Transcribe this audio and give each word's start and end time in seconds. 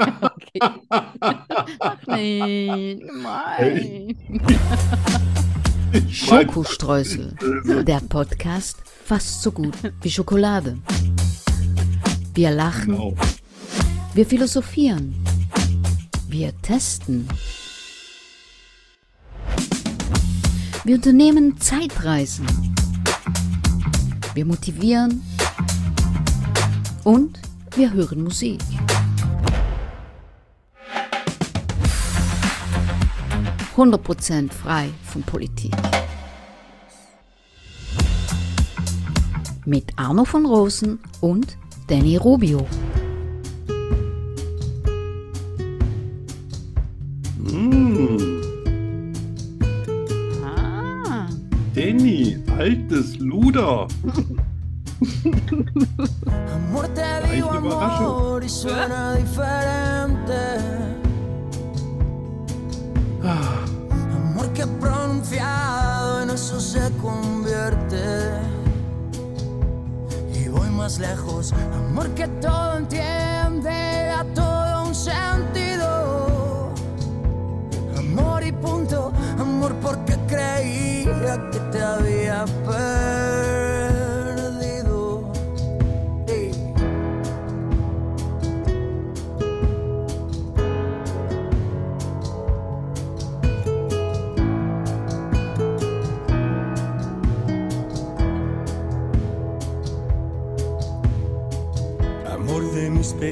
Okay. 0.00 0.60
Ach 0.88 1.98
gemein. 2.06 4.16
Schokostreusel. 6.08 7.36
Der 7.86 8.00
Podcast 8.00 8.78
fast 9.04 9.42
so 9.42 9.52
gut 9.52 9.74
wie 10.00 10.10
Schokolade. 10.10 10.78
Wir 12.34 12.50
lachen, 12.50 12.92
genau. 12.92 13.14
wir 14.14 14.24
philosophieren, 14.24 15.14
wir 16.28 16.58
testen. 16.62 17.28
Wir 20.84 20.96
unternehmen 20.96 21.60
Zeitreisen. 21.60 22.46
Wir 24.32 24.46
motivieren 24.46 25.22
und 27.04 27.38
wir 27.76 27.92
hören 27.92 28.24
Musik. 28.24 28.60
Hundert 33.76 34.02
Prozent 34.02 34.52
frei 34.52 34.90
von 35.04 35.22
Politik. 35.22 35.74
Mit 39.64 39.84
Arno 39.96 40.24
von 40.24 40.46
Rosen 40.46 40.98
und 41.20 41.56
Danny 41.86 42.16
Rubio. 42.16 42.66
Mm, 47.38 48.40
Ah, 50.44 51.28
Danny, 51.74 52.36
altes 52.58 53.18
Luder. 53.18 53.86
Amor, 56.52 56.88
te 56.88 57.32
digo 57.32 57.50
amor 57.50 58.44
y 58.44 58.48
suena 58.48 59.14
diferente. 59.14 60.58
Ah, 63.24 63.64
Amor 64.14 64.52
que 64.52 64.66
pronunciado 64.66 66.22
en 66.22 66.30
eso 66.30 66.60
se 66.60 66.90
convierte. 67.00 68.28
Y 70.34 70.48
voy 70.48 70.68
más 70.68 70.98
lejos. 70.98 71.54
Amor 71.74 72.08
que 72.10 72.28
todo 72.28 72.76
entiende, 72.76 74.10
a 74.10 74.24
todo 74.34 74.86
un 74.86 74.94
sentido. 74.94 76.72
Amor 77.96 78.42
y 78.44 78.52
punto. 78.52 79.12
Amor 79.38 79.74
porque 79.80 80.18
creía 80.28 81.50
que 81.50 81.58
te 81.72 81.82
había 81.82 82.44
perdido. 82.66 82.99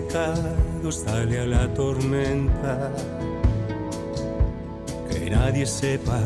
Pecados, 0.00 0.94
sale 0.94 1.40
a 1.40 1.46
la 1.46 1.74
tormenta. 1.74 2.92
Que 5.10 5.30
nadie 5.30 5.66
sepa, 5.66 6.20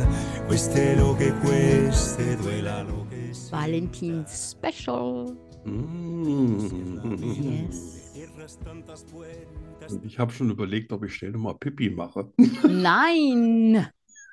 cueste 0.47 0.97
lo 0.97 1.17
que 1.17 1.33
cueste, 1.43 2.37
duela 2.37 2.83
lo 2.85 3.09
que 3.09 3.35
sea. 3.35 3.59
Valentins 3.59 4.53
Special. 4.53 5.37
mm. 5.65 6.69
Yes. 7.71 7.99
Und 9.91 10.05
ich 10.05 10.19
habe 10.19 10.33
schon 10.33 10.51
überlegt, 10.51 10.93
ob 10.93 11.05
ich 11.05 11.15
schnell 11.15 11.33
nochmal 11.33 11.55
Pipi 11.59 11.91
mache. 11.91 12.31
Nein. 12.69 13.87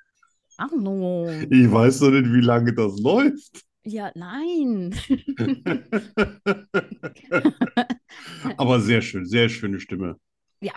Arno. 0.58 1.28
Ich 1.50 1.72
weiß 1.72 2.00
doch 2.00 2.12
nicht, 2.12 2.32
wie 2.34 2.42
lange 2.42 2.74
das 2.74 3.00
läuft. 3.00 3.64
Ja, 3.84 4.12
nein. 4.16 4.96
Aber 8.58 8.82
sehr 8.82 9.02
schön, 9.02 9.26
sehr 9.26 9.50
schöne 9.50 9.80
Stimme. 9.80 10.20
Ja. 10.62 10.74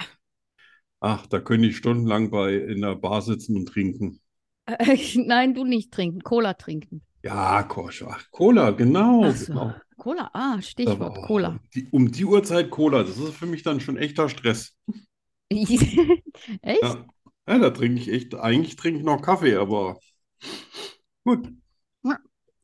Ach, 1.00 1.26
da 1.26 1.40
könnte 1.40 1.66
ich 1.66 1.76
stundenlang 1.76 2.30
bei 2.30 2.54
in 2.54 2.80
der 2.80 2.94
Bar 2.94 3.22
sitzen 3.22 3.56
und 3.56 3.66
trinken. 3.66 4.20
Äh, 4.66 4.96
Nein, 5.16 5.54
du 5.54 5.64
nicht 5.64 5.92
trinken. 5.92 6.22
Cola 6.22 6.54
trinken. 6.54 7.02
Ja, 7.24 7.62
Kosch, 7.62 8.02
ach, 8.02 8.30
Cola, 8.30 8.70
genau, 8.70 9.24
Ach 9.24 9.36
so. 9.36 9.52
genau. 9.52 9.74
Cola, 9.96 10.30
ah, 10.32 10.60
Stichwort 10.60 11.18
oh, 11.18 11.26
Cola. 11.26 11.60
Die, 11.74 11.86
um 11.90 12.10
die 12.10 12.24
Uhrzeit 12.24 12.70
Cola, 12.70 13.04
das 13.04 13.18
ist 13.18 13.34
für 13.34 13.46
mich 13.46 13.62
dann 13.62 13.80
schon 13.80 13.96
echter 13.96 14.28
Stress. 14.28 14.76
Echt? 15.48 16.82
Ja, 16.82 17.06
ja 17.48 17.58
da 17.58 17.70
trinke 17.70 18.00
ich 18.00 18.08
echt, 18.08 18.34
eigentlich 18.34 18.74
trinke 18.74 18.98
ich 18.98 19.04
noch 19.04 19.22
Kaffee, 19.22 19.54
aber 19.54 20.00
gut, 21.24 21.48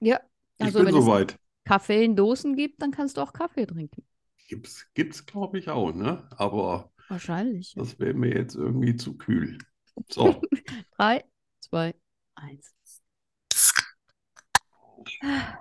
Ja, 0.00 0.20
ich 0.58 0.64
also 0.66 0.78
bin 0.78 0.86
wenn 0.88 0.94
es 0.96 1.04
soweit. 1.04 1.38
Kaffee 1.64 2.04
in 2.04 2.16
Dosen 2.16 2.56
gibt, 2.56 2.80
dann 2.82 2.90
kannst 2.90 3.16
du 3.16 3.20
auch 3.20 3.32
Kaffee 3.32 3.66
trinken. 3.66 4.04
Gibt's, 4.48 4.86
gibt's, 4.94 5.26
glaube 5.26 5.58
ich, 5.58 5.68
auch, 5.68 5.92
ne? 5.92 6.26
Aber 6.36 6.90
Wahrscheinlich. 7.08 7.74
ja. 7.74 7.82
das 7.82 7.98
wäre 7.98 8.14
mir 8.14 8.34
jetzt 8.34 8.54
irgendwie 8.54 8.96
zu 8.96 9.16
kühl. 9.16 9.58
So, 10.10 10.40
Drei, 10.96 11.24
zwei, 11.60 11.94
eins. 12.34 12.74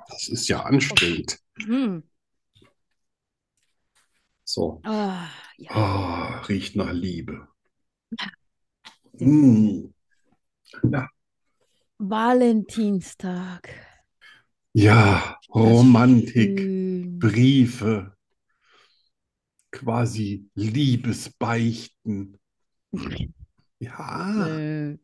das 0.10 0.28
ist 0.30 0.48
ja 0.48 0.62
anstrengend. 0.64 1.40
Hm. 1.66 2.02
So, 4.46 4.82
Ah, 4.84 5.30
ja. 5.58 5.70
ah, 5.72 6.42
riecht 6.48 6.76
nach 6.76 6.92
Liebe. 6.92 7.48
Mm. 9.20 9.92
Valentinstag. 12.00 13.70
Ja, 14.78 15.40
Romantik, 15.56 16.60
Schön. 16.60 17.20
Briefe, 17.20 18.16
quasi 19.72 20.50
Liebesbeichten. 20.56 22.38
Ja, 23.80 24.36
Äh, 24.36 24.98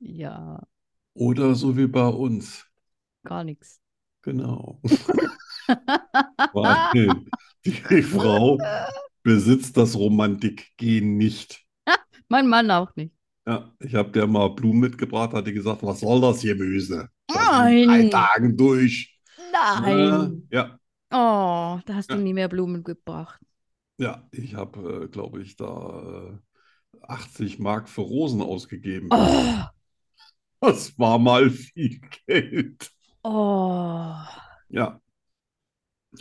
ja, 0.00 0.60
oder 1.14 1.54
so 1.56 1.76
wie 1.76 1.88
bei 1.88 2.06
uns. 2.06 2.64
gar 3.24 3.44
nichts. 3.44 3.80
Genau. 4.22 4.80
Weil 6.52 7.26
die 7.64 8.02
Frau 8.02 8.58
besitzt 9.22 9.76
das 9.76 9.94
Romantikgen 9.96 11.16
nicht. 11.16 11.64
Mein 12.28 12.48
Mann 12.48 12.70
auch 12.70 12.94
nicht. 12.96 13.12
Ja, 13.46 13.72
ich 13.80 13.94
habe 13.94 14.10
der 14.10 14.26
mal 14.26 14.48
Blumen 14.50 14.80
mitgebracht, 14.80 15.32
hat 15.32 15.46
die 15.46 15.52
gesagt, 15.52 15.82
was 15.82 16.00
soll 16.00 16.20
das 16.20 16.42
Gemüse? 16.42 17.08
Nein. 17.64 17.86
drei 17.86 18.08
Tagen 18.10 18.56
durch. 18.56 19.18
Nein. 19.52 20.48
Ja, 20.50 20.78
Oh, 21.10 21.80
da 21.86 21.94
hast 21.94 22.12
du 22.12 22.16
Ja. 22.16 22.20
nie 22.20 22.34
mehr 22.34 22.48
Blumen 22.48 22.84
gebracht. 22.84 23.40
ja, 23.98 24.26
ich 24.32 24.54
habe, 24.54 25.04
äh, 25.04 25.08
glaube 25.08 25.42
ich, 25.42 25.56
da 25.56 26.32
äh, 26.34 27.02
80 27.08 27.58
Mark 27.58 27.88
für 27.88 28.02
Rosen 28.02 28.42
ausgegeben. 28.42 29.08
Oh, 29.10 29.64
Das 30.60 30.98
war 30.98 31.18
mal 31.18 31.50
viel 31.50 32.00
Geld. 32.26 32.90
oh. 33.24 34.26
Ja. 34.68 35.00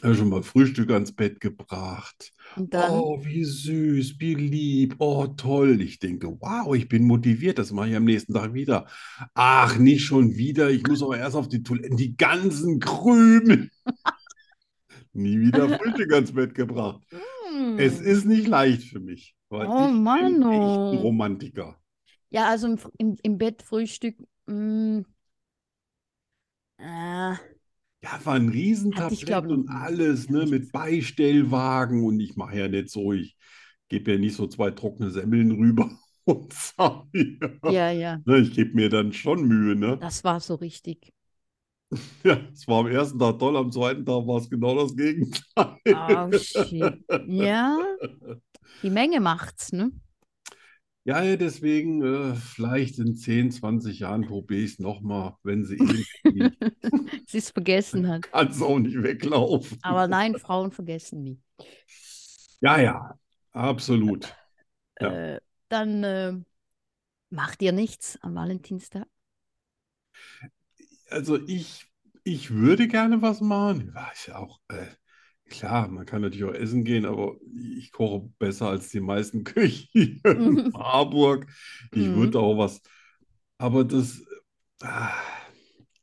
Habe 0.04 0.16
schon 0.16 0.30
mal 0.30 0.44
Frühstück 0.44 0.90
ans 0.92 1.14
Bett 1.14 1.40
gebracht. 1.40 2.32
Und 2.56 2.74
dann, 2.74 2.92
Oh, 2.92 3.20
wie 3.24 3.44
süß, 3.44 4.16
wie 4.20 4.36
lieb, 4.36 4.96
oh, 5.00 5.28
toll. 5.28 5.82
Ich 5.82 6.00
denke, 6.00 6.28
wow, 6.40 6.74
ich 6.76 6.88
bin 6.88 7.04
motiviert, 7.06 7.58
das 7.60 7.72
mache 7.72 7.90
ich 7.90 7.96
am 7.96 8.06
nächsten 8.06 8.34
Tag 8.34 8.54
wieder. 8.54 8.88
Ach, 9.34 9.78
nicht 9.78 10.06
schon 10.06 10.36
wieder, 10.36 10.70
ich 10.70 10.86
muss 10.88 11.04
aber 11.04 11.18
erst 11.18 11.36
auf 11.36 11.48
die 11.50 11.64
Toilette, 11.64 11.96
die 11.96 12.16
ganzen 12.16 12.80
Krümel. 12.80 13.70
Nie 15.14 15.40
wieder 15.40 15.70
Frühstück 15.70 16.14
ans 16.14 16.34
Bett 16.34 16.54
gebracht. 16.56 17.02
hm. 17.10 17.78
Es 17.78 18.00
ist 18.02 18.26
nicht 18.26 18.48
leicht 18.48 18.84
für 18.84 19.00
mich, 19.00 19.36
weil 19.50 19.68
Oh, 19.68 19.88
ich 19.88 19.92
bin 19.92 20.04
Mann, 20.04 20.42
echt 20.52 20.82
ein 20.92 20.98
oh. 20.98 20.98
Romantiker. 20.98 21.78
Ja, 22.30 22.50
also 22.50 22.68
im, 22.68 22.80
im, 22.98 23.18
im 23.24 23.38
Bett 23.38 23.62
Frühstück. 23.64 24.18
mm, 24.48 25.02
äh, 26.78 27.36
Ja, 28.06 28.20
war 28.26 28.36
ein 28.36 28.50
Riesentablett 28.50 29.48
und 29.48 29.68
alles, 29.70 30.30
ne, 30.30 30.46
mit 30.46 30.72
Beistellwagen 30.72 32.04
und 32.06 32.20
ich 32.20 32.36
mache 32.36 32.60
ja 32.60 32.68
nicht 32.68 32.90
so, 32.90 33.14
ich 33.14 33.36
gebe 33.90 34.12
ja 34.14 34.18
nicht 34.20 34.36
so 34.36 34.48
zwei 34.48 34.72
trockene 34.72 35.10
Semmeln 35.10 35.52
rüber 35.52 35.90
und 36.26 36.54
sag, 36.54 37.06
ja. 37.14 37.50
ja, 37.64 37.92
ja, 37.92 38.22
Ne, 38.26 38.38
ich 38.40 38.54
gebe 38.54 38.76
mir 38.76 38.90
dann 38.90 39.12
schon 39.14 39.48
Mühe, 39.48 39.76
ne? 39.76 40.00
das 40.00 40.24
war 40.24 40.40
so 40.40 40.56
richtig. 40.56 41.14
Ja, 42.24 42.38
es 42.54 42.68
war 42.68 42.80
am 42.80 42.88
ersten 42.88 43.20
Tag 43.20 43.40
toll, 43.40 43.56
am 43.58 43.72
zweiten 43.72 44.06
Tag 44.06 44.28
war 44.28 44.38
es 44.40 44.50
genau 44.50 44.76
das 44.76 44.96
Gegenteil. 44.96 45.78
Oh, 45.92 46.32
shit. 46.34 46.96
Ja, 47.26 47.98
die 48.84 48.90
Menge 48.90 49.20
macht's, 49.20 49.72
ne? 49.72 49.92
Ja, 51.08 51.22
ja, 51.22 51.36
deswegen, 51.36 52.02
äh, 52.04 52.34
vielleicht 52.34 52.98
in 52.98 53.16
10, 53.16 53.52
20 53.52 54.00
Jahren 54.00 54.26
probiere 54.26 54.62
ich 54.62 54.74
es 54.74 54.80
nochmal, 54.80 55.36
wenn 55.44 55.64
sie 55.64 55.78
Sie 57.28 57.38
es 57.38 57.52
vergessen 57.52 58.08
hat. 58.08 58.24
kann 58.32 58.48
es 58.48 58.60
auch 58.60 58.80
nicht 58.80 59.02
weglaufen. 59.04 59.78
Aber 59.84 60.08
nein, 60.08 60.36
Frauen 60.36 60.72
vergessen 60.72 61.22
nie. 61.22 61.40
Ja, 62.60 62.80
ja. 62.80 63.20
Absolut. 63.52 64.36
Ja. 65.00 65.36
Äh, 65.36 65.42
dann 65.70 66.04
äh, 66.04 66.34
macht 67.30 67.62
ihr 67.62 67.72
nichts 67.72 68.18
am 68.22 68.34
Valentinstag? 68.34 69.06
Also 71.12 71.38
ich, 71.48 71.86
ich 72.24 72.50
würde 72.50 72.88
gerne 72.88 73.22
was 73.22 73.42
machen. 73.42 73.94
Ja, 73.96 74.10
ist 74.10 74.28
ja 74.28 74.38
auch, 74.38 74.60
äh, 74.70 74.88
klar, 75.50 75.88
man 75.88 76.06
kann 76.06 76.22
natürlich 76.22 76.44
auch 76.46 76.54
essen 76.54 76.84
gehen, 76.84 77.06
aber 77.06 77.36
ich 77.78 77.92
koche 77.92 78.30
besser 78.40 78.70
als 78.70 78.90
die 78.90 79.00
meisten 79.00 79.44
Köche 79.44 79.88
hier 79.92 80.20
in 80.26 80.62
Marburg. 80.72 81.48
Ich 81.94 82.14
Mhm. 82.14 82.14
würde 82.14 82.40
auch 82.40 82.58
was, 82.58 82.82
aber 83.58 83.84
das, 83.86 84.24
ah, 84.84 85.14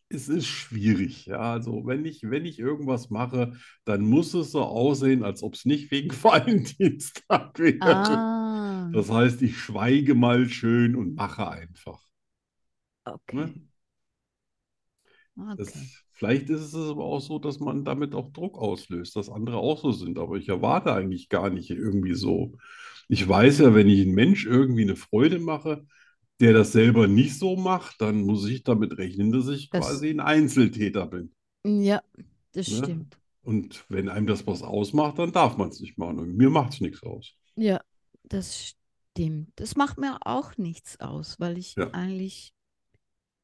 es 0.09 0.29
ist 0.29 0.47
schwierig. 0.47 1.27
Ja, 1.27 1.39
also 1.55 1.87
wenn 1.87 2.05
ich, 2.05 2.23
wenn 2.25 2.44
ich 2.47 2.59
irgendwas 2.59 3.11
mache, 3.11 3.55
dann 3.85 4.03
muss 4.03 4.35
es 4.35 4.53
so 4.53 4.62
aussehen, 4.62 5.25
als 5.25 5.43
ob 5.43 5.55
es 5.55 5.65
nicht 5.65 5.91
wegen 5.91 6.11
Valentinstag 6.25 7.59
wäre. 7.59 8.25
Ah, 8.61 8.93
Das 8.93 9.11
heißt, 9.11 9.43
ich 9.43 9.59
schweige 9.59 10.15
mal 10.15 10.49
schön 10.49 10.97
und 10.97 11.17
mache 11.17 11.49
einfach. 11.49 12.00
okay. 13.06 13.47
Ne? 13.47 13.55
Das, 15.56 15.71
Okay. 15.71 15.91
Vielleicht 16.22 16.50
ist 16.50 16.72
es 16.72 16.74
aber 16.90 17.04
auch 17.04 17.20
so, 17.20 17.38
dass 17.40 17.58
man 17.58 17.84
damit 17.84 18.14
auch 18.14 18.32
Druck 18.32 18.56
auslöst, 18.58 19.16
dass 19.16 19.28
andere 19.28 19.56
auch 19.56 19.78
so 19.80 19.90
sind. 19.92 20.19
Aber 20.19 20.36
ich 20.36 20.48
erwarte 20.48 20.92
eigentlich 20.94 21.28
gar 21.28 21.50
nicht 21.50 21.70
irgendwie 21.70 22.14
so. 22.14 22.52
Ich 23.08 23.28
weiß 23.28 23.58
ja, 23.58 23.74
wenn 23.74 23.88
ich 23.88 24.02
einem 24.02 24.14
Mensch 24.14 24.46
irgendwie 24.46 24.82
eine 24.82 24.94
Freude 24.96 25.40
mache, 25.40 25.84
der 26.40 26.52
das 26.52 26.72
selber 26.72 27.08
nicht 27.08 27.36
so 27.38 27.56
macht, 27.56 28.00
dann 28.00 28.22
muss 28.22 28.46
ich 28.46 28.62
damit 28.62 28.96
rechnen, 28.98 29.32
dass 29.32 29.48
ich 29.48 29.69
Das- 29.70 29.86
quasi 29.88 30.10
ein 30.10 30.20
Einzeltäter 30.20 31.06
bin. 31.06 31.34
Ja, 31.64 32.02
das 32.52 32.69
Ne? 32.69 32.76
stimmt. 32.78 33.19
Und 33.42 33.84
wenn 33.88 34.08
einem 34.08 34.28
das 34.28 34.46
was 34.46 34.62
ausmacht, 34.62 35.19
dann 35.19 35.32
darf 35.32 35.56
man 35.56 35.70
es 35.70 35.80
nicht 35.80 35.98
machen. 35.98 36.20
Und 36.20 36.36
mir 36.36 36.50
macht 36.50 36.74
es 36.74 36.80
nichts 36.80 37.02
aus. 37.02 37.34
Ja, 37.56 37.80
das 38.22 38.74
stimmt. 39.12 39.50
Das 39.56 39.74
macht 39.74 39.98
mir 39.98 40.19
auch 40.24 40.56
nichts 40.56 41.00
aus, 41.00 41.40
weil 41.40 41.58
ich 41.58 41.74
Ja. 41.74 41.90
eigentlich, 41.90 42.54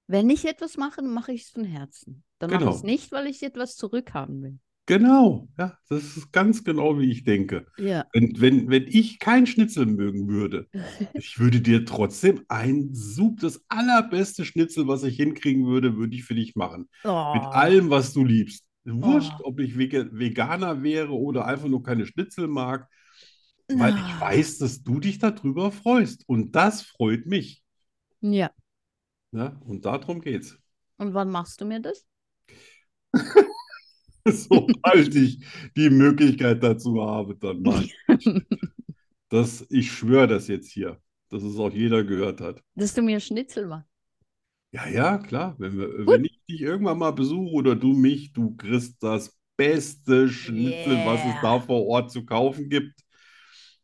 wenn 0.07 0.31
ich 0.31 0.45
etwas 0.45 0.77
mache, 0.77 1.03
dann 1.03 1.13
mache 1.13 1.33
ich 1.33 1.43
es 1.43 1.51
von 1.51 1.65
Herzen. 1.65 2.23
Dann 2.39 2.51
mache 2.51 2.69
ich 2.69 2.77
es 2.77 2.83
Genau. 2.83 2.85
nicht, 2.85 3.13
weil 3.13 3.27
ich 3.29 3.43
etwas 3.43 3.77
zurückhaben 3.77 4.43
will. 4.43 4.59
Genau, 4.87 5.49
ja, 5.59 5.77
das 5.91 6.17
ist 6.17 6.33
ganz 6.33 6.65
genau, 6.65 6.99
wie 6.99 7.11
ich 7.11 7.25
denke. 7.25 7.67
Ja, 7.77 8.05
Wenn, 8.13 8.41
wenn, 8.41 8.71
wenn 8.71 8.87
ich 8.87 9.19
kein 9.19 9.47
Schnitzel 9.47 9.85
mögen 9.87 10.29
würde, 10.29 10.67
ich 11.13 11.39
würde 11.39 11.61
dir 11.61 11.85
trotzdem 11.85 12.43
ein 12.49 12.95
Sub, 12.95 13.41
das 13.41 13.63
allerbeste 13.69 14.45
Schnitzel, 14.47 14.89
was 14.89 15.03
ich 15.05 15.17
hinkriegen 15.17 15.67
würde, 15.67 15.97
würde 15.97 16.17
ich 16.17 16.25
für 16.25 16.35
dich 16.35 16.57
machen. 16.57 16.89
Mit 17.33 17.53
Oh, 17.53 17.53
allem, 17.53 17.91
was 17.91 18.15
du 18.15 18.25
liebst. 18.25 18.65
Wurscht, 18.85 19.41
Oh. 19.41 19.43
ob 19.43 19.61
ich 19.61 19.77
Veganer 19.77 20.83
wäre 20.83 21.13
oder 21.13 21.45
einfach 21.45 21.69
nur 21.69 21.83
keine 21.83 22.07
Schnitzel 22.07 22.49
mag, 22.49 22.89
weil 23.69 23.99
ich 23.99 24.19
Ah. 24.19 24.19
weiß, 24.19 24.59
dass 24.59 24.83
du 24.83 25.01
dich 25.01 25.19
darüber 25.19 25.71
freust. 25.73 26.25
Und 26.29 26.53
das 26.57 26.83
freut 26.83 27.27
mich. 27.27 27.63
ja. 28.21 28.53
Ja, 29.33 29.57
und 29.65 29.85
darum 29.87 30.21
geht's. 30.21 30.59
Und 30.97 31.13
wann 31.15 31.31
machst 31.31 31.61
du 31.61 31.65
mir 31.65 31.81
das? 31.81 32.07
Sobald 34.27 35.15
ich 35.15 35.39
die 35.77 35.91
Möglichkeit 35.91 36.63
dazu 36.63 37.01
habe, 37.03 37.37
dann 37.37 37.63
mache 37.63 37.85
ich 37.85 37.95
das. 39.29 39.67
Ich 39.71 39.93
schwöre 39.93 40.27
das 40.29 40.49
jetzt 40.49 40.71
hier, 40.71 41.01
dass 41.31 41.43
es 41.43 41.59
auch 41.59 41.73
jeder 41.73 42.05
gehört 42.05 42.41
hat. 42.41 42.63
Dass 42.77 42.95
du 42.95 43.03
mir 43.03 43.21
Schnitzel 43.21 43.67
machst. 43.67 43.91
Ja, 44.71 44.87
ja, 44.89 45.19
klar. 45.19 45.55
Wenn 45.59 45.79
wir, 45.79 45.89
wenn 46.09 46.25
ich 46.25 46.41
dich 46.49 46.61
irgendwann 46.61 46.99
mal 46.99 47.13
besuche 47.13 47.53
oder 47.55 47.75
du 47.75 47.95
mich, 47.95 48.33
du 48.33 48.55
kriegst 48.57 49.03
das 49.03 49.39
beste 49.57 50.29
Schnitzel, 50.29 51.05
was 51.05 51.25
es 51.25 51.35
Yeah. 51.35 51.41
da 51.41 51.59
vor 51.61 51.87
Ort 51.87 52.11
zu 52.11 52.25
kaufen 52.27 52.69
gibt. 52.69 53.01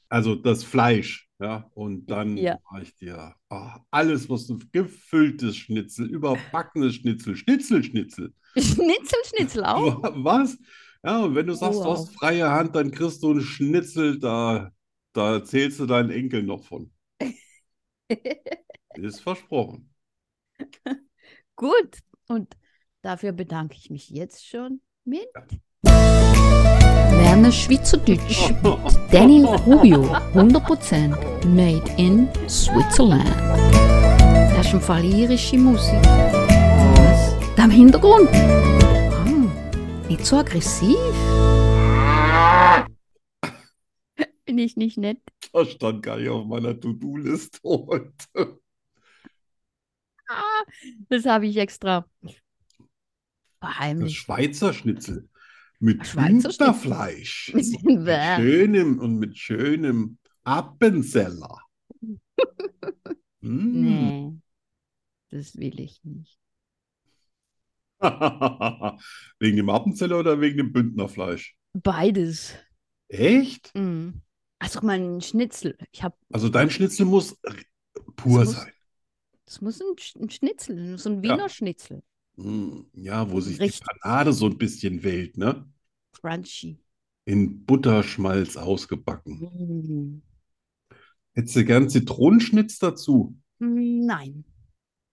Also 0.09 0.35
das 0.35 0.65
Fleisch, 0.65 1.24
ja. 1.41 1.71
Und 1.75 2.07
dann 2.11 2.45
Ja. 2.45 2.59
mache 2.71 2.83
ich 2.83 2.95
dir 2.97 3.35
ah, 3.51 3.81
alles, 3.91 4.29
was 4.31 4.47
du 4.47 4.59
gefülltes 4.73 5.57
Schnitzel, 5.57 6.07
überbackenes 6.09 6.95
Schnitzel, 6.97 7.37
Schnitzel-Schnitzel. 7.37 8.33
Schnitzel, 8.59 9.23
Schnitzel 9.25 9.65
auch? 9.65 9.97
Wa- 10.03 10.13
Was? 10.17 10.59
Ja, 11.05 11.19
und 11.25 11.35
wenn 11.35 11.47
du 11.47 11.55
sagst, 11.55 11.85
du 11.85 11.91
Wow. 11.91 11.93
hast 11.93 12.15
freie 12.15 12.51
Hand, 12.51 12.75
dann 12.77 12.91
kriegst 12.91 13.23
du 13.23 13.31
einen 13.33 13.43
Schnitzel, 13.43 14.19
da, 14.19 14.71
da 15.13 15.35
erzählst 15.35 15.81
du 15.81 15.87
deinen 15.87 16.11
Enkel 16.11 16.43
noch 16.43 16.65
von. 16.65 16.91
Ist 18.95 19.21
versprochen. 19.21 19.95
Gut. 21.57 21.99
Und 22.29 22.57
dafür 23.03 23.33
bedanke 23.33 23.77
ich 23.77 23.91
mich 23.91 24.11
jetzt 24.11 24.47
schon 24.47 24.81
mit. 25.05 25.29
Lerne 27.35 27.51
Schweizerdeutsch 27.51 28.51
mit 28.63 29.13
Daniel 29.13 29.47
Rubio. 29.47 30.05
100% 30.35 31.45
made 31.49 31.83
in 31.99 32.29
Switzerland. 32.49 33.29
Das 34.55 34.69
ist 34.69 34.75
im 34.75 34.81
Fall 34.81 35.05
irische 35.05 35.59
Musik. 35.59 36.01
Was? 36.05 37.35
Da 37.57 37.65
im 37.65 37.73
Hintergrund? 37.73 38.29
Ah, 38.33 39.25
nicht 40.09 40.25
so 40.25 40.37
aggressiv. 40.37 40.95
Bin 44.45 44.59
ich 44.59 44.77
nicht 44.77 44.97
nett? 44.97 45.19
Das 45.53 45.73
stand 45.73 46.05
gar 46.05 46.19
nicht 46.19 46.29
auf 46.29 46.47
meiner 46.47 46.79
To-Do-Liste 46.79 47.59
heute. 47.65 48.61
Das 51.09 51.25
habe 51.25 51.49
ich 51.49 51.57
extra 51.57 52.07
Das 52.23 52.33
verheimlicht. 53.59 54.15
Schweizer 54.19 54.73
Schnitzel 54.73 55.29
mit. 55.81 56.03
Hühnerfleisch. 56.15 57.53
Mit 57.55 57.67
schönem 58.37 58.99
und 58.99 59.19
mit 59.19 59.37
schönem 59.39 60.19
Appenzeller. 60.45 61.59
Mm. 63.47 63.81
Nee, 63.83 64.33
das 65.29 65.55
will 65.57 65.79
ich 65.79 66.03
nicht. 66.03 66.39
Wegen 69.39 69.57
dem 69.57 69.69
Appenzeller 69.69 70.19
oder 70.19 70.41
wegen 70.41 70.57
dem 70.57 70.73
Bündnerfleisch? 70.73 71.55
Beides. 71.75 72.55
Echt? 73.09 73.71
Mm. 73.75 74.21
Also 74.59 74.81
mein 74.83 75.21
Schnitzel. 75.21 75.77
Ich 75.93 76.03
habe, 76.03 76.17
Also 76.33 76.49
dein 76.49 76.71
Schnitzel 76.71 77.05
muss 77.05 77.39
pur 78.17 78.41
Das 78.41 78.49
muss- 78.49 78.57
sein. 78.57 78.73
das 79.45 79.61
muss 79.61 79.81
ein, 79.83 79.95
Sch- 79.97 80.23
ein 80.23 80.31
Schnitzel, 80.31 80.97
so 80.99 81.11
ein 81.11 81.23
Ja. 81.23 81.35
Wiener 81.35 81.49
Schnitzel. 81.51 82.03
Mm, 82.37 82.83
Ja, 82.95 83.31
wo 83.31 83.41
sich 83.41 83.61
die 83.61 83.63
Richtig. 83.63 83.87
Panade 84.03 84.33
so 84.33 84.47
ein 84.47 84.59
bisschen 84.59 85.03
wählt, 85.03 85.37
ne? 85.37 85.69
Crunchy. 86.13 86.79
In 87.27 87.67
Butterschmalz 87.67 88.57
ausgebacken. 88.57 89.39
Mm. 89.41 90.21
Hättest 91.33 91.57
du 91.57 91.65
gern 91.65 91.89
Zitronenschnitz 91.89 92.79
dazu? 92.81 93.37
Nein. 93.59 94.45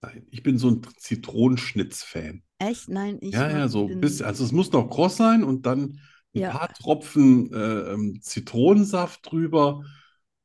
Nein, 0.01 0.25
ich 0.31 0.43
bin 0.43 0.57
so 0.57 0.69
ein 0.69 0.81
Zitronenschnitz-Fan. 0.97 2.43
Echt? 2.59 2.89
Nein, 2.89 3.17
ich 3.21 3.33
Ja, 3.33 3.49
ja, 3.49 3.67
so 3.67 3.87
ein 3.87 3.99
bisschen. 3.99 4.25
Also 4.25 4.43
es 4.43 4.51
muss 4.51 4.71
noch 4.71 4.89
kross 4.89 5.17
sein 5.17 5.43
und 5.43 5.65
dann 5.65 5.99
ein 6.35 6.41
Ja. 6.41 6.51
paar 6.51 6.73
Tropfen 6.73 7.53
äh, 7.53 7.93
ähm, 7.93 8.21
Zitronensaft 8.21 9.31
drüber 9.31 9.83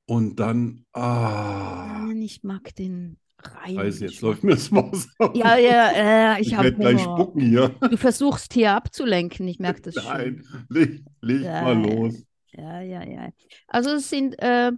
und 0.07 0.37
dann, 0.41 0.85
ah, 0.93 2.07
Nein, 2.09 2.21
ich 2.23 2.43
mag 2.43 2.75
den 2.77 3.19
reinen 3.55 3.77
Scheiße, 3.77 4.05
jetzt 4.07 4.21
läuft 4.21 4.45
mir 4.45 4.53
das 4.53 4.71
Maus 4.71 5.09
auf. 5.19 5.35
Ja, 5.37 5.57
ja, 5.57 6.37
äh, 6.37 6.41
ich 6.41 6.49
Ich 6.49 6.55
habe 6.55 6.65
werde 6.65 6.79
gleich 6.79 7.01
spucken 7.03 7.41
hier. 7.41 7.69
Du 7.81 7.97
versuchst 7.97 8.53
hier 8.53 8.73
abzulenken, 8.73 9.47
ich 9.49 9.59
merke 9.59 9.83
das 9.83 9.95
schon. 10.03 10.05
Nein, 10.05 10.45
leg, 10.69 11.05
leg 11.21 11.43
Ja, 11.43 11.63
mal 11.63 11.77
los. 11.79 12.23
Ja, 12.53 12.81
ja, 12.81 13.05
ja. 13.05 13.31
Also 13.69 13.91
es 13.91 14.09
sind 14.09 14.39
äh, 14.41 14.73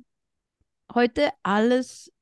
heute 0.95 1.31
alles 1.43 2.13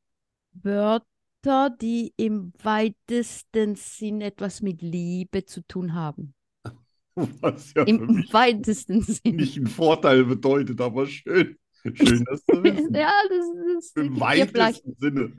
Wörter, 0.53 1.71
die 1.81 2.13
im 2.17 2.53
weitesten 2.63 3.75
Sinn 3.77 4.21
etwas 4.21 4.63
mit 4.63 4.83
Liebe 4.83 5.45
zu 5.45 5.63
tun 5.67 5.95
haben. 5.95 6.35
Was 7.15 7.73
ja 7.75 7.85
für 7.85 7.89
Im 7.91 8.25
weitesten 8.33 9.01
Sinn. 9.03 9.37
nicht 9.37 9.57
ein 9.57 9.67
Vorteil 9.67 10.25
bedeutet, 10.25 10.81
aber 10.81 11.07
schön. 11.07 11.57
Schön, 11.95 12.25
das 12.25 12.45
zu 12.45 12.63
wissen. 12.65 12.95
Ja, 12.95 13.13
das, 13.29 13.93
das 13.95 14.05
Im 14.05 14.19
weitesten 14.21 14.95
Sinne. 14.99 15.33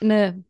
Eine, 0.00 0.44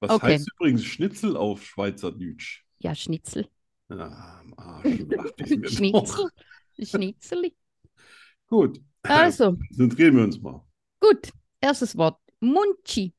Was 0.00 0.10
Okay. 0.10 0.20
heißt 0.20 0.50
übrigens 0.52 0.84
Schnitzel 0.84 1.38
auf 1.38 1.64
Schweizerdeutsch? 1.64 2.66
ja, 2.78 2.94
Schnitzel. 2.94 3.48
Ah, 3.90 4.38
am 4.40 4.54
Arsch, 4.56 5.04
dachte 5.12 5.42
ich 5.42 5.54
mir. 5.54 5.70
Schnitzel. 5.70 6.30
Schnitzeli. 6.82 7.54
Gut, 8.46 8.80
Also, 9.08 9.58
konzentrieren 9.68 10.16
wir 10.16 10.24
uns 10.24 10.40
mal. 10.40 10.62
gut. 11.00 11.30
Erstes 11.60 11.96
Wort. 11.96 12.18
Munchi. 12.40 13.12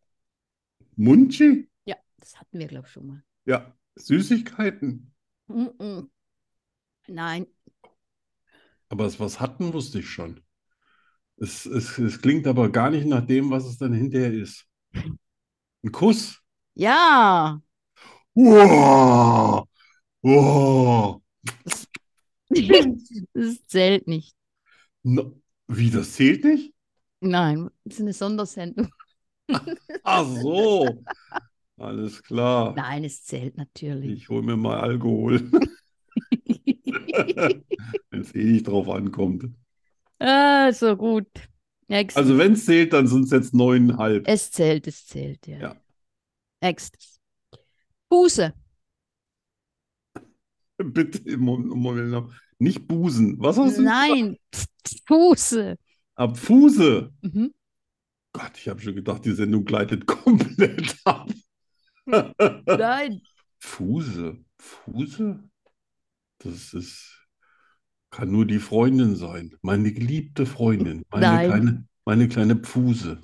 Munchi? 1.03 1.50
Ja, 1.86 1.96
das 2.20 2.39
hatten 2.39 2.58
wir, 2.60 2.68
glaube 2.68 2.88
ich, 2.88 2.94
schon 2.94 3.06
mal. 3.08 3.24
Ja, 3.46 3.75
Süßigkeiten. 3.96 5.13
Mm 5.50 5.68
-mm. 5.80 6.10
Nein, 7.08 7.48
Aber 8.89 9.06
das, 9.06 9.20
was 9.20 9.39
hatten, 9.39 9.74
wusste 9.74 10.00
ich 10.00 10.10
schon. 10.10 10.41
Es, 11.38 11.65
es, 11.65 11.98
es 12.00 12.22
klingt 12.22 12.48
aber 12.48 12.72
gar 12.72 12.91
nicht 12.91 13.08
nach 13.08 13.25
dem, 13.25 13.51
was 13.51 13.65
es 13.65 13.77
dann 13.77 13.94
hinterher 13.94 14.34
ist. 14.34 14.68
Ein 15.84 15.92
Kuss. 15.92 16.42
ja. 16.76 17.62
Wow! 18.36 19.68
Wow! 20.24 21.22
Das 23.34 23.66
zählt 23.68 24.08
nicht. 24.08 24.36
No, 25.04 25.34
wie, 25.68 25.90
das 25.90 26.14
zählt 26.14 26.44
nicht? 26.44 26.74
Nein, 27.22 27.70
das 27.86 27.96
ist 27.96 28.02
eine 28.02 28.14
Sondersendung. 28.14 28.90
Ach 30.04 30.26
so. 30.26 31.04
Alles 31.78 32.22
klar. 32.24 32.74
Nein, 32.76 33.04
es 33.04 33.24
zählt 33.24 33.58
natürlich. 33.58 34.24
Ich 34.24 34.30
hole 34.30 34.44
mir 34.44 34.58
mal 34.58 34.80
Alkohol, 34.80 35.50
wenn 38.12 38.22
es 38.22 38.36
eh 38.36 38.44
nicht 38.44 38.68
drauf 38.68 38.90
ankommt. 38.90 39.46
Ah, 40.20 40.72
so 40.72 40.96
gut. 40.96 41.28
Nächstes. 41.91 42.15
Also 42.15 42.38
wenn 42.38 42.53
es 42.53 42.65
zählt, 42.65 42.93
dann 42.93 43.05
sind 43.05 43.25
es 43.25 43.31
jetzt 43.31 43.53
neuneinhalb. 43.53 44.25
Es 44.25 44.50
zählt, 44.50 44.88
es 44.88 45.05
zählt, 45.05 45.45
ja. 45.45 45.57
Ja. 45.57 45.75
Nächstes. 46.62 47.19
Buße. 48.07 48.53
Bitte 50.77 51.38
Moment 51.38 52.12
noch. 52.12 52.33
Nicht 52.60 52.88
Busen. 52.88 53.36
Was 53.39 53.57
hast 53.57 53.77
du? 53.77 53.81
Nein, 53.81 54.38
Buße. 55.07 55.75
Ab 56.15 56.38
Fuse. 56.38 57.12
Mhm. 57.24 57.51
Gott, 58.31 58.51
ich 58.55 58.69
habe 58.69 58.79
schon 58.79 58.95
gedacht, 58.95 59.25
die 59.25 59.33
Sendung 59.33 59.65
gleitet 59.65 60.05
komplett 60.07 60.95
ab. 61.03 61.29
Nein. 62.05 63.21
Fuse. 63.60 64.38
Fuse? 64.57 65.43
Das 66.38 66.74
ist, 66.74 67.21
kann 68.12 68.32
nur 68.32 68.46
die 68.46 68.60
Freundin 68.60 69.15
sein. 69.15 69.56
Meine 69.62 69.91
geliebte 69.94 70.46
Freundin. 70.46 71.03
Meine 71.12 71.22
Nein. 71.22 71.50
kleine, 71.50 71.88
meine 72.06 72.27
kleine 72.30 72.56
Pfuse. 72.58 73.24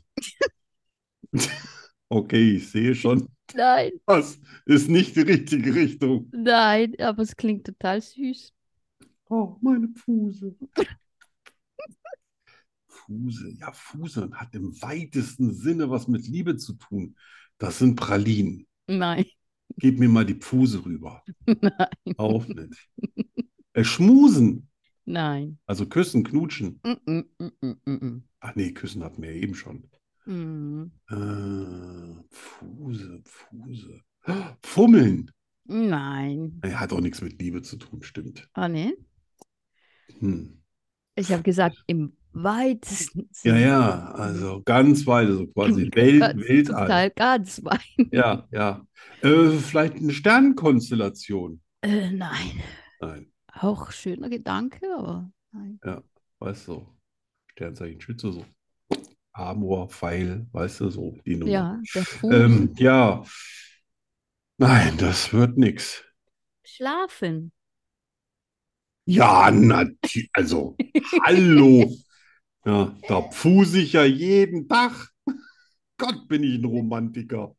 Okay, 2.09 2.55
ich 2.57 2.69
sehe 2.71 2.95
schon, 2.95 3.27
Nein, 3.53 3.99
das 4.07 4.39
ist 4.65 4.89
nicht 4.89 5.15
die 5.15 5.21
richtige 5.21 5.75
Richtung. 5.75 6.33
nein, 6.33 6.95
aber 6.99 7.23
es 7.23 7.35
klingt 7.35 7.65
total 7.65 8.01
süß. 8.01 8.53
Oh, 9.29 9.57
meine 9.61 9.89
Fuse. 9.95 10.55
Fuse, 12.89 13.49
ja, 13.59 13.71
Fuse 13.71 14.29
hat 14.33 14.53
im 14.55 14.81
weitesten 14.81 15.53
Sinne 15.53 15.89
was 15.89 16.07
mit 16.07 16.27
Liebe 16.27 16.57
zu 16.57 16.73
tun. 16.73 17.15
Das 17.57 17.79
sind 17.79 17.95
Pralinen. 17.95 18.67
Nein, 18.87 19.25
Gib 19.79 19.99
mir 19.99 20.09
mal 20.09 20.25
die 20.25 20.35
Pfuse 20.35 20.85
rüber. 20.85 21.23
nein, 21.61 22.15
Auch 22.17 22.47
nicht. 22.47 22.89
Äh, 23.73 23.83
schmusen, 23.83 24.66
nein. 25.07 25.57
also 25.65 25.87
küssen, 25.87 26.23
knutschen. 26.23 26.79
Mm, 26.83 27.11
mm, 27.11 27.23
mm, 27.39 27.51
mm, 27.85 27.91
mm, 28.07 28.23
Ach 28.41 28.53
nee, 28.55 28.71
küssen 28.73 29.03
hatten 29.03 29.21
wir 29.23 29.33
ja 29.33 29.41
eben 29.41 29.55
schon. 29.55 29.89
mm. 30.25 30.91
Äh, 31.09 32.23
Pfuse, 32.31 33.21
Pfuse. 33.23 34.01
Fummeln. 34.63 35.31
Nein. 35.65 36.59
Er 36.61 36.79
hat 36.79 36.93
auch 36.93 37.01
nichts 37.01 37.21
mit 37.21 37.41
Liebe 37.41 37.61
zu 37.61 37.77
tun, 37.77 38.03
stimmt. 38.03 38.47
Ah, 38.53 38.69
ne? 38.69 38.93
Hm. 40.19 40.61
Ich 41.15 41.31
habe 41.31 41.43
gesagt, 41.43 41.83
im 41.87 42.15
weitesten 42.31 43.21
Ja, 43.21 43.25
Sinne. 43.31 43.61
ja, 43.61 44.11
also 44.11 44.61
ganz 44.63 45.05
weit, 45.07 45.29
so 45.29 45.47
quasi 45.47 45.89
Welt, 45.93 46.19
ganz- 46.21 46.41
Weltall. 46.47 46.85
Total 46.85 47.09
ganz 47.11 47.63
weit. 47.63 47.81
Ja, 48.11 48.47
ja. 48.51 48.85
Äh, 49.21 49.49
vielleicht 49.57 49.95
eine 49.95 50.13
Sternkonstellation. 50.13 51.61
Äh, 51.81 52.11
nein. 52.11 52.61
Nein, 53.01 53.31
Auch 53.59 53.91
schöner 53.91 54.29
Gedanke, 54.29 54.95
aber 54.95 55.31
nein. 55.51 55.79
weißt 56.39 56.67
du, 56.67 56.87
Sternzeichen 57.51 58.01
Schütze 58.01 58.31
so. 58.31 58.45
Amor, 59.31 59.89
Pfeil, 59.89 60.47
weißt 60.51 60.81
du, 60.81 60.89
so 60.89 61.17
die 61.25 61.35
Nummer. 61.35 61.51
Ja. 61.51 61.81
Ähm, 62.23 62.73
ja. 62.77 63.23
Nein, 64.57 64.97
das 64.97 65.31
wird 65.33 65.57
nix. 65.57 66.03
Schlafen. 66.63 67.51
Ja, 69.05 69.51
natürlich. 69.51 70.29
Also, 70.33 70.75
hallo. 71.23 71.89
Ja, 72.65 72.95
da 73.07 73.21
pfuse 73.21 73.79
ich 73.79 73.93
ja 73.93 74.03
jeden 74.03 74.67
Tag. 74.67 75.09
Gott, 75.97 76.27
bin 76.27 76.43
ich 76.43 76.59
ein 76.59 76.65
Romantiker. 76.65 77.55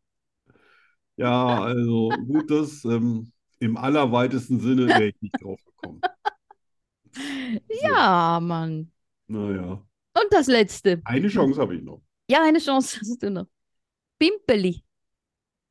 Ja, 1.16 1.62
also 1.62 2.10
gut, 2.26 2.50
das 2.50 2.84
ähm, 2.84 3.32
im 3.60 3.76
allerweitesten 3.76 4.60
Sinne 4.60 4.86
wäre 4.88 5.08
ich 5.08 5.20
nicht 5.20 5.42
drauf 5.42 5.60
gekommen. 5.64 6.00
Ja, 7.82 8.38
Mann. 8.40 8.92
Naja, 9.26 9.72
Und 10.14 10.26
das 10.30 10.46
letzte. 10.46 11.00
eine 11.04 11.28
Chance 11.28 11.60
habe 11.60 11.76
ich 11.76 11.82
noch. 11.82 12.02
Ja, 12.30 12.42
eine 12.44 12.58
Chance 12.58 12.98
hast 13.00 13.22
du 13.22 13.30
noch. 13.30 13.46
Pimpeli. 14.18 14.84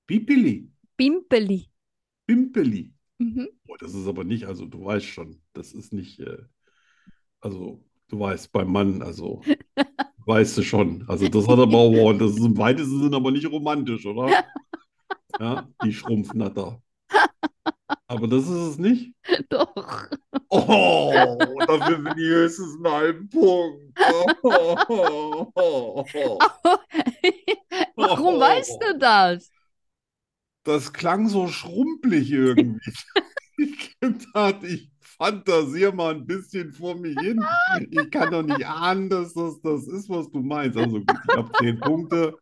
Pipili, 0.08 0.70
Pimpeli. 0.98 1.70
Pimpeli. 2.25 2.94
Mhm. 3.20 3.48
Oh, 3.67 3.75
das 3.79 3.94
ist 3.94 4.08
aber 4.08 4.24
nicht, 4.24 4.46
also 4.46 4.65
du 4.65 4.84
weißt 4.86 5.06
schon, 5.06 5.41
das 5.53 5.74
ist 5.74 5.91
nicht, 5.94 6.20
äh, 6.20 6.38
also 7.41 7.84
du 8.08 8.20
weißt, 8.20 8.51
beim 8.51 8.72
Mann, 8.72 9.01
also 9.01 9.41
weißt 10.25 10.58
du 10.58 10.63
schon. 10.63 11.03
Also 11.08 11.27
das 11.27 11.48
hat 11.48 11.60
aber 11.60 11.77
auch, 11.77 12.13
das 12.13 12.32
ist 12.32 12.46
im 12.46 12.58
weitesten 12.58 13.01
Sinne 13.01 13.15
aber 13.15 13.32
nicht 13.32 13.50
romantisch, 13.50 14.06
oder? 14.06 14.29
Ja, 15.39 15.67
die 15.84 15.94
Schrumpfnatter. 15.94 16.82
Aber 18.08 18.28
das 18.28 18.44
ist 18.44 18.50
es 18.50 18.78
nicht. 18.78 19.14
Doch. 19.50 20.08
Oh, 20.50 21.12
dafür 21.68 21.98
bin 21.98 22.14
ich 22.18 22.30
höchstens 22.30 22.76
einen 22.76 22.94
halben 22.94 23.30
Punkt. 23.30 23.84
Oh, 25.60 26.06
Warum 27.96 28.40
weißt 28.40 28.80
du 28.82 28.98
das? 28.98 29.52
Das 30.64 30.94
klang 30.94 31.30
so 31.30 31.48
schrumpelig 31.48 32.32
irgendwie. 32.32 32.92
Ich 33.60 33.98
dachte, 34.34 34.68
ich 34.68 34.92
fantasiere 35.02 35.92
mal 35.92 36.14
ein 36.14 36.28
bisschen 36.28 36.74
vor 36.74 36.94
mich 36.94 37.20
hin. 37.20 37.44
Ich 37.90 38.12
kann 38.12 38.30
doch 38.32 38.44
nicht 38.44 38.68
ahnen, 38.68 39.10
dass 39.10 39.34
das 39.34 39.60
das 39.62 39.88
ist, 39.88 40.10
was 40.10 40.30
du 40.30 40.42
meinst. 40.42 40.78
Also 40.78 41.00
gut, 41.00 41.12
ich 41.28 41.36
habe 41.36 41.52
zehn 41.58 41.80
Punkte, 41.80 42.38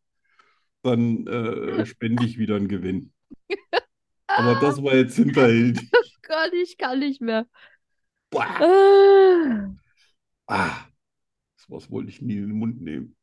dann 0.84 1.26
äh, 1.28 1.86
spende 1.86 2.26
ich 2.26 2.38
wieder 2.38 2.58
einen 2.58 2.68
Gewinn. 2.68 3.14
Aber 4.38 4.56
das 4.60 4.82
war 4.84 4.96
jetzt 4.96 5.16
hinterhältig. 5.16 5.90
Gott, 6.28 6.54
ich 6.54 6.78
kann 6.78 7.00
nicht 7.00 7.22
mehr. 7.22 7.46
Boah. 8.32 8.48
Ah. 8.60 9.70
Ah, 10.48 10.88
sowas 11.58 11.92
wollte 11.92 12.10
ich 12.12 12.22
nie 12.22 12.38
in 12.38 12.50
den 12.50 12.58
Mund 12.60 12.82
nehmen. 12.82 13.16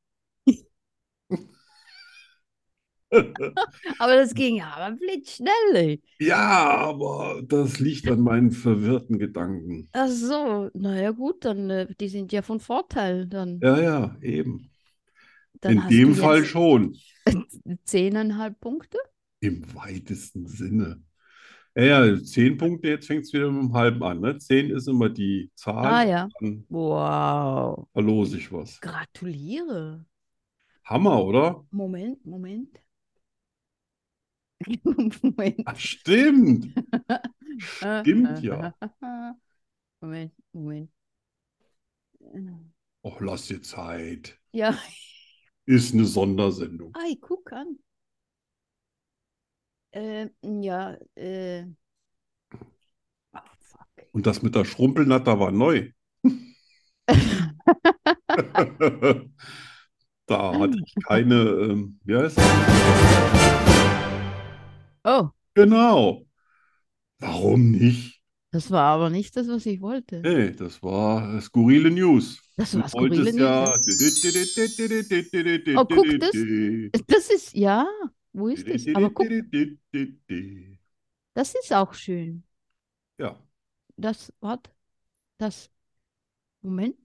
Aber 3.99 4.17
das 4.17 4.35
ging 4.35 4.57
ja 4.57 4.73
aber 4.75 4.97
blitzschnell. 4.97 5.53
ey. 5.75 6.03
Ja, 6.19 6.77
aber 6.77 7.43
das 7.47 7.79
liegt 7.81 8.09
an 8.09 8.21
meinen 8.21 8.53
verwirrten 8.53 9.19
Gedanken. 9.19 9.89
Ach 9.93 10.09
so, 10.09 10.71
naja 10.75 11.11
gut, 11.11 11.45
dann 11.45 11.69
äh, 11.71 11.87
die 12.01 12.09
sind 12.09 12.33
ja 12.33 12.43
von 12.43 12.61
Vorteil. 12.61 13.27
Dann, 13.27 13.61
Ja, 13.61 13.81
ja, 13.81 14.17
eben. 14.23 14.71
dann 15.61 15.75
In 15.75 15.89
dem 15.89 16.15
Fall 16.15 16.45
schon. 16.45 16.97
zehneinhalb 17.85 18.61
Punkte. 18.61 18.99
Im 19.43 19.75
weitesten 19.75 20.47
Sinne. 20.47 21.03
Ja, 21.75 22.05
ja, 22.05 22.23
zehn 22.23 22.59
Punkte, 22.59 22.89
jetzt 22.89 23.07
fängt 23.07 23.25
es 23.25 23.33
wieder 23.33 23.51
mit 23.51 23.63
dem 23.63 23.73
halben 23.75 24.03
an. 24.03 24.21
Ne? 24.21 24.39
Zehn 24.39 24.71
ist 24.71 24.89
immer 24.89 25.09
die 25.09 25.51
Zahl, 25.55 25.87
Ah 25.87 26.03
ja. 26.05 26.29
dann 26.41 26.65
Wow. 26.69 27.89
verlose 27.93 28.39
ich 28.39 28.53
was. 28.53 28.81
Gratuliere. 28.81 30.05
Hammer, 30.85 31.25
oder? 31.25 31.65
Moment, 31.71 32.25
Moment. 32.27 32.79
Moment. 35.23 35.63
Ach, 35.65 35.77
stimmt. 35.79 36.69
Stimmt 37.59 38.43
ja. 38.43 38.75
Moment, 40.01 40.33
Moment. 40.53 40.91
Och, 43.03 43.21
lass 43.21 43.49
dir 43.49 43.63
Zeit. 43.63 44.39
Ja, 44.53 44.79
Ist 45.67 45.95
eine 45.95 46.05
Sondersendung. 46.05 46.93
ei, 46.95 47.17
guck 47.21 47.53
an. 47.53 47.79
Ähm, 49.93 50.31
ja, 50.43 50.97
äh. 51.15 51.65
Oh, 53.35 53.39
fuck. 53.61 53.87
Und 54.13 54.27
das 54.27 54.43
mit 54.43 54.55
der 54.55 54.65
Schrumpelnatter 54.65 55.39
war 55.39 55.51
neu. 55.53 55.91
Da 60.27 60.59
hatte 60.59 60.79
ich 60.85 60.95
keine, 61.05 61.35
ähm, 61.35 61.99
wie 62.05 62.17
heißt 62.17 62.39
das? 62.39 62.45
Oh, 65.05 65.29
Genau. 65.55 66.25
Warum 67.19 67.71
nicht? 67.73 68.21
das 68.51 68.71
war 68.71 68.85
aber 68.95 69.11
nicht 69.11 69.37
das, 69.37 69.49
was 69.49 69.65
ich 69.67 69.81
wollte. 69.81 70.21
Nee, 70.21 70.51
das 70.53 70.83
war 70.83 71.37
äh, 71.37 71.41
skurrile 71.41 71.91
News. 71.91 72.41
Das 72.57 72.79
war 72.79 72.89
skurrile 72.89 73.25
wolltest 73.25 73.39
ja. 73.39 73.73
Oh, 75.77 75.85
guck, 75.85 76.07
das- 76.21 77.05
Das 77.07 77.31
ist, 77.31 77.55
ja, 77.55 77.87
wo 78.33 78.49
ist 78.49 78.67
es? 78.67 78.95
Aber 78.95 79.11
guck, 79.11 79.29
das 81.35 81.55
ist 81.55 81.73
auch 81.73 81.95
schön. 81.95 82.45
Ja, 83.19 83.39
Das, 83.97 84.33
warte, 84.41 84.71
das, 85.39 85.71
Moment. 86.61 86.97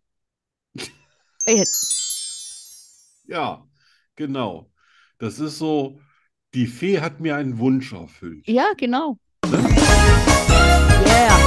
Jetzt, 1.48 3.26
ja, 3.28 3.68
genau. 4.16 4.72
Das 5.20 5.40
ist 5.40 5.58
so, 5.58 6.00
die 6.54 6.68
Fee 6.68 7.00
hat 7.00 7.20
mir 7.20 7.36
einen 7.36 7.58
Wunsch 7.60 7.94
erfüllt. 7.94 8.48
ja, 8.48 8.74
genau. 8.78 9.20
Yeah. 11.06 11.38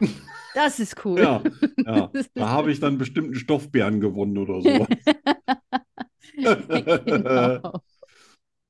Das 0.52 0.80
ist 0.80 1.04
cool. 1.04 1.20
Ja, 1.20 1.42
ja. 1.84 2.10
Da 2.34 2.48
habe 2.48 2.72
ich 2.72 2.80
dann 2.80 2.98
bestimmt 2.98 3.28
einen 3.28 3.36
Stoffbären 3.36 4.00
gewonnen 4.00 4.36
oder 4.36 4.60
so. 4.60 4.86
Genau. 6.34 7.80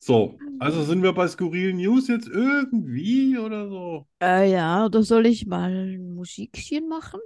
So, 0.01 0.39
also 0.59 0.83
sind 0.85 1.03
wir 1.03 1.13
bei 1.13 1.29
skurrilen 1.29 1.77
News 1.77 2.09
jetzt 2.09 2.29
irgendwie 2.29 3.39
oder 3.39 3.69
so? 3.69 4.09
Äh, 4.23 4.51
ja, 4.53 4.85
oder 4.87 5.03
soll 5.03 5.27
ich 5.27 5.47
mal 5.47 5.71
ein 5.73 6.15
Musikchen 6.15 6.89
machen? 6.89 7.21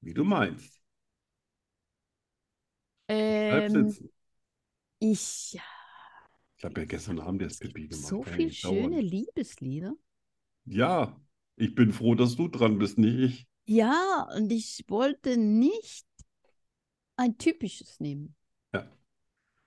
Wie 0.00 0.14
du 0.14 0.24
meinst. 0.24 0.80
Bleib 3.48 3.68
Ähm, 3.68 3.70
sitzen. 3.70 4.10
ich 5.00 5.58
Ich 6.58 6.64
habe 6.66 6.80
ja 6.82 6.86
gestern 6.86 7.18
Abend 7.20 7.40
erst 7.40 7.60
Pipi 7.60 7.88
gemacht. 7.88 8.20
so 8.20 8.20
kann 8.20 8.34
ja 8.34 8.38
viel 8.38 8.42
nicht 8.42 8.62
dauern. 8.62 8.92
schöne 8.92 9.00
Liebeslieder. 9.00 9.94
Ja, 10.66 11.18
ich 11.56 11.74
bin 11.74 11.92
froh, 11.94 12.14
dass 12.14 12.36
du 12.36 12.46
dran 12.48 12.76
bist, 12.78 12.98
nicht 12.98 13.18
ich. 13.18 13.46
Ja, 13.66 14.26
und 14.36 14.50
ich 14.52 14.84
wollte 14.88 15.36
nicht 15.36 16.04
ein 17.16 17.36
typisches 17.38 18.00
nehmen. 18.00 18.34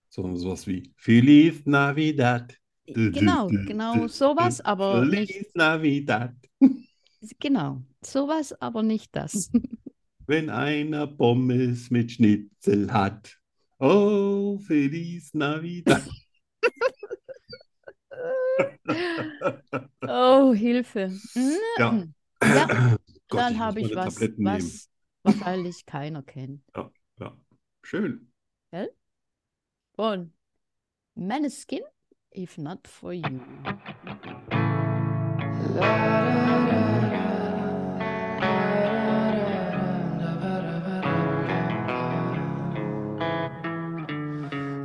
Sondern 0.09 0.37
sowas 0.37 0.65
wie 0.67 0.91
Feliz 0.97 1.65
Navidad. 1.65 2.57
Genau, 2.85 3.47
genau 3.47 4.07
sowas, 4.07 4.61
aber 4.61 5.05
nicht, 5.05 5.31
Feliz 5.31 5.51
Navidad. 5.53 6.33
genau, 7.39 7.83
sowas, 8.01 8.53
aber 8.59 8.81
nicht 8.81 9.15
das. 9.15 9.51
Wenn 10.25 10.49
einer 10.49 11.07
Pommes 11.07 11.91
mit 11.91 12.11
Schnitzel 12.11 12.91
hat. 12.91 13.37
Oh, 13.79 14.57
Feliz 14.59 15.33
Navidad. 15.33 16.03
Oh, 20.01 20.53
Hilfe. 20.53 21.11
Ja. 21.77 22.03
Ja, 22.41 22.67
Gott, 23.29 23.39
dann 23.39 23.59
habe 23.59 23.81
ich 23.81 23.95
was, 23.95 24.15
Tabletten 24.15 24.43
nehmen. 24.43 24.55
was 24.57 24.89
wahrscheinlich 25.23 25.85
keiner 25.85 26.23
kennt. 26.23 26.63
Ja, 27.19 27.37
schön. 27.83 28.31
Von 29.99 30.31
Maneskin, 31.17 31.81
if 32.31 32.57
not 32.57 32.87
for 32.87 33.13
you. 33.13 33.41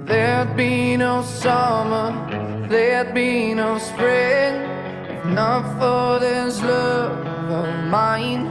There'd 0.04 0.56
be 0.56 0.96
no 0.96 1.22
summer, 1.22 2.66
there'd 2.68 3.14
be 3.14 3.54
no 3.54 3.78
spring 3.78 4.54
if 5.08 5.24
not 5.26 5.62
for 5.78 6.18
this 6.18 6.60
love 6.60 7.50
of 7.60 7.84
mine. 7.88 8.46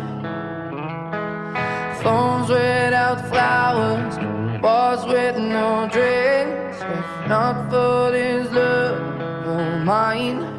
Thorns 2.01 2.47
without 2.47 3.19
flowers, 3.27 4.15
bars 4.61 5.05
with 5.05 5.37
no 5.37 5.89
drinks 5.91 6.22
if 6.22 6.22
not 7.33 7.67
for 7.71 8.11
this 8.11 8.45
love 8.51 9.47
of 9.47 9.83
mine. 9.83 10.52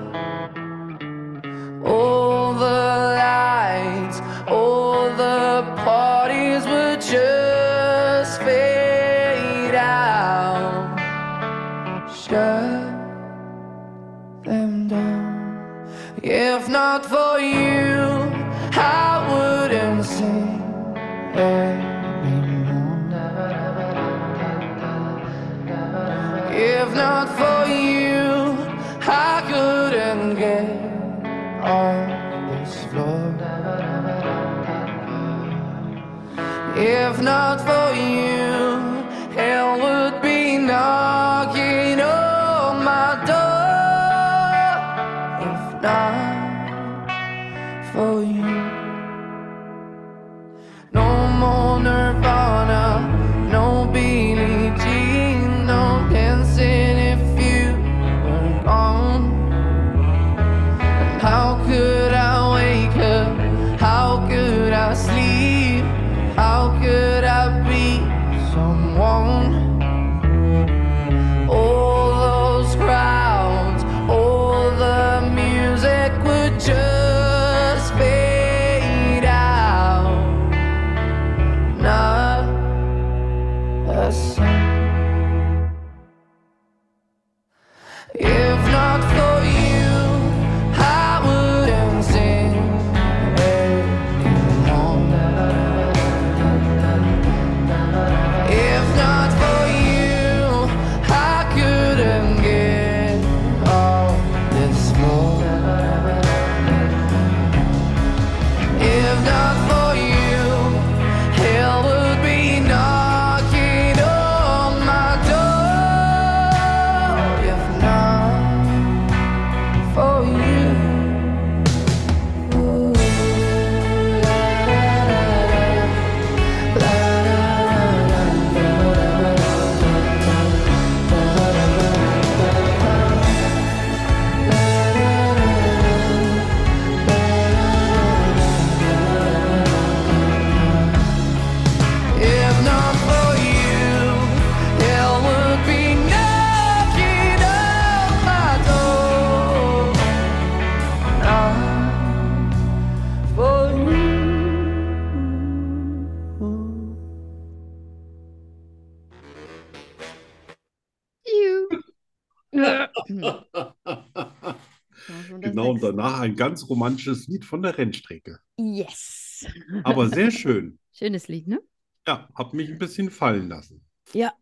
Ein 166.25 166.37
ganz 166.37 166.69
romantisches 166.69 167.29
Lied 167.29 167.45
von 167.45 167.63
der 167.63 167.77
Rennstrecke. 167.77 168.41
Yes. 168.57 169.47
Aber 169.83 170.09
sehr 170.09 170.31
schön. 170.31 170.79
Schönes 170.93 171.29
Lied, 171.29 171.47
ne? 171.49 171.63
Ja, 172.07 172.29
hab 172.35 172.55
mich 172.55 172.71
ein 172.71 172.79
bisschen 172.79 173.11
fallen 173.11 173.49
lassen. 173.49 173.85
Ja, 174.13 174.33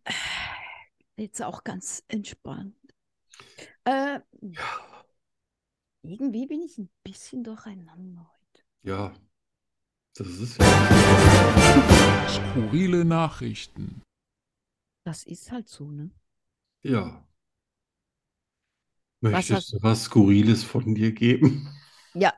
jetzt 1.16 1.42
auch 1.42 1.64
ganz 1.64 2.04
entspannt. 2.08 2.76
Äh, 3.84 4.20
irgendwie 6.02 6.46
bin 6.46 6.62
ich 6.62 6.78
ein 6.78 6.88
bisschen 7.02 7.42
durcheinander 7.42 8.30
heute. 8.32 8.64
Ja, 8.82 9.14
das 10.14 10.28
ist 10.28 10.60
ja. 10.60 12.28
Skurrile 12.28 13.04
Nachrichten. 13.04 14.02
Das 15.04 15.24
ist 15.24 15.50
halt 15.50 15.68
so, 15.68 15.90
ne? 15.90 16.10
Ja. 16.84 17.26
Was 19.22 19.32
Möchtest 19.32 19.52
hast- 19.52 19.72
du 19.74 19.78
was 19.82 20.02
Skurriles 20.04 20.64
von 20.64 20.94
dir 20.94 21.12
geben? 21.12 21.68
Ja. 22.14 22.32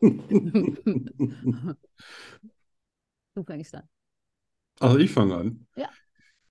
Du 3.34 3.44
fängst 3.44 3.74
an. 3.74 3.88
Also 4.80 4.98
ich 4.98 5.10
fange 5.10 5.34
an. 5.36 5.66
Ja. 5.76 5.88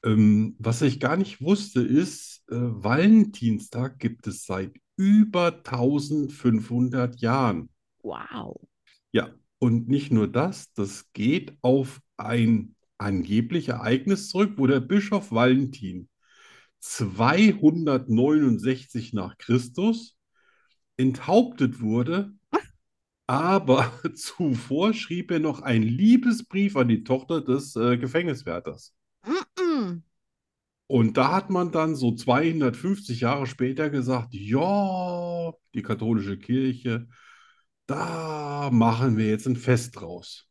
Ähm, 0.03 0.55
was 0.59 0.81
ich 0.81 0.99
gar 0.99 1.17
nicht 1.17 1.41
wusste, 1.41 1.81
ist, 1.81 2.43
äh, 2.49 2.55
Valentinstag 2.55 3.99
gibt 3.99 4.27
es 4.27 4.45
seit 4.45 4.73
über 4.95 5.51
1500 5.63 7.19
Jahren. 7.19 7.69
Wow. 8.01 8.59
Ja, 9.11 9.29
und 9.59 9.89
nicht 9.89 10.11
nur 10.11 10.27
das, 10.27 10.71
das 10.73 11.11
geht 11.13 11.57
auf 11.61 12.01
ein 12.17 12.75
angeblich 12.97 13.69
Ereignis 13.69 14.29
zurück, 14.29 14.53
wo 14.57 14.67
der 14.67 14.79
Bischof 14.79 15.31
Valentin 15.31 16.07
269 16.79 19.13
nach 19.13 19.37
Christus 19.37 20.17
enthauptet 20.97 21.79
wurde, 21.81 22.33
aber 23.27 23.93
zuvor 24.15 24.93
schrieb 24.93 25.29
er 25.31 25.39
noch 25.39 25.61
einen 25.61 25.83
Liebesbrief 25.83 26.75
an 26.75 26.87
die 26.87 27.03
Tochter 27.03 27.41
des 27.41 27.75
äh, 27.75 27.97
Gefängniswärters. 27.97 28.95
Und 30.87 31.17
da 31.17 31.33
hat 31.33 31.51
man 31.51 31.71
dann 31.71 31.95
so 31.95 32.15
250 32.15 33.19
Jahre 33.21 33.45
später 33.45 33.91
gesagt, 33.91 34.33
ja, 34.33 35.53
die 35.75 35.83
katholische 35.83 36.39
Kirche, 36.39 37.07
da 37.85 38.71
machen 38.71 39.17
wir 39.17 39.27
jetzt 39.27 39.45
ein 39.47 39.55
Fest 39.55 39.99
draus. 39.99 40.47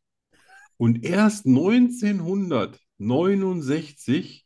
Und 0.77 1.03
erst 1.03 1.45
1969 1.45 4.45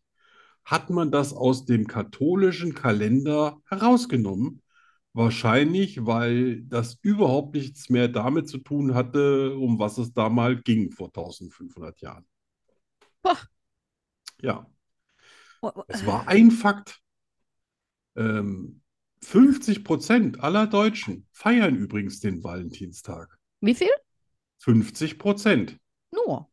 hat 0.65 0.89
man 0.89 1.11
das 1.11 1.33
aus 1.33 1.65
dem 1.65 1.87
katholischen 1.87 2.73
Kalender 2.73 3.61
herausgenommen. 3.67 4.61
Wahrscheinlich, 5.13 6.05
weil 6.05 6.63
das 6.63 6.97
überhaupt 7.01 7.53
nichts 7.55 7.89
mehr 7.89 8.07
damit 8.07 8.49
zu 8.49 8.57
tun 8.57 8.95
hatte, 8.95 9.55
um 9.55 9.77
was 9.77 9.97
es 9.99 10.13
da 10.13 10.29
mal 10.29 10.59
ging 10.59 10.91
vor 10.91 11.11
1500 11.11 12.01
Jahren. 12.01 12.25
Boah. 13.21 13.37
Ja. 14.41 14.65
Oh, 15.61 15.71
oh, 15.75 15.83
Es 15.87 16.05
war 16.05 16.27
ein 16.27 16.51
Fakt. 16.51 16.99
Ähm, 18.15 18.81
50 19.21 19.83
Prozent 19.83 20.39
aller 20.41 20.67
Deutschen 20.67 21.27
feiern 21.31 21.75
übrigens 21.75 22.19
den 22.19 22.43
Valentinstag. 22.43 23.37
Wie 23.61 23.75
viel? 23.75 23.89
50 24.59 25.17
Prozent. 25.19 25.77
Nur. 26.11 26.49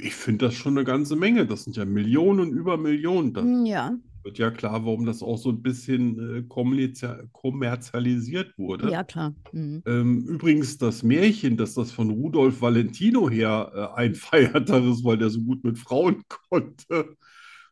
Ich 0.00 0.14
finde 0.14 0.46
das 0.46 0.54
schon 0.54 0.76
eine 0.76 0.84
ganze 0.84 1.16
Menge. 1.16 1.46
Das 1.46 1.64
sind 1.64 1.76
ja 1.76 1.84
Millionen 1.84 2.40
und 2.40 2.52
über 2.52 2.76
Millionen. 2.76 3.34
Da 3.34 3.42
Mm, 3.44 3.66
Ja, 3.66 3.92
wird 4.24 4.38
ja 4.38 4.50
klar, 4.50 4.84
warum 4.86 5.06
das 5.06 5.22
auch 5.22 5.38
so 5.38 5.50
ein 5.50 5.62
bisschen 5.62 6.18
äh, 6.18 6.40
kommerzi- 6.48 7.28
kommerzialisiert 7.32 8.56
wurde. 8.58 8.88
ja, 8.90 9.04
klar. 9.04 9.34
Mhm. 9.52 9.82
Ähm, 9.86 10.26
übrigens, 10.28 10.78
das 10.78 11.02
Märchen, 11.02 11.56
dass 11.56 11.74
das 11.74 11.92
von 11.92 12.10
Rudolf 12.10 12.60
Valentino 12.62 13.30
her 13.30 13.72
äh, 13.96 14.00
ein 14.00 14.14
feiertages, 14.16 15.04
weil 15.04 15.18
der 15.18 15.30
so 15.30 15.42
gut 15.42 15.64
mit 15.64 15.78
Frauen 15.78 16.22
konnte, 16.50 17.16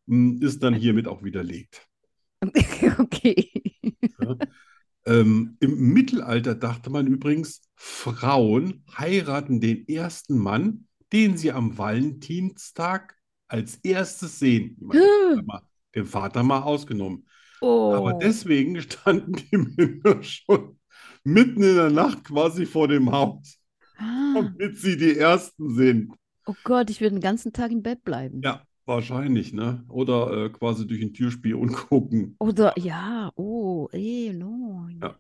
mh, 0.07 0.45
ist 0.47 0.63
dann 0.63 0.75
hiermit 0.75 1.09
auch 1.09 1.23
widerlegt. 1.25 1.87
Okay. 3.01 3.51
Ja. 4.21 4.37
Ähm, 5.07 5.57
im 5.61 5.93
Mittelalter 5.95 6.55
dachte 6.55 6.91
man 6.91 7.07
übrigens, 7.09 7.63
Frauen 7.77 8.85
heiraten 8.99 9.61
den 9.61 9.89
ersten 9.89 10.39
Mann, 10.39 10.89
den 11.13 11.37
sie 11.37 11.53
am 11.53 11.77
Valentinstag 11.77 13.17
als 13.49 13.77
erstes 13.83 14.39
sehen. 14.39 14.77
Meine, 14.81 15.01
den 15.01 15.37
Vater 15.37 15.43
mal, 15.45 15.63
den 15.95 16.07
Vater 16.07 16.43
mal 16.43 16.63
ausgenommen. 16.63 17.27
Aber 17.61 18.15
Oh. 18.15 18.19
deswegen 18.19 18.81
standen 18.81 19.33
die 19.35 19.57
Männer 19.57 20.23
schon 20.23 20.79
mitten 21.25 21.63
in 21.63 21.75
der 21.77 21.91
Nacht 21.91 22.25
quasi 22.25 22.65
vor 22.65 22.89
dem 22.89 23.11
Haus, 23.13 23.59
Ah. 23.99 24.33
damit 24.35 24.79
sie 24.79 24.97
die 24.97 25.17
Ersten 25.19 25.75
sind. 25.75 26.15
Oh 26.47 26.55
Gott, 26.65 26.89
ich 26.91 27.01
würde 27.01 27.17
den 27.17 27.21
ganzen 27.21 27.53
Tag 27.53 27.71
im 27.71 27.83
Bett 27.83 28.03
bleiben. 28.03 28.41
Ja, 28.43 28.63
wahrscheinlich, 28.87 29.53
ne? 29.53 29.85
Oder 29.89 30.47
äh, 30.47 30.49
quasi 30.51 30.87
durch 30.87 31.03
ein 31.03 31.13
Türspion 31.13 31.73
gucken. 31.73 32.35
Oder 32.39 32.73
ja, 32.79 33.31
oh, 33.37 33.89
eh, 33.93 34.33
no. 34.33 34.89
Ja. 35.03 35.17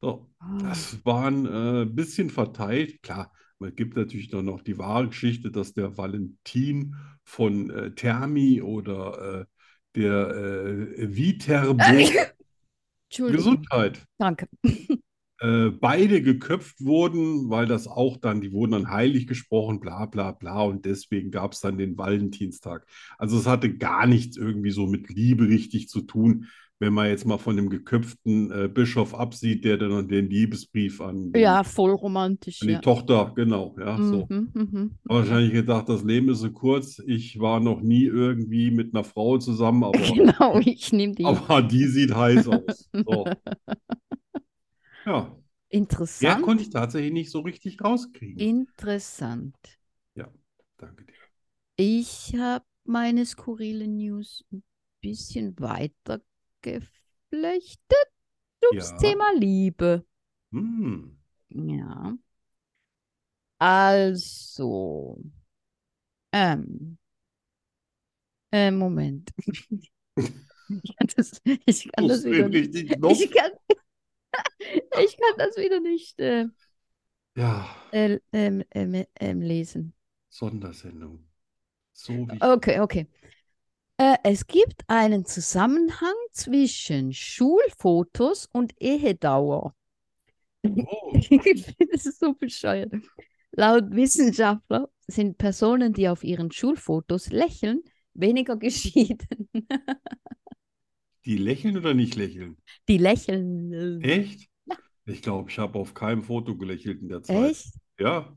So, 0.00 0.26
Ah. 0.38 0.58
das 0.62 1.04
waren 1.04 1.46
äh, 1.46 1.82
ein 1.82 1.94
bisschen 1.94 2.30
verteilt. 2.30 3.02
Klar, 3.02 3.32
man 3.58 3.74
gibt 3.74 3.96
natürlich 3.96 4.28
dann 4.28 4.44
noch 4.44 4.62
die 4.62 4.78
wahre 4.78 5.08
Geschichte, 5.08 5.50
dass 5.50 5.72
der 5.72 5.96
Valentin 5.96 6.94
von 7.24 7.70
äh, 7.70 7.90
Thermi 7.92 8.62
oder 8.62 9.40
äh, 9.40 9.44
der 9.94 10.28
äh, 10.28 11.16
Viterbo, 11.16 11.82
Entschuldigung. 13.08 13.36
Gesundheit, 13.36 14.04
Danke. 14.18 14.48
äh, 15.40 15.70
beide 15.70 16.22
geköpft 16.22 16.84
wurden, 16.84 17.50
weil 17.50 17.66
das 17.66 17.86
auch 17.86 18.16
dann, 18.16 18.40
die 18.40 18.52
wurden 18.52 18.72
dann 18.72 18.90
heilig 18.90 19.26
gesprochen, 19.26 19.80
bla 19.80 20.06
bla 20.06 20.32
bla, 20.32 20.62
und 20.62 20.84
deswegen 20.84 21.30
gab 21.30 21.52
es 21.52 21.60
dann 21.60 21.78
den 21.78 21.96
Valentinstag. 21.96 22.86
Also 23.18 23.38
es 23.38 23.46
hatte 23.46 23.76
gar 23.76 24.06
nichts 24.06 24.36
irgendwie 24.36 24.70
so 24.70 24.86
mit 24.86 25.08
Liebe 25.08 25.48
richtig 25.48 25.88
zu 25.88 26.02
tun, 26.02 26.46
wenn 26.78 26.92
man 26.94 27.08
jetzt 27.08 27.26
mal 27.26 27.38
von 27.38 27.56
dem 27.56 27.70
geköpften 27.70 28.50
äh, 28.52 28.68
Bischof 28.68 29.14
absieht, 29.14 29.64
der 29.64 29.78
dann 29.78 30.08
den 30.08 30.28
Liebesbrief 30.30 31.00
an, 31.00 31.32
den, 31.32 31.42
Ja, 31.42 31.62
voll 31.64 31.92
romantisch, 31.92 32.56
an 32.60 32.68
die 32.68 32.80
ja. 32.80 32.80
Tochter, 32.80 33.32
genau, 33.36 33.76
ja, 33.78 34.00
so. 34.02 34.30
Mhm, 34.30 34.50
mhm. 34.54 34.98
Wahrscheinlich 35.04 35.52
gedacht, 35.52 35.88
das 35.88 36.04
Leben 36.04 36.30
ist 36.30 36.40
so 36.40 36.52
kurz. 36.52 37.00
Ich 37.06 37.40
war 37.40 37.60
noch 37.60 37.80
nie 37.82 38.04
irgendwie 38.06 38.70
mit 38.72 38.94
einer 38.94 39.04
Frau 39.04 39.38
zusammen, 39.38 39.84
aber, 39.84 40.20
Genau, 40.38 40.58
ich 40.60 40.92
nehme 40.92 41.14
die. 41.14 41.38
aber 41.38 41.62
die 41.62 41.86
sieht 41.86 42.14
heiß 42.14 42.48
aus. 42.48 42.88
So. 43.06 43.36
Ja, 45.06 45.36
Interessant. 45.70 46.42
konnte 46.42 46.62
ich 46.62 46.68
tatsächlich 46.70 47.12
nicht 47.12 47.30
so 47.30 47.40
richtig 47.40 47.82
rauskriegen. 47.82 48.50
Interessant. 48.50 49.78
Ja, 50.14 50.32
danke 50.78 51.04
dir. 51.04 51.14
Ich 51.76 52.34
habe 52.36 52.64
meine 52.84 53.24
skurrile 53.26 53.86
News 53.88 54.44
ein 54.52 54.62
bisschen 55.00 55.58
weiter 55.58 56.20
geflechtet 56.66 58.08
ums 58.62 58.90
Ja. 58.90 58.96
Thema 58.98 59.32
Liebe. 59.38 60.04
Hm. 60.52 61.16
Ja. 61.50 62.16
Also, 63.58 65.18
ähm, 66.32 66.98
äh, 68.52 68.70
Moment. 68.70 69.30
Ich 70.82 70.96
kann 70.96 71.08
das, 71.16 71.40
ich 71.44 71.92
kann 71.92 72.08
das 72.08 72.24
wieder 72.24 72.48
nicht. 72.48 72.74
Ich 72.74 73.30
kann, 73.30 73.52
ich 75.04 75.16
kann 75.16 75.38
das 75.38 75.56
wieder 75.56 75.78
nicht 75.78 76.18
äh, 76.18 76.46
Ja, 77.36 77.68
äh, 77.92 78.18
ähm, 78.32 78.64
ähm, 78.72 79.04
ähm, 79.20 79.40
lesen. 79.42 79.94
Sondersendung. 80.28 81.24
So 81.92 82.12
wichtig. 82.12 82.42
Okay, 82.42 82.80
okay. 82.80 83.06
Äh, 83.98 84.16
es 84.24 84.46
gibt 84.46 84.84
einen 84.88 85.24
Zusammenhang 85.24 86.14
zwischen 86.32 87.12
Schulfotos 87.12 88.48
und 88.52 88.74
Ehedauer. 88.80 89.74
Oh, 90.64 91.12
Das 91.92 92.06
ist 92.06 92.20
so 92.20 92.34
bescheuert. 92.34 92.92
Laut 93.52 93.90
Wissenschaftler 93.90 94.88
sind 95.06 95.38
Personen, 95.38 95.92
die 95.92 96.08
auf 96.08 96.24
ihren 96.24 96.50
Schulfotos 96.52 97.30
lächeln, 97.30 97.82
weniger 98.12 98.56
geschieden. 98.56 99.48
die 101.24 101.38
lächeln 101.38 101.78
oder 101.78 101.94
nicht 101.94 102.16
lächeln? 102.16 102.58
Die 102.88 102.98
lächeln. 102.98 104.02
Echt? 104.02 104.50
Ich 105.06 105.22
glaube, 105.22 105.50
ich 105.50 105.58
habe 105.58 105.78
auf 105.78 105.94
keinem 105.94 106.22
Foto 106.22 106.56
gelächelt 106.56 107.00
in 107.00 107.08
der 107.08 107.22
Zeit. 107.22 107.50
Echt? 107.50 107.74
Ja. 107.98 108.36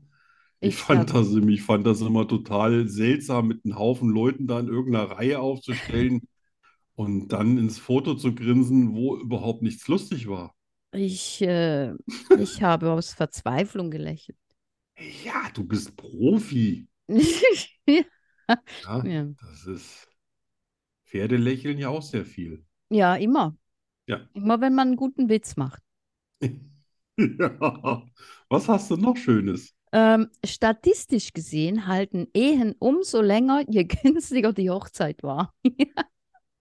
Ich 0.60 0.76
Ich 0.76 0.76
fand 0.76 1.12
das, 1.14 1.28
ich 1.34 1.62
fand 1.62 1.86
das 1.86 2.00
immer 2.00 2.26
total 2.28 2.88
seltsam, 2.88 3.48
mit 3.48 3.64
einem 3.64 3.78
Haufen 3.78 4.08
Leuten 4.10 4.46
da 4.46 4.60
in 4.60 4.68
irgendeiner 4.68 5.10
Reihe 5.10 5.40
aufzustellen 5.40 6.22
und 6.96 7.28
dann 7.30 7.58
ins 7.58 7.78
Foto 7.78 8.14
zu 8.16 8.34
grinsen, 8.34 8.94
wo 8.94 9.16
überhaupt 9.18 9.62
nichts 9.62 9.88
lustig 9.88 10.28
war. 10.28 10.54
Ich, 10.92 11.40
äh, 11.42 11.94
ich 12.34 12.62
habe 12.62 12.90
aus 12.92 13.12
Verzweiflung 13.14 13.90
gelächelt. 13.90 14.36
Ja, 15.24 15.50
du 15.52 15.64
bist 15.64 15.96
Profi. 15.96 16.86
Ja, 17.86 18.04
Ja, 18.84 19.04
ja. 19.04 19.26
das 19.40 19.66
ist. 19.66 20.08
Pferde 21.04 21.36
lächeln 21.36 21.76
ja 21.78 21.90
auch 21.90 22.00
sehr 22.00 22.24
viel. 22.24 22.64
Ja, 22.90 23.16
immer. 23.16 23.56
Ja. 24.06 24.28
Immer 24.34 24.60
wenn 24.60 24.74
man 24.74 24.88
einen 24.88 24.96
guten 24.96 25.28
Witz 25.30 25.56
macht. 25.56 25.82
Ja. 27.18 28.06
Was 28.48 28.68
hast 28.68 28.90
du 28.90 28.96
noch 28.96 29.16
Schönes? 29.16 29.74
Ähm, 29.92 30.28
statistisch 30.44 31.32
gesehen 31.32 31.86
halten 31.88 32.28
Ehen 32.34 32.74
umso 32.78 33.20
länger, 33.20 33.64
je 33.68 33.84
günstiger 34.02 34.52
die 34.52 34.70
Hochzeit 34.70 35.22
war. 35.22 35.52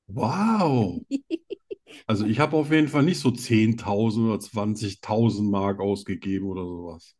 Wow. 0.10 1.06
Also 2.08 2.26
ich 2.26 2.40
habe 2.40 2.58
auf 2.58 2.72
jeden 2.72 2.88
Fall 2.90 3.04
nicht 3.04 3.20
so 3.20 3.32
10.000 3.32 4.28
oder 4.28 4.40
20.000 4.40 5.50
Mark 5.50 5.80
ausgegeben 5.80 6.48
oder 6.48 6.64
sowas. 6.66 7.16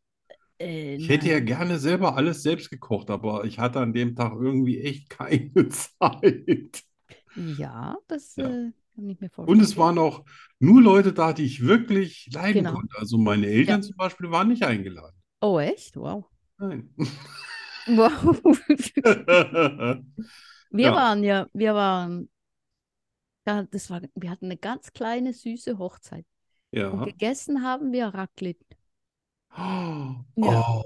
Äh, 0.58 0.96
Ich 0.96 1.08
hätte 1.08 1.28
ja 1.30 1.40
gerne 1.40 1.78
selber 1.80 2.16
alles 2.16 2.42
selbst 2.42 2.70
gekocht, 2.70 3.10
aber 3.10 3.44
ich 3.44 3.58
hatte 3.58 3.80
an 3.80 3.92
dem 3.94 4.14
Tag 4.16 4.32
irgendwie 4.34 4.80
echt 4.82 5.10
keine 5.10 5.52
Zeit. 5.70 6.84
Ja, 7.34 7.96
das 8.08 8.36
Ja. 8.36 8.38
äh, 8.38 8.72
kann 8.94 9.08
ich 9.08 9.20
mir 9.20 9.30
Und 9.44 9.60
vorstellen. 9.60 9.62
es 9.62 9.76
waren 9.78 9.98
auch 9.98 10.24
nur 10.60 10.82
Leute 10.82 11.12
da, 11.12 11.32
die 11.34 11.44
ich 11.44 11.62
wirklich 11.66 12.28
leiden 12.32 12.66
Genau. 12.66 12.66
konnte. 12.66 12.98
Also 12.98 13.18
meine 13.18 13.46
Eltern 13.48 13.82
Ja. 13.82 13.84
zum 13.84 13.96
Beispiel 13.96 14.30
waren 14.32 14.48
nicht 14.48 14.64
eingeladen. 14.64 15.19
Oh, 15.42 15.58
echt? 15.60 15.96
Wow. 15.96 16.24
Nein. 16.58 16.90
Wow. 17.86 18.40
Wir 20.70 20.92
Ja. 20.92 20.94
waren 20.94 21.22
ja, 21.24 21.48
wir 21.52 21.74
waren, 21.74 22.28
ja, 23.46 23.62
das 23.64 23.90
war, 23.90 24.00
wir 24.14 24.30
hatten 24.30 24.46
eine 24.46 24.56
ganz 24.56 24.92
kleine, 24.92 25.32
süße 25.34 25.78
Hochzeit. 25.78 26.26
Und 26.90 27.02
Ja. 27.02 27.04
gegessen 27.04 27.62
haben 27.64 27.92
wir 27.92 28.08
Raclette. 28.08 28.64
Oh, 30.42 30.84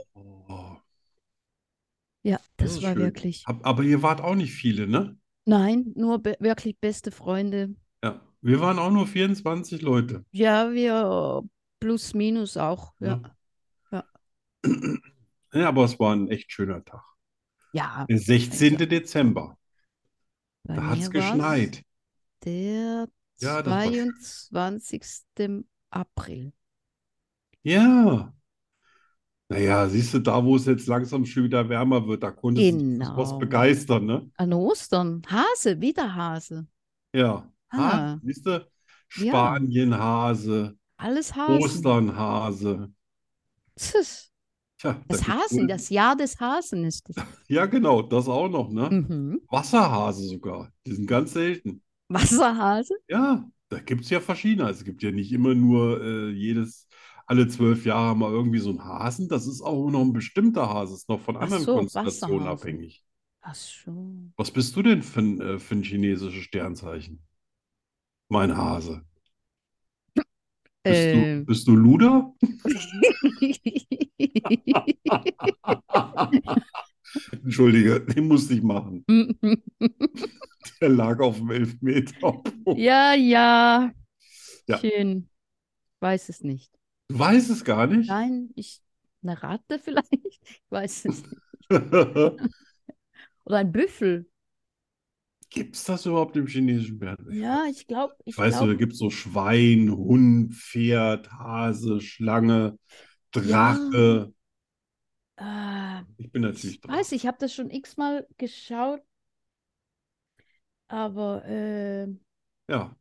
Ja, 2.24 2.40
das 2.56 2.72
das 2.72 2.82
ist 2.82 2.82
war 2.82 2.98
schön. 2.98 2.98
wirklich. 2.98 3.48
Aber 3.62 3.82
ihr 3.84 4.02
wart 4.02 4.20
auch 4.20 4.34
nicht 4.34 4.52
viele, 4.54 4.86
ne? 4.88 5.16
Nein, 5.46 5.92
nur 5.96 6.18
be 6.22 6.36
wirklich 6.40 6.78
beste 6.78 7.10
Freunde. 7.10 7.74
Ja. 8.04 8.20
Wir 8.40 8.60
waren 8.60 8.78
auch 8.78 8.90
nur 8.92 9.06
24 9.08 9.82
Leute. 9.82 10.24
Ja, 10.32 10.72
wir 10.72 11.42
plus 11.80 12.12
minus 12.14 12.56
auch. 12.56 12.92
Ja, 13.00 13.20
Ja, 13.22 13.34
aber 15.52 15.84
es 15.84 15.98
war 15.98 16.14
ein 16.14 16.28
echt 16.28 16.50
schöner 16.52 16.84
Tag. 16.84 17.02
ja. 17.72 18.06
Der 18.08 18.18
16. 18.18 18.76
Dezember. 18.88 19.56
bei 20.64 20.74
Da 20.76 20.86
hat 20.86 20.98
es 20.98 21.10
geschneit. 21.10 21.82
Der 22.44 23.08
Ja, 23.40 23.62
das 23.62 23.66
war 23.66 23.84
schön. 23.92 24.14
22. 24.20 25.64
April. 25.90 26.52
Ja. 27.62 28.32
Naja, 29.48 29.88
siehst 29.88 30.14
du, 30.14 30.18
da 30.20 30.42
wo 30.44 30.56
es 30.56 30.64
jetzt 30.64 30.86
langsam 30.86 31.24
schon 31.26 31.44
wieder 31.44 31.68
wärmer 31.68 32.06
wird, 32.06 32.22
da 32.22 32.30
du 32.30 32.50
dich 32.50 32.72
für 32.72 33.16
was 33.16 33.28
Genau. 33.28 33.38
begeistern, 33.38 34.06
ne? 34.06 34.30
An 34.36 34.52
Ostern. 34.52 35.22
Hase, 35.28 35.80
wieder 35.80 36.14
Hase. 36.14 36.66
Ja. 37.14 37.52
Ah. 37.68 38.16
Siehst 38.22 38.46
du, 38.46 38.66
Ja. 39.16 39.28
Spanienhase, 39.28 40.76
Alles 40.96 41.34
Hasen. 41.34 41.62
Osternhase. 41.62 42.92
Tschüss. 43.78 44.32
Tja, 44.84 45.00
Das 45.08 45.26
Hasen, 45.26 45.68
das 45.68 45.88
Jahr 45.88 46.16
des 46.16 46.38
Hasen 46.40 46.84
ist 46.84 47.08
es. 47.10 47.16
Ja, 47.48 47.66
genau, 47.66 48.02
das 48.02 48.28
auch 48.28 48.48
noch, 48.48 48.70
ne? 48.70 48.90
Mhm. 48.90 49.40
Wasserhase 49.48 50.24
sogar. 50.28 50.72
Die 50.86 50.92
sind 50.92 51.06
ganz 51.06 51.32
selten. 51.32 51.82
Wasserhase? 52.08 52.94
Ja, 53.08 53.48
da 53.68 53.78
gibt 53.80 54.04
es 54.04 54.10
ja 54.10 54.20
verschiedene. 54.20 54.68
Es 54.70 54.84
gibt 54.84 55.02
ja 55.02 55.10
nicht 55.10 55.32
immer 55.32 55.54
nur 55.54 56.02
äh, 56.02 56.30
jedes, 56.30 56.88
alle 57.26 57.48
zwölf 57.48 57.84
Jahre 57.86 58.16
mal 58.16 58.30
irgendwie 58.30 58.58
so 58.58 58.70
ein 58.70 58.84
Hasen. 58.84 59.28
Das 59.28 59.46
ist 59.46 59.62
auch 59.62 59.90
noch 59.90 60.00
ein 60.02 60.12
bestimmter 60.12 60.68
Hase, 60.68 60.94
ist 60.94 61.08
noch 61.08 61.20
von 61.20 61.36
anderen 61.36 61.64
so, 61.64 61.74
Konstellationen 61.74 62.46
Wasserhase. 62.46 62.50
abhängig. 62.62 63.04
Ach 63.42 63.54
so. 63.54 64.30
Was 64.36 64.52
bist 64.52 64.76
du 64.76 64.82
denn 64.82 65.02
für 65.02 65.20
äh, 65.20 65.58
für 65.58 65.74
ein 65.74 65.82
chinesisches 65.82 66.44
Sternzeichen? 66.44 67.26
Mein 68.28 68.54
Hase. 68.56 69.02
Bist 70.84 71.02
du, 71.02 71.16
Ähm. 71.16 71.46
bist 71.46 71.66
du 71.66 71.76
Luder? 71.76 72.34
Entschuldige, 77.32 78.00
den 78.00 78.28
musste 78.28 78.54
ich 78.54 78.62
machen. 78.62 79.04
Der 80.80 80.88
lag 80.88 81.20
auf 81.20 81.38
dem 81.38 81.50
Elfmeter. 81.50 82.42
Ja, 82.76 83.14
ja. 83.14 83.92
Ja. 84.66 84.78
Schön. 84.78 85.28
Weiß 86.00 86.28
es 86.28 86.42
nicht. 86.42 86.72
Du 87.08 87.18
weißt 87.18 87.50
es 87.50 87.64
gar 87.64 87.86
nicht? 87.86 88.08
Nein, 88.08 88.50
ich. 88.54 88.80
Eine 89.22 89.42
Ratte 89.42 89.78
vielleicht? 89.78 90.12
Ich 90.12 90.62
weiß 90.68 91.06
es 91.06 91.22
nicht. 91.22 91.70
Oder 93.46 93.58
ein 93.58 93.72
Büffel. 93.72 94.28
Gibt 95.54 95.76
es 95.76 95.84
das 95.84 96.06
überhaupt 96.06 96.36
im 96.36 96.46
chinesischen 96.46 96.98
Bären? 96.98 97.26
Ja, 97.28 97.64
ich 97.68 97.86
glaube, 97.86 98.14
ich 98.24 98.34
Ich 98.34 98.38
weiß, 98.38 98.54
glaube. 98.54 98.70
da 98.70 98.74
gibt 98.74 98.92
es 98.94 98.98
so 98.98 99.10
Schwein, 99.10 99.90
Hund, 99.90 100.54
Pferd, 100.54 101.30
Hase, 101.32 102.00
Schlange, 102.00 102.78
Drache. 103.32 104.32
Äh, 105.36 106.02
Ich 106.16 106.30
bin 106.32 106.42
natürlich 106.42 106.80
ich 106.82 106.88
weiß, 106.88 107.12
ich 107.12 107.26
habe 107.26 107.38
das 107.40 107.54
schon 107.54 107.70
x-mal 107.70 108.26
geschaut. 108.38 109.02
Aber 110.88 111.44
äh, 111.44 112.06
Ja, 112.68 112.96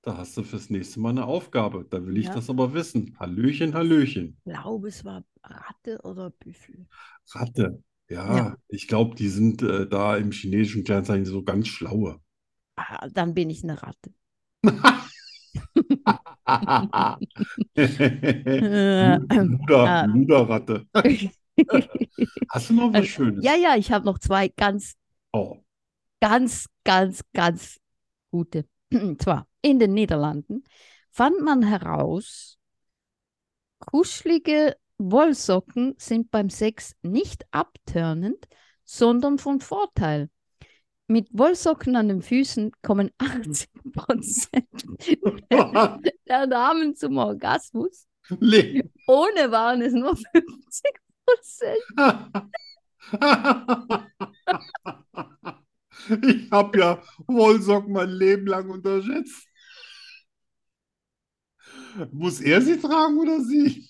da 0.00 0.16
hast 0.16 0.34
du 0.38 0.42
fürs 0.42 0.70
nächste 0.70 1.00
Mal 1.00 1.10
eine 1.10 1.26
Aufgabe. 1.26 1.84
Da 1.90 2.06
will 2.06 2.16
ich 2.16 2.30
Ja. 2.30 2.30
das 2.30 2.48
aber 2.48 2.72
wissen. 2.72 3.14
Hallöchen, 3.20 3.74
Hallöchen. 3.74 4.40
glaube, 4.44 4.88
es 4.88 5.04
war 5.04 5.24
Ratte 5.44 6.00
oder 6.02 6.30
Büffel. 6.30 6.86
Ratte. 7.34 7.78
Ja, 8.08 8.36
Ja. 8.36 8.56
ich 8.68 8.86
glaube, 8.88 9.16
die 9.16 9.28
sind 9.28 9.62
äh, 9.62 9.86
da 9.88 10.16
im 10.16 10.30
chinesischen 10.32 10.82
Sternzeichen 10.82 11.26
so 11.26 11.42
ganz 11.42 11.68
schlaue. 11.68 12.20
Ah, 12.76 13.08
dann 13.08 13.34
bin 13.34 13.50
ich 13.50 13.62
eine 13.64 13.82
Ratte. 13.82 14.12
Lu- 14.62 14.72
Luder, 19.42 19.86
Ah. 19.88 20.06
Luderratte. 20.06 20.86
Hast 22.50 22.70
du 22.70 22.74
noch 22.74 22.88
was 22.92 22.94
Also, 22.94 23.08
Schönes? 23.08 23.44
Ja, 23.44 23.54
ja, 23.56 23.76
ich 23.76 23.90
habe 23.92 24.04
noch 24.04 24.18
zwei 24.18 24.48
ganz, 24.48 24.94
Oh, 25.32 25.58
ganz, 26.20 26.66
ganz, 26.84 27.22
ganz 27.32 27.78
gute. 28.30 28.66
Und 28.92 29.22
zwar 29.22 29.46
in 29.62 29.78
den 29.78 29.94
Niederlanden 29.94 30.64
fand 31.10 31.40
man 31.42 31.62
heraus, 31.62 32.58
kuschelige 33.78 34.76
Wollsocken 34.98 35.94
sind 35.98 36.30
beim 36.30 36.50
Sex 36.50 36.94
nicht 37.02 37.44
abtörnend, 37.50 38.48
sondern 38.84 39.38
von 39.38 39.60
Vorteil. 39.60 40.30
Mit 41.08 41.28
Wollsocken 41.32 41.94
an 41.96 42.08
den 42.08 42.22
Füßen 42.22 42.72
kommen 42.82 43.10
80% 43.18 43.68
der 46.28 46.46
Damen 46.46 46.96
zum 46.96 47.18
Orgasmus. 47.18 48.06
Le 48.40 48.90
Ohne 49.06 49.52
waren 49.52 49.82
es 49.82 49.92
nur 49.92 50.16
50% 50.16 50.42
Ich 56.22 56.50
habe 56.50 56.78
ja 56.78 57.02
Wollsocken 57.26 57.92
mein 57.92 58.10
Leben 58.10 58.46
lang 58.46 58.68
unterschätzt. 58.70 59.46
Muss 62.12 62.40
er 62.40 62.60
sie 62.60 62.78
tragen 62.78 63.18
oder 63.18 63.40
sie? 63.40 63.88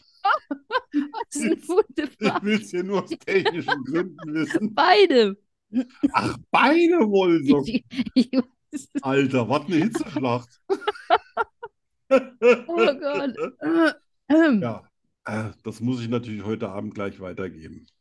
Das 0.93 1.43
ist 1.43 1.43
eine 1.45 1.57
gute 1.57 2.03
Ich 2.05 2.27
Frage. 2.29 2.47
will 2.47 2.61
es 2.61 2.73
ja 2.73 2.83
nur 2.83 3.03
aus 3.05 3.11
technischen 3.11 3.85
Gründen 3.85 4.35
wissen. 4.35 4.75
Beide. 4.75 5.37
Ach, 6.13 6.37
beide 6.51 6.99
Wollsocken. 7.11 7.67
Ich, 7.67 7.85
ich 8.15 8.33
weiß. 8.33 8.89
Alter, 9.03 9.49
was 9.49 9.67
eine 9.67 9.77
Hitzeschlacht. 9.77 10.61
Oh 12.11 12.19
Gott. 13.01 13.37
Ja, 14.61 14.83
äh, 15.25 15.51
das 15.63 15.81
muss 15.81 16.01
ich 16.01 16.09
natürlich 16.09 16.45
heute 16.45 16.69
Abend 16.69 16.95
gleich 16.95 17.21
weitergeben. 17.21 17.87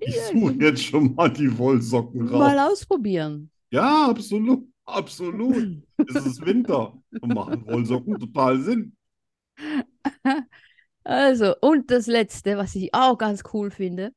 Ich 0.00 0.20
suche 0.32 0.52
jetzt 0.60 0.84
schon 0.84 1.14
mal 1.14 1.30
die 1.30 1.56
Wollsocken 1.56 2.26
Mal 2.26 2.58
raus. 2.58 2.72
ausprobieren. 2.72 3.50
Ja, 3.70 4.08
absolut, 4.08 4.66
absolut. 4.84 5.82
Es 6.08 6.26
ist 6.26 6.44
Winter 6.44 6.94
und 7.20 7.34
machen 7.34 7.64
Wollsocken 7.66 8.18
total 8.18 8.60
Sinn. 8.60 8.94
Also, 11.04 11.54
und 11.60 11.90
das 11.90 12.06
Letzte, 12.06 12.56
was 12.56 12.74
ich 12.74 12.94
auch 12.94 13.16
ganz 13.16 13.42
cool 13.52 13.70
finde, 13.70 14.12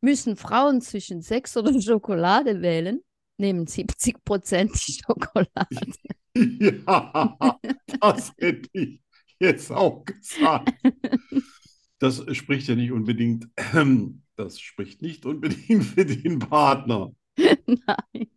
müssen 0.00 0.36
Frauen 0.36 0.80
zwischen 0.80 1.22
Sex 1.22 1.56
oder 1.56 1.72
Schokolade 1.80 2.62
wählen, 2.62 3.00
nehmen 3.38 3.66
70 3.66 4.24
Prozent 4.24 4.72
die 4.86 4.92
Schokolade. 5.04 5.68
Ja, 6.36 7.48
das 8.00 8.32
hätte 8.38 8.68
ich 8.72 9.00
jetzt 9.40 9.72
auch 9.72 10.04
gesagt. 10.04 10.72
Das 11.98 12.24
spricht 12.36 12.68
ja 12.68 12.76
nicht 12.76 12.92
unbedingt, 12.92 13.48
das 14.36 14.60
spricht 14.60 15.02
nicht 15.02 15.26
unbedingt 15.26 15.84
für 15.84 16.04
den 16.06 16.38
Partner, 16.38 17.12
Nein. 17.36 18.28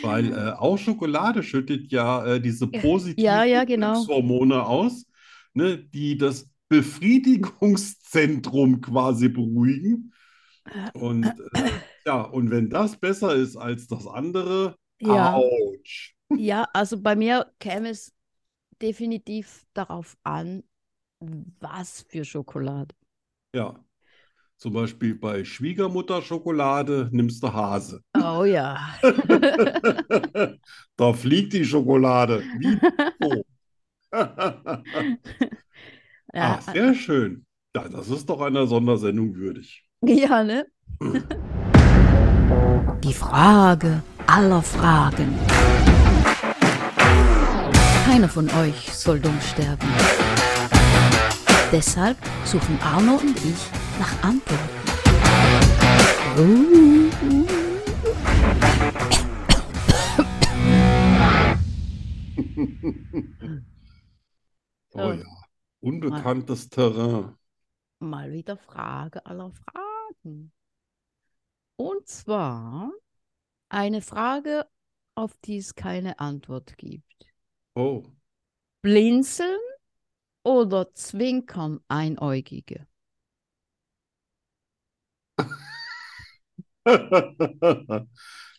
weil 0.00 0.32
äh, 0.32 0.52
auch 0.52 0.78
Schokolade 0.78 1.42
schüttet 1.42 1.90
ja 1.92 2.24
äh, 2.24 2.40
diese 2.40 2.68
positiven 2.68 3.24
Ja, 3.24 3.44
ja, 3.44 3.64
genau. 3.64 3.94
Glückshormone 3.94 4.64
aus, 4.64 5.06
ne, 5.52 5.76
die 5.76 6.16
das 6.16 6.48
Befriedigungszentrum 6.70 8.80
quasi 8.80 9.28
beruhigen. 9.28 10.14
Und 10.94 11.26
äh, 11.26 11.32
ja, 12.06 12.22
und 12.22 12.50
wenn 12.50 12.70
das 12.70 12.96
besser 12.96 13.34
ist 13.34 13.56
als 13.56 13.86
das 13.88 14.06
andere, 14.06 14.76
Ja. 15.00 15.34
ouch. 15.34 16.14
Ja, 16.36 16.68
also 16.72 17.00
bei 17.00 17.16
mir 17.16 17.52
käme 17.58 17.88
es 17.90 18.12
definitiv 18.82 19.66
darauf 19.74 20.16
an, 20.24 20.64
was 21.60 22.02
für 22.08 22.24
Schokolade. 22.24 22.94
Ja, 23.54 23.84
zum 24.58 24.74
Beispiel 24.74 25.16
bei 25.16 25.44
Schwiegermutter 25.44 26.22
Schokolade 26.22 27.10
nimmst 27.12 27.42
du 27.42 27.52
Hase. 27.52 28.02
Oh 28.14 28.44
ja. 28.44 28.78
Da 30.96 31.12
fliegt 31.12 31.52
die 31.52 31.64
Schokolade. 31.64 32.48
Wie 32.52 32.80
so. 33.20 33.44
Ja. 36.32 36.58
Ah, 36.66 36.72
sehr 36.72 36.94
schön. 36.94 37.44
Ja, 37.74 37.88
das 37.88 38.08
ist 38.08 38.28
doch 38.28 38.40
einer 38.40 38.66
Sondersendung 38.66 39.34
würdig. 39.34 39.84
Ja, 40.06 40.42
ne? 40.42 40.66
Die 43.04 43.12
Frage 43.12 44.02
aller 44.26 44.62
Fragen. 44.62 45.38
Keiner 48.06 48.28
von 48.28 48.48
euch 48.50 48.92
soll 48.92 49.20
dumm 49.20 49.38
sterben. 49.40 49.86
Deshalb 51.70 52.16
suchen 52.44 52.78
Arno 52.82 53.16
und 53.16 53.36
ich 53.36 53.68
nach 54.00 54.22
Antworten. 54.22 54.80
Oh 64.92 65.12
ja 65.12 65.39
unbekanntes 65.80 66.68
Terrain. 66.68 67.36
Mal 67.98 68.32
wieder 68.32 68.56
Frage 68.56 69.24
aller 69.26 69.50
Fragen. 69.50 70.52
Und 71.76 72.06
zwar 72.06 72.92
eine 73.68 74.02
Frage, 74.02 74.66
auf 75.14 75.32
die 75.44 75.58
es 75.58 75.74
keine 75.74 76.18
Antwort 76.18 76.76
gibt. 76.78 77.04
Oh. 77.74 78.02
Blinzeln 78.82 79.58
oder 80.42 80.92
zwinkern 80.94 81.80
Einäugige? 81.88 82.86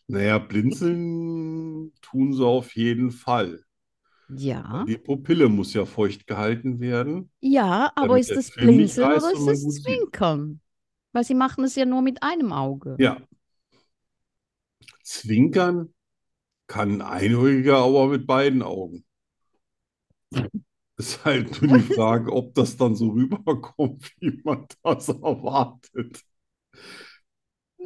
Naja, 0.08 0.40
blinzeln 0.40 1.94
tun 2.02 2.34
sie 2.34 2.46
auf 2.46 2.76
jeden 2.76 3.12
Fall. 3.12 3.64
Ja, 4.38 4.86
Die 4.88 4.98
Pupille 4.98 5.50
muss 5.50 5.74
ja 5.74 5.86
feucht 5.86 6.28
gehalten 6.28 6.80
werden. 6.80 7.30
ja, 7.42 7.92
aber 7.96 8.20
ist 8.20 8.32
das 8.32 8.52
Blinzeln 8.52 9.12
reißt 9.12 9.26
oder 9.26 9.52
ist 9.52 9.66
das 9.66 9.76
sieht. 9.76 9.84
Zwinkern? 9.84 10.62
Weil 11.14 11.24
sie 11.24 11.34
machen 11.36 11.64
es 11.64 11.76
ja 11.76 11.86
nur 11.86 12.02
mit 12.02 12.24
einem 12.24 12.54
Auge. 12.54 12.96
Ja. 13.00 13.18
Zwinkern 15.04 15.94
kann 16.68 17.02
ein 17.02 17.02
Einäugiger 17.02 17.78
aber 17.80 18.08
mit 18.08 18.26
beiden 18.28 18.62
Augen. 18.64 19.04
Ist 20.98 21.26
halt 21.26 21.62
nur 21.62 21.78
die 21.80 21.84
Frage, 21.96 22.32
ob 22.32 22.54
das 22.54 22.78
dann 22.78 22.96
so 22.96 23.10
rüberkommt, 23.10 24.12
wie 24.20 24.42
man 24.44 24.68
das 24.84 25.10
erwartet. 25.10 26.24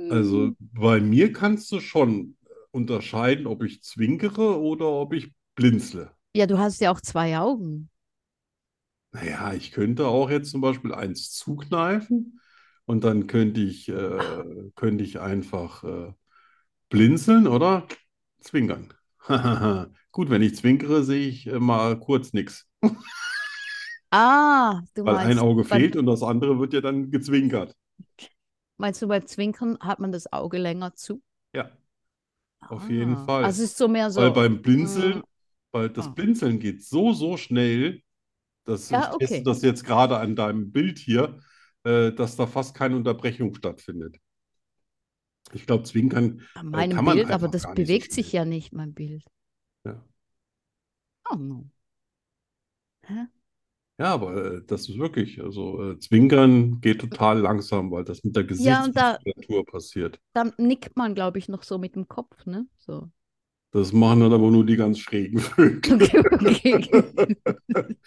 Also 0.10 0.51
bei 0.60 0.99
mir 0.99 1.31
kannst 1.31 1.71
du 1.71 1.79
schon 1.79 2.38
unterscheiden, 2.71 3.47
ob 3.47 3.63
ich 3.63 3.81
zwinkere 3.81 4.60
oder 4.60 4.88
ob 4.88 5.13
ich 5.13 5.31
blinzle. 5.55 6.12
Ja, 6.36 6.45
du 6.48 6.60
hast 6.60 6.80
ja 6.82 6.91
auch 6.91 7.02
zwei 7.02 7.38
Augen. 7.39 7.89
Naja, 9.12 9.54
ich 9.54 9.71
könnte 9.71 10.08
auch 10.08 10.30
jetzt 10.30 10.52
zum 10.52 10.62
Beispiel 10.62 10.93
eins 10.93 11.32
zukneifen 11.32 12.41
und 12.86 13.04
dann 13.04 13.28
könnte 13.28 13.62
ich, 13.62 13.88
äh, 13.89 14.71
könnte 14.76 15.04
ich 15.04 15.19
einfach 15.19 15.84
äh, 15.84 16.13
blinzeln 16.89 17.48
oder 17.48 17.88
zwinkern. 18.41 18.93
Gut, 20.12 20.30
wenn 20.30 20.41
ich 20.43 20.56
zwinkere, 20.58 21.04
sehe 21.04 21.28
ich 21.30 21.48
äh, 21.48 21.60
mal 21.60 22.00
kurz 22.00 22.34
nichts, 22.34 22.67
Ah, 24.12 24.82
du 24.95 25.04
weil 25.04 25.19
ein 25.19 25.39
meinst, 25.39 25.39
Auge 25.39 25.63
beim, 25.67 25.86
fehlt 25.86 25.95
und 25.95 26.06
das 26.06 26.24
andere 26.24 26.60
wird 26.60 26.74
ja 26.74 26.82
dann 26.82 27.12
gezwinkert. 27.12 27.76
meinst 28.78 29.02
du, 29.02 29.08
beim 29.10 29.26
Zwinkern 29.28 29.78
hat 29.82 30.00
man 30.00 30.12
das 30.13 30.32
Auge 30.32 30.58
länger 30.58 30.93
zu? 30.95 31.21
Ja, 31.54 31.71
auf 32.67 32.89
jeden 32.89 33.17
Ah, 33.17 33.17
Fall. 33.17 33.48
Also 33.48 33.63
es 33.63 33.71
ist 33.71 33.78
so 33.78 33.88
mehr 33.88 34.12
Weil 34.15 34.32
so, 34.32 34.34
beim 34.34 34.62
Blinzeln, 34.62 35.21
mm, 35.21 35.24
weil 35.75 35.89
das 35.89 36.07
ah. 36.07 36.11
Blinzeln 36.11 36.59
geht 36.59 36.85
so, 36.85 37.11
so 37.11 37.35
schnell, 37.35 38.01
dass 38.63 38.89
Ja, 38.89 39.11
ich 39.11 39.17
teste 39.17 39.35
okay. 39.35 39.43
das 39.43 39.61
jetzt 39.61 39.83
gerade 39.83 40.17
an 40.17 40.33
deinem 40.33 40.71
Bild 40.71 40.97
hier, 40.97 41.41
äh, 41.83 42.13
dass 42.13 42.38
da 42.38 42.47
fast 42.47 42.75
keine 42.75 42.95
Unterbrechung 42.95 43.53
stattfindet. 43.53 44.15
Ich 45.51 45.65
glaube, 45.65 45.83
Zwinkern 45.83 46.41
an 46.53 46.67
äh, 46.67 46.69
meinem 46.69 46.95
kann 46.95 47.03
man 47.03 47.17
Bild, 47.17 47.29
aber 47.29 47.49
das 47.49 47.63
nicht 47.63 47.69
so 47.69 47.75
bewegt 47.75 48.13
sich 48.13 48.31
ja 48.31 48.45
nicht, 48.45 48.71
mein 48.71 48.93
Bild. 48.93 49.25
Ja. 49.85 50.01
Oh 51.29 51.35
no. 51.35 51.69
Hä? 53.01 53.25
Ja, 53.97 54.13
aber 54.13 54.53
äh, 54.55 54.61
das 54.65 54.88
ist 54.88 54.97
wirklich, 54.97 55.41
also 55.41 55.91
äh, 55.91 55.99
Zwinkern 55.99 56.79
geht 56.79 57.01
total 57.01 57.39
langsam, 57.39 57.91
weil 57.91 58.05
das 58.05 58.23
mit 58.23 58.33
der 58.33 58.45
Ja, 58.45 58.85
und 58.85 58.95
da, 58.95 59.17
Gesichtsmuskulatur 59.17 59.65
passiert. 59.65 60.21
da 60.31 60.53
nickt 60.57 60.95
man, 60.95 61.15
glaube 61.15 61.38
ich, 61.38 61.49
noch 61.49 61.63
so 61.63 61.77
mit 61.77 61.95
dem 61.97 62.07
Kopf, 62.07 62.45
ne? 62.45 62.65
So. 62.77 63.09
Das 63.75 63.91
machen 63.91 64.21
dann 64.21 64.31
aber 64.31 64.49
nur 64.51 64.65
die 64.65 64.77
ganz 64.77 64.99
schrägen 64.99 65.38
Vögel, 65.38 65.99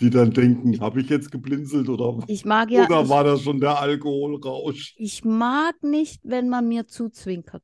die 0.00 0.08
dann 0.08 0.30
denken, 0.30 0.80
habe 0.80 1.02
ich 1.02 1.10
jetzt 1.10 1.30
geblinzelt 1.30 1.90
oder, 1.90 2.18
Ich 2.28 2.46
mag 2.46 2.70
ja, 2.70 2.86
oder 2.86 3.10
war 3.10 3.24
das 3.24 3.42
schon 3.42 3.60
der 3.60 3.78
Alkoholrausch? 3.78 4.94
ich 4.96 5.26
mag 5.26 5.82
nicht, 5.82 6.22
wenn 6.24 6.48
man 6.48 6.66
mir 6.66 6.86
zuzwinkert. 6.86 7.62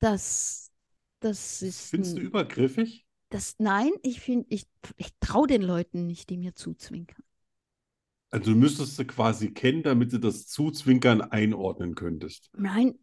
Das, 0.00 0.72
das 1.20 1.62
ist, 1.62 1.90
Findest 1.90 2.16
du 2.16 2.22
übergriffig? 2.22 3.06
das, 3.30 3.54
nein, 3.58 3.92
ich 4.02 4.20
finde, 4.20 4.46
ich, 4.50 4.66
ich 4.96 5.10
traue 5.20 5.46
den 5.46 5.62
Leuten 5.62 6.06
nicht, 6.06 6.30
die 6.30 6.36
mir 6.36 6.56
zuzwinkern. 6.56 7.22
Also 8.30 8.52
du 8.52 8.58
müsstest 8.58 8.96
sie 8.96 9.06
quasi 9.06 9.52
kennen, 9.52 9.82
damit 9.82 10.12
du 10.12 10.18
das 10.18 10.46
Zuzwinkern 10.46 11.22
einordnen 11.22 11.94
könntest. 11.94 12.50
Nein, 12.52 12.98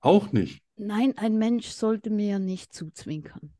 Auch 0.00 0.32
nicht. 0.32 0.61
Nein, 0.82 1.14
ein 1.16 1.38
Mensch 1.38 1.68
sollte 1.68 2.10
mir 2.10 2.38
nicht 2.38 2.72
zuzwinkern. 2.72 3.52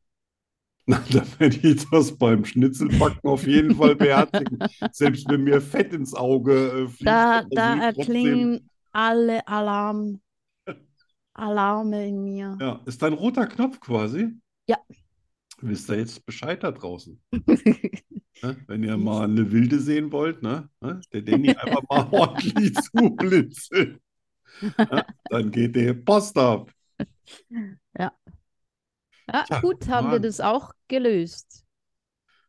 Na, 0.87 1.01
dann 1.13 1.27
werde 1.39 1.57
ich 1.57 1.89
das 1.91 2.17
beim 2.19 2.45
Schnitzelbacken 2.45 3.31
auf 3.31 3.47
jeden 3.47 3.75
Fall 3.77 3.95
beherzigen. 3.95 4.59
Selbst 4.91 5.29
wenn 5.29 5.45
mir 5.45 5.61
Fett 5.61 5.93
ins 5.93 6.13
Auge 6.13 6.53
äh, 6.53 6.89
fliegt, 6.89 7.07
Da, 7.07 7.45
da 7.51 7.79
erklingen 7.81 8.69
alle 8.91 9.47
Alarm, 9.47 10.21
Alarme 11.35 12.09
in 12.09 12.25
mir. 12.25 12.59
Ja, 12.61 12.81
ist 12.85 13.01
dein 13.01 13.13
roter 13.13 13.47
Knopf 13.47 13.79
quasi? 13.79 14.31
Ja. 14.67 14.79
Wisst 15.61 15.89
ihr 15.89 15.99
jetzt 15.99 16.27
Bescheid 16.27 16.63
da 16.65 16.73
draußen? 16.73 17.21
Ne? 18.43 18.57
Wenn 18.67 18.83
ihr 18.83 18.97
mal 18.97 19.25
eine 19.25 19.53
Wilde 19.53 19.79
sehen 19.79 20.11
wollt, 20.11 20.43
ne? 20.43 20.69
Ne? 20.81 21.01
Der 21.13 21.23
Danny 21.23 21.51
einfach 21.51 21.83
mal 21.89 22.09
ordentlich 22.11 22.75
zublinzeln. 22.75 24.01
Ne? 24.61 25.07
Dann 25.31 25.51
geht 25.53 25.77
der 25.77 25.95
Post 25.95 26.37
ab. 26.37 26.73
Ja, 27.99 28.13
Tja, 29.47 29.61
gut, 29.61 29.89
haben 29.89 30.11
wir 30.11 30.19
das 30.21 30.41
auch 30.41 30.73
gelöst. 30.89 31.65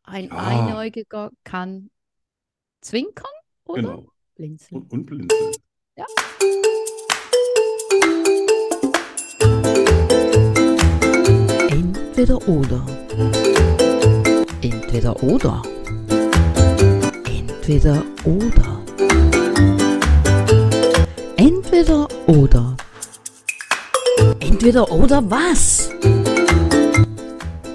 Ein 0.02 0.26
Ja. 0.26 0.36
Einäugiger 0.36 1.30
kann 1.44 1.90
zwinkern 2.80 3.30
oder 3.64 3.82
Genau. 3.82 4.12
blinzeln. 4.34 4.82
Und, 4.82 4.92
und 4.92 5.06
blinzeln. 5.06 5.52
Ja. 5.96 6.06
Entweder 11.70 12.36
oder. 12.48 12.86
Entweder 14.62 15.22
oder. 15.22 15.62
Entweder 17.26 18.02
oder. 18.24 18.80
Entweder 21.36 22.08
oder. 22.26 22.76
Entweder 24.54 24.88
oder 24.92 25.20
was? 25.28 25.90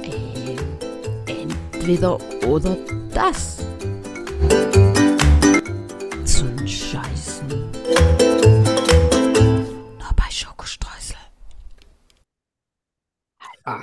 Ähm, 0.05 1.49
entweder 1.73 2.17
oder 2.47 2.77
das. 3.13 3.57
Zum 6.23 6.65
Scheißen. 6.65 7.49
Nur 9.99 10.13
bei 10.15 10.31
Schokostreusel. 10.31 11.17
Ah. 13.65 13.81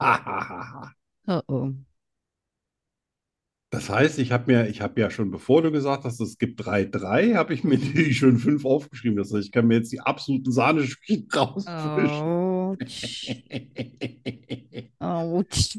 Ha, 0.00 0.24
ha, 0.24 0.48
ha, 0.48 0.72
ha. 0.72 0.92
Oh 1.26 1.42
oh. 1.54 1.91
Das 3.82 3.90
heißt, 3.90 4.18
ich 4.20 4.30
habe 4.30 4.52
mir, 4.52 4.68
ich 4.68 4.80
habe 4.80 5.00
ja 5.00 5.10
schon, 5.10 5.32
bevor 5.32 5.60
du 5.60 5.72
gesagt 5.72 6.04
hast, 6.04 6.20
es 6.20 6.38
gibt 6.38 6.64
drei, 6.64 6.84
drei, 6.84 7.34
habe 7.34 7.52
ich 7.52 7.64
mir 7.64 7.78
die 7.78 8.14
schon 8.14 8.38
fünf 8.38 8.64
aufgeschrieben. 8.64 9.16
Das 9.16 9.32
heißt, 9.32 9.46
ich 9.46 9.50
kann 9.50 9.66
mir 9.66 9.74
jetzt 9.74 9.90
die 9.90 9.98
absoluten 9.98 10.52
Sahnestückchen 10.52 11.26
rausfischen. 11.34 12.22
Autsch. 12.22 13.34
Autsch. 15.00 15.78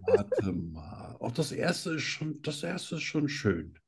Warte 0.00 0.52
mal. 0.52 1.16
Auch 1.20 1.30
das 1.30 1.52
erste 1.52 1.92
ist 1.92 2.02
schon, 2.02 2.42
das 2.42 2.64
erste 2.64 2.96
ist 2.96 3.02
schon 3.02 3.28
schön. 3.28 3.78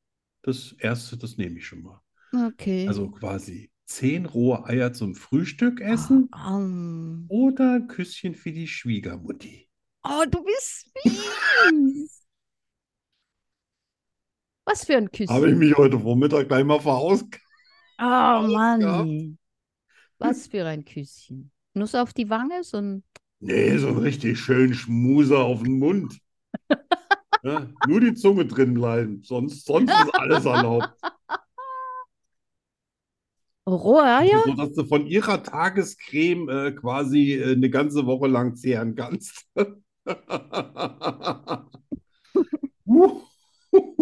Das 0.42 0.72
erste, 0.78 1.16
das 1.16 1.36
nehme 1.36 1.58
ich 1.58 1.66
schon 1.66 1.82
mal. 1.82 2.00
Okay. 2.32 2.86
Also 2.86 3.10
quasi 3.10 3.72
zehn 3.86 4.26
rohe 4.26 4.64
Eier 4.64 4.92
zum 4.92 5.16
Frühstück 5.16 5.80
essen 5.80 6.28
Um. 6.32 7.24
oder 7.28 7.74
ein 7.74 7.88
Küsschen 7.88 8.36
für 8.36 8.52
die 8.52 8.68
Schwiegermutti. 8.68 9.68
Oh, 10.04 10.24
du 10.30 10.44
bist 10.44 10.88
fies. 11.02 12.19
Was 14.70 14.84
für 14.84 14.96
ein 14.96 15.06
Habe 15.06 15.16
ich 15.16 15.28
Küsschen. 15.28 15.58
mich 15.58 15.76
heute 15.76 15.98
Vormittag 15.98 16.46
gleich 16.46 16.64
mal 16.64 16.78
verausgabt. 16.78 17.42
Oh. 17.98 18.46
Mann. 18.46 19.36
Was 20.18 20.46
für 20.46 20.64
ein 20.64 20.84
Küsschen. 20.84 21.50
Nuss 21.74 21.96
auf 21.96 22.12
die 22.12 22.30
Wange, 22.30 22.62
so 22.62 22.76
ein. 22.76 23.02
Nee, 23.40 23.76
so 23.78 23.88
ein 23.88 23.98
richtig 23.98 24.38
schön 24.38 24.72
Schmuser 24.72 25.40
auf 25.40 25.62
den 25.62 25.78
Mund. 25.78 26.18
Ja, 27.42 27.66
nur 27.88 28.00
die 28.00 28.12
Zunge 28.12 28.44
drin 28.44 28.74
bleiben, 28.74 29.22
sonst, 29.22 29.64
sonst 29.64 29.90
ist 29.90 30.14
alles 30.14 30.44
erlaubt. 30.44 30.90
rohe 33.66 34.02
Eier? 34.02 34.42
So 34.44 34.52
dass 34.52 34.74
du 34.74 34.84
von 34.84 35.06
ihrer 35.06 35.42
Tagescreme 35.42 36.50
äh, 36.50 36.72
quasi 36.72 37.32
äh, 37.36 37.52
eine 37.54 37.70
ganze 37.70 38.04
Woche 38.04 38.26
lang 38.26 38.56
zehren 38.56 38.94
kannst. 38.94 39.46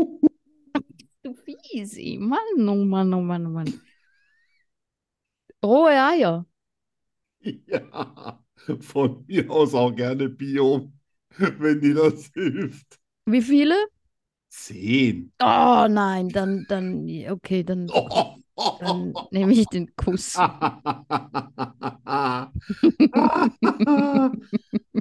Fiesi. 1.71 2.19
Mann, 2.19 2.69
oh 2.69 2.85
Mann, 2.85 3.12
oh 3.14 3.23
Mann, 3.23 3.47
oh 3.47 3.51
Mann. 3.51 3.81
Rohe 5.62 5.93
Eier. 5.93 6.45
Ja, 7.66 8.43
von 8.81 9.25
mir 9.27 9.51
aus 9.51 9.75
auch 9.75 9.95
gerne 9.95 10.29
Bio. 10.29 10.93
wenn 11.59 11.81
dir 11.81 11.95
das 11.95 12.31
hilft. 12.35 12.99
Wie 13.27 13.43
viele? 13.43 13.77
Zehn. 14.51 15.33
Oh 15.41 15.87
nein, 15.89 16.33
dann, 16.33 16.66
dann, 16.66 17.07
okay, 17.31 17.62
dann, 17.64 17.95
dann 18.79 19.14
nehme 19.31 19.53
ich 19.53 19.69
den 19.69 19.95
Kuss. 19.97 20.35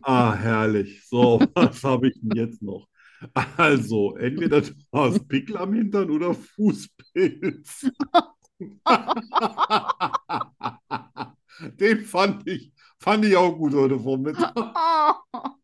Ah, 0.03 0.33
herrlich. 0.35 1.05
So, 1.07 1.39
was 1.55 1.83
habe 1.83 2.07
ich 2.09 2.19
denn 2.21 2.35
jetzt 2.35 2.61
noch? 2.61 2.87
Also, 3.57 4.15
entweder 4.17 4.61
du 4.61 4.71
hast 4.93 5.27
Pickel 5.27 5.57
am 5.57 5.73
Hintern 5.73 6.09
oder 6.11 6.33
Fußpilz. 6.33 7.89
Den 11.79 12.05
fand 12.05 12.47
ich, 12.47 12.71
fand 12.99 13.25
ich 13.25 13.35
auch 13.35 13.55
gut 13.57 13.73
heute 13.73 13.99
Vormittag. 13.99 14.53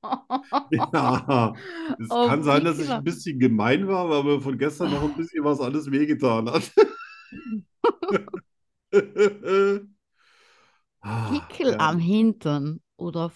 Ja, 0.70 1.54
es 1.99 2.10
Oh, 2.10 2.22
kann 2.22 2.43
sein, 2.43 2.64
dass 2.64 2.80
ich 2.80 2.89
ein 2.89 3.04
bisschen 3.04 3.39
gemein 3.39 3.88
war, 3.88 4.10
weil 4.10 4.24
mir 4.24 4.41
von 4.41 4.58
gestern 4.58 4.91
noch 4.91 5.04
ein 5.04 5.16
bisschen 5.16 5.43
was 5.43 5.60
alles 5.60 5.89
wehgetan 5.91 6.49
hat. 6.49 6.72
Ah, 11.01 11.30
Pickel 11.30 11.76
am 11.80 11.97
herrlich. 11.97 11.99
Hintern 11.99 12.82
oder 12.97 13.30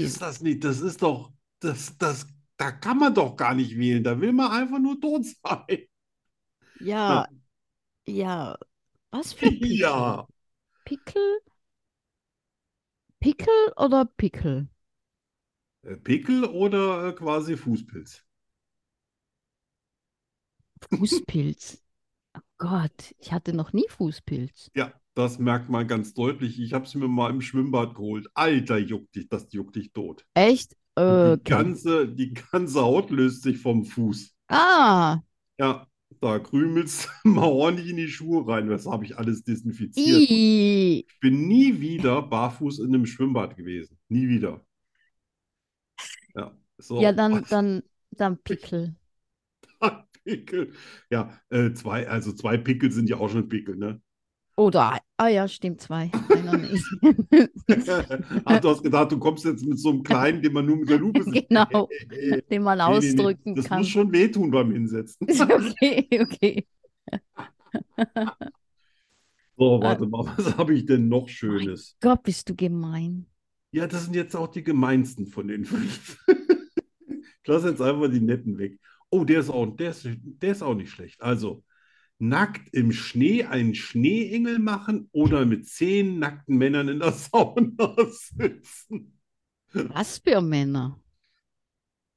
Ist 0.00 0.18
Fußpilz. 0.18 0.18
das 0.20 0.40
nicht? 0.40 0.64
Das 0.64 0.80
ist 0.80 1.02
doch, 1.02 1.32
das, 1.60 1.96
das, 1.98 2.26
da 2.62 2.70
kann 2.72 2.98
man 2.98 3.14
doch 3.14 3.36
gar 3.36 3.54
nicht 3.54 3.76
wählen. 3.76 4.04
Da 4.04 4.20
will 4.20 4.32
man 4.32 4.50
einfach 4.52 4.78
nur 4.78 5.00
tot 5.00 5.24
sein. 5.26 5.78
Ja, 6.78 7.26
ja. 8.06 8.56
Was 9.10 9.34
für 9.34 9.52
Pickel? 9.52 9.80
Ja, 9.80 10.26
Pickel? 10.84 11.40
Pickel 13.20 13.72
oder 13.78 14.04
Pickel? 14.04 14.68
Äh, 15.84 15.94
Pickel 15.96 16.44
oder 16.44 17.06
äh, 17.08 17.12
quasi 17.12 17.56
Fußpilz. 17.56 18.24
Fußpilz. 20.90 21.78
Oh 22.36 22.40
Gott, 22.58 23.14
ich 23.18 23.32
hatte 23.32 23.52
noch 23.54 23.72
nie 23.74 23.86
Fußpilz. 23.88 24.70
Ja, 24.74 24.92
das 25.14 25.38
merkt 25.38 25.70
man 25.70 25.88
ganz 25.88 26.12
deutlich. 26.14 26.60
Ich 26.60 26.72
habe 26.74 26.84
es 26.84 26.94
mir 26.94 27.08
mal 27.08 27.30
im 27.30 27.40
Schwimmbad 27.40 27.94
geholt. 27.94 28.28
Alter, 28.34 28.76
juckt 28.78 29.14
dich, 29.14 29.28
das 29.30 29.50
juckt 29.52 29.76
dich 29.76 29.92
tot. 29.94 30.26
Echt? 30.34 30.76
Die 31.06 31.38
Okay. 31.38 31.42
ganze, 31.44 32.08
die 32.08 32.34
ganze 32.34 32.80
Haut 32.82 33.10
löst 33.10 33.42
sich 33.44 33.58
vom 33.58 33.84
Fuß. 33.84 34.34
Ah, 34.48 35.22
Ja, 35.58 35.86
da 36.20 36.38
krümelst 36.38 37.08
du 37.24 37.28
mal 37.30 37.44
ordentlich 37.46 37.88
in 37.90 37.96
die 37.96 38.08
Schuhe 38.08 38.46
rein. 38.46 38.68
Das 38.68 38.86
habe 38.86 39.04
ich 39.04 39.16
alles 39.18 39.44
desinfiziert. 39.44 40.26
i. 40.26 41.04
Ich 41.08 41.20
bin 41.20 41.48
nie 41.48 41.80
wieder 41.80 42.22
barfuß 42.22 42.80
in 42.80 42.88
einem 42.88 43.06
Schwimmbad 43.06 43.56
gewesen. 43.56 43.98
Nie 44.08 44.28
wieder. 44.28 44.64
Ja, 46.34 46.52
so. 46.78 47.02
Ja, 47.02 47.12
dann, 47.12 47.46
dann, 47.48 47.82
dann 48.10 48.38
Pickel. 48.42 48.96
Pickel. 50.24 50.72
Ja, 51.10 51.38
äh, 51.50 51.72
zwei, 51.72 52.08
also 52.08 52.32
zwei 52.32 52.56
Pickel 52.58 52.92
sind 52.92 53.08
ja 53.08 53.16
auch 53.18 53.30
schon 53.30 53.48
Pickel, 53.48 53.76
ne? 53.76 54.00
Oder, 54.56 54.98
ah 55.16 55.28
ja, 55.28 55.48
stimmt, 55.48 55.80
zwei. 55.80 56.10
Einer 56.28 56.58
nicht. 56.58 56.84
Ach, 58.44 58.60
du 58.60 58.68
hast 58.68 58.82
gedacht, 58.82 59.10
du 59.10 59.18
kommst 59.18 59.44
jetzt 59.44 59.64
mit 59.64 59.78
so 59.78 59.90
einem 59.90 60.02
kleinen, 60.02 60.42
den 60.42 60.52
man 60.52 60.66
nur 60.66 60.76
mit 60.76 60.90
der 60.90 60.98
Lupe 60.98 61.22
sieht. 61.24 61.48
Genau, 61.48 61.88
Nee, 62.10 62.42
den 62.50 62.62
man 62.62 62.78
nee, 62.78 62.84
nee. 62.84 62.90
ausdrücken 62.96 63.54
Das 63.54 63.66
kann. 63.66 63.78
muss 63.78 63.88
schon 63.88 64.12
wehtun 64.12 64.50
beim 64.50 64.70
Hinsetzen. 64.72 65.26
Okay, 65.28 66.06
okay. 66.20 66.66
So, 69.56 69.80
warte 69.80 70.06
mal, 70.06 70.24
was 70.36 70.56
habe 70.56 70.74
ich 70.74 70.86
denn 70.86 71.08
noch 71.08 71.28
Schönes? 71.28 71.96
Gott, 72.00 72.22
bist 72.22 72.48
du 72.48 72.54
gemein. 72.54 73.26
Ja, 73.70 73.86
das 73.86 74.04
sind 74.04 74.14
jetzt 74.14 74.36
auch 74.36 74.48
die 74.48 74.62
gemeinsten 74.62 75.26
von 75.26 75.48
den 75.48 75.64
fünf. 75.64 76.18
Ich 77.42 77.48
lasse 77.48 77.70
jetzt 77.70 77.80
einfach 77.80 78.08
die 78.10 78.20
netten 78.20 78.58
weg. 78.58 78.78
Oh, 79.10 79.24
der 79.24 79.40
ist 79.40 79.50
auch, 79.50 79.66
der 79.66 79.90
ist, 79.90 80.06
der 80.06 80.52
ist 80.52 80.62
auch 80.62 80.74
nicht 80.74 80.90
schlecht. 80.90 81.20
Also, 81.22 81.64
nackt 82.22 82.72
im 82.72 82.92
Schnee 82.92 83.44
einen 83.44 83.74
Schneeengel 83.74 84.60
machen 84.60 85.08
oder 85.12 85.44
mit 85.44 85.68
zehn 85.68 86.20
nackten 86.20 86.56
Männern 86.56 86.88
in 86.88 87.00
der 87.00 87.12
Sauna 87.12 87.96
sitzen. 88.08 89.18
Was 89.72 90.18
für 90.18 90.40
Männer? 90.40 91.00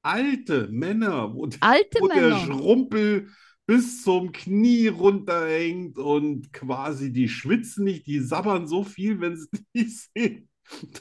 Alte 0.04 0.68
Männer, 0.68 1.34
wo, 1.34 1.50
Alte 1.60 2.00
wo 2.00 2.08
der 2.08 2.30
Männer. 2.30 2.40
Schrumpel 2.46 3.30
bis 3.66 4.04
zum 4.04 4.32
Knie 4.32 4.88
runterhängt 4.90 5.98
und 5.98 6.54
quasi 6.54 7.12
die 7.12 7.28
schwitzen 7.28 7.86
nicht, 7.86 8.06
die 8.06 8.20
sabbern 8.20 8.68
so 8.68 8.84
viel, 8.84 9.20
wenn 9.20 9.36
sie 9.38 9.48
dich 9.76 10.04
sehen, 10.14 10.50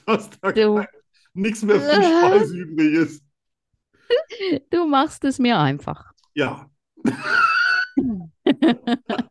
dass 0.07 0.31
da 0.41 0.51
Du, 0.53 0.83
nichts 1.35 1.63
mehr 1.63 1.79
für 1.79 2.03
Schweiß 2.03 2.51
übrig 2.53 2.95
ist. 2.95 3.23
du 4.71 4.87
machst 4.87 5.25
es 5.25 5.39
mir 5.39 5.59
einfach. 5.59 6.13
Ja. 6.35 6.71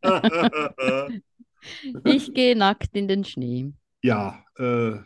Ich 2.03 2.33
gehe 2.33 2.55
nackt 2.55 2.95
in 2.95 3.07
den 3.09 3.25
Schnee. 3.25 3.73
Ja, 4.01 4.45
äh, 4.57 5.03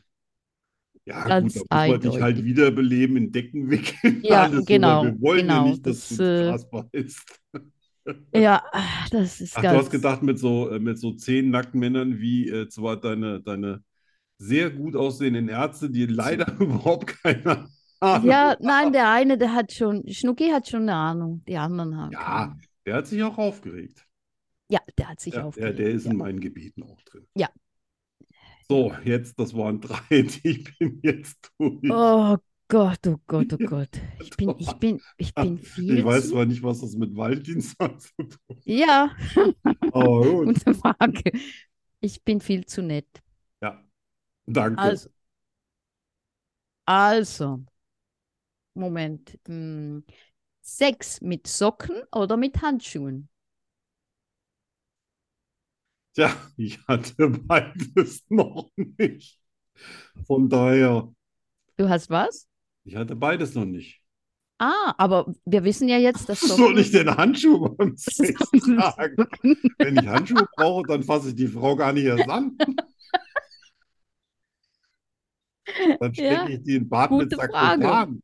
ja, 1.06 1.30
Ganz 1.30 1.56
gut, 1.56 1.56
da 1.56 1.62
muss 1.70 1.86
man 1.86 2.02
dich 2.02 2.20
halt 2.20 2.44
wiederbeleben, 2.44 3.18
in 3.18 3.32
Decken 3.32 3.70
wickeln, 3.70 4.26
Ja, 4.26 4.48
alles 4.66 4.66
genau, 4.66 5.02
wir 5.02 5.20
wollen 5.22 5.50
ja 5.50 5.60
genau, 5.60 5.60
nicht, 5.60 5.86
dass 5.86 6.06
das, 6.08 6.08
du 6.08 6.20
äh, 6.20 6.54
Gras 6.54 6.70
beißt. 6.70 7.40
Ja, 8.34 8.64
das 9.12 9.42
ist 9.42 9.60
Ach, 9.60 9.66
du 9.66 9.76
hast 9.78 9.90
ganz. 9.90 9.90
gedacht, 9.90 10.22
mit 10.24 10.38
so, 10.40 10.70
äh, 10.70 10.80
mit 10.80 11.00
so 11.00 11.14
zehn 11.14 11.50
nackten 11.50 11.80
Männern 11.80 12.20
wie 12.20 12.50
äh, 12.50 12.70
zwar 12.70 12.98
deine, 13.00 13.42
deine 13.42 13.84
sehr 14.40 14.70
gut 14.72 14.96
aussehenden 14.96 15.50
Ärzte, 15.50 15.90
die 15.90 16.06
leider 16.08 16.48
überhaupt 16.60 17.08
keine 17.24 17.70
Ahnung 18.00 18.42
Ja, 18.42 18.56
haben. 18.60 18.60
nein, 18.60 18.92
der 18.94 19.10
eine, 19.12 19.38
der 19.38 19.54
hat 19.54 19.72
schon, 19.74 20.04
Schnucki 20.12 20.50
hat 20.50 20.68
schon 20.68 20.84
eine 20.84 20.96
Ahnung, 20.96 21.44
die 21.48 21.58
anderen 21.58 21.98
haben 21.98 22.18
keine 22.20 22.40
Ja, 22.40 22.54
Ahnung. 22.54 22.68
der 22.86 22.96
hat 22.96 23.08
sich 23.08 23.24
auch 23.24 23.38
aufgeregt. 23.38 24.07
Ja, 24.70 24.80
der 24.98 25.10
hat 25.10 25.20
sich 25.22 25.40
Ja, 25.40 25.44
der, 25.56 25.72
aufgeregt. 25.72 25.74
der 25.74 25.92
ist 25.92 26.06
ja. 26.06 26.12
in 26.12 26.18
meinen 26.18 26.40
Gebieten 26.42 26.84
auch 26.84 27.02
drin. 27.04 27.28
Ja. 27.36 27.50
So, 28.70 28.94
jetzt, 29.04 29.40
das 29.40 29.54
waren 29.56 29.82
drei, 29.82 30.28
ich 30.44 30.78
bin 30.78 31.00
jetzt 31.04 31.52
durch. 31.60 31.82
Oh 31.90 32.38
Gott, 32.70 33.08
oh 33.08 33.20
Gott, 33.28 33.54
oh 33.54 33.58
Gott. 33.64 34.02
Ich 34.18 34.36
bin, 34.36 34.54
ich 34.58 34.78
bin, 34.80 35.02
ich 35.18 35.36
bin 35.38 35.58
Ich 35.88 36.04
viel 36.04 36.04
weiß 36.04 36.30
zu. 36.30 36.30
zwar 36.30 36.46
nicht, 36.46 36.64
was 36.64 36.82
das 36.82 36.96
mit 36.96 37.16
Valentinstag 37.16 38.00
zu 38.02 38.12
tun 38.18 38.30
hat, 38.50 38.58
Ja, 38.66 39.16
aber 39.92 40.26
gut. 40.46 40.56
gute 40.56 40.74
Frage. 40.74 41.32
Ich 42.02 42.24
bin 42.24 42.42
viel 42.42 42.66
zu 42.66 42.82
nett. 42.84 43.08
Ja, 43.62 43.84
danke. 44.48 44.96
Also, 44.96 45.10
also, 46.88 47.66
Moment. 48.74 49.38
hm, 49.48 50.04
Sex 50.62 51.22
mit 51.22 51.48
Socken 51.48 52.04
oder 52.14 52.38
mit 52.38 52.62
Handschuhen? 52.62 53.30
Tja, 56.18 56.32
ich 56.58 56.80
hatte 56.88 57.30
beides 57.30 58.26
noch 58.30 58.70
nicht. 58.76 59.40
Von 60.28 60.50
daher, 60.50 61.14
Du 61.78 61.90
hast 61.90 62.10
was? 62.10 62.48
ich 62.86 62.96
hatte 62.96 63.16
beides 63.16 63.54
noch 63.54 63.66
nicht. 63.66 64.02
Ah, 64.60 64.96
aber 64.98 65.36
wir 65.46 65.64
wissen 65.64 65.88
ja 65.88 65.98
jetzt, 66.00 66.30
dass 66.30 66.48
Soll 66.48 66.58
Socken. 66.58 66.78
ich 66.80 66.92
denn 66.92 67.16
Handschuhe 67.16 67.76
beim 67.76 67.96
Sex 67.96 68.40
tragen? 68.52 69.28
Wenn 69.78 69.98
ich 69.98 70.08
Handschuhe 70.08 70.48
brauche, 70.56 70.88
dann 70.88 71.04
fasse 71.04 71.30
ich 71.30 71.36
die 71.36 71.48
Frau 71.48 71.76
gar 71.76 71.94
nicht 71.94 72.06
erst 72.06 72.28
an. 72.30 72.58
Dann 76.00 76.14
stecke 76.14 76.26
Ja, 76.34 76.48
ich 76.54 76.64
die 76.64 76.76
in 76.76 76.84
den 76.84 76.90
Bad 76.90 77.12
mit. 77.12 77.34
Sakrotan. 77.34 78.22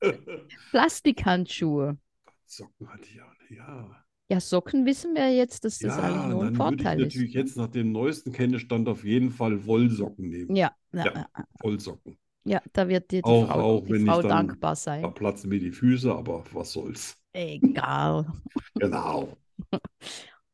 Plastikhandschuhe. 0.70 1.98
Socken 2.46 2.88
hatte 2.92 3.04
ich 3.04 3.22
auch 3.22 3.32
nicht. 3.48 3.58
Ja. 3.58 3.97
Ja, 4.30 4.40
Socken 4.40 4.84
wissen 4.86 5.14
wir 5.14 5.34
jetzt, 5.34 5.64
dass 5.64 5.80
das 5.80 5.98
Ja, 5.98 5.98
eigentlich 5.98 6.26
nur 6.26 6.42
ein 6.44 6.50
dann 6.50 6.68
würde 6.68 6.84
ich 6.84 6.94
Vorteil 6.94 7.02
ist. 7.02 7.26
natürlich 7.26 7.32
jetzt 7.34 7.56
nach 7.56 7.68
dem 7.68 7.90
neuesten 7.92 8.32
Kenntnisstand 8.32 8.88
auf 8.88 9.04
jeden 9.04 9.30
Fall 9.30 9.66
Wollsocken 9.66 10.28
nehmen. 10.28 10.54
Ja, 10.54 10.74
ja, 10.92 11.08
Ja. 11.14 11.24
Vollsocken. 11.60 12.18
ja, 12.44 12.60
da 12.72 12.88
wird 12.88 13.10
dir 13.12 13.22
die 13.22 13.32
Auch, 13.32 13.48
Frau, 13.48 13.62
auch 13.62 13.88
die 13.88 13.92
wenn 13.92 14.04
Frau 14.04 14.22
ich 14.22 14.22
dann, 14.22 14.60
dankbar 14.60 14.74
da 15.00 15.06
sein. 15.06 15.10
platzen 15.10 15.50
mir 15.50 15.60
die 15.60 15.70
Füße, 15.72 16.12
aber 16.14 16.44
was 16.52 16.72
soll's. 16.72 17.16
Egal. 17.34 18.26
Genau. 18.78 19.38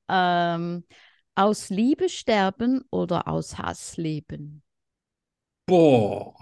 Ähm, 0.09 0.85
aus 1.35 1.71
Liebe 1.71 2.09
sterben 2.11 2.83
oder 2.91 3.29
aus 3.29 3.59
Hass 3.59 3.97
leben? 3.97 4.63
Boah. 5.69 6.35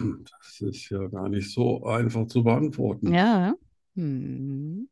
Das 0.00 0.60
ist 0.60 0.88
ja 0.90 1.06
gar 1.08 1.28
nicht 1.28 1.52
so 1.52 1.84
einfach 1.84 2.26
zu 2.26 2.42
beantworten. 2.42 3.12
Ja. 3.12 3.54
Hm. 3.94 4.88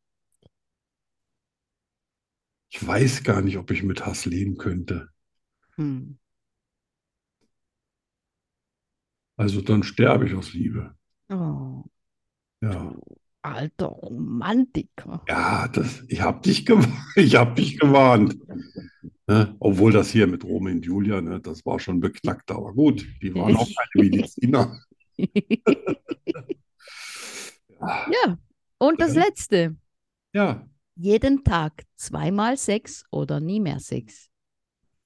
Ich 2.70 2.86
weiß 2.86 3.22
gar 3.22 3.40
nicht, 3.40 3.56
ob 3.56 3.70
ich 3.70 3.82
mit 3.82 4.04
Hass 4.04 4.26
leben 4.26 4.58
könnte. 4.58 5.08
Hm. 5.76 6.18
Also 9.36 9.62
dann 9.62 9.82
sterbe 9.82 10.26
ich 10.26 10.34
aus 10.34 10.52
Liebe. 10.52 10.94
Oh. 11.30 11.84
Ja. 12.60 12.94
Alter 13.42 13.86
Romantiker. 13.86 15.22
Ja, 15.28 15.68
das, 15.68 16.04
ich 16.08 16.20
habe 16.20 16.40
dich 16.42 16.66
gewarnt. 16.66 16.92
Ich 17.16 17.36
habe 17.36 17.54
dich 17.54 17.78
gewarnt. 17.78 18.36
Ne? 19.26 19.54
Obwohl 19.60 19.92
das 19.92 20.10
hier 20.10 20.26
mit 20.26 20.44
Romeo 20.44 20.74
und 20.74 20.84
Julia, 20.84 21.20
ne, 21.20 21.40
das 21.40 21.64
war 21.64 21.78
schon 21.78 22.00
beknackt, 22.00 22.50
aber 22.50 22.72
gut, 22.72 23.06
die 23.22 23.34
waren 23.34 23.56
auch 23.56 23.68
keine 23.92 24.04
Mediziner. 24.10 24.80
Ja, 27.80 28.38
und 28.78 29.00
das. 29.00 29.14
Letzte. 29.14 29.76
Ja, 30.34 30.66
Jeden 30.96 31.44
Tag 31.44 31.84
zweimal 31.96 32.56
Sex 32.56 33.04
oder 33.12 33.38
nie 33.38 33.60
mehr 33.60 33.78
Sex. 33.78 34.28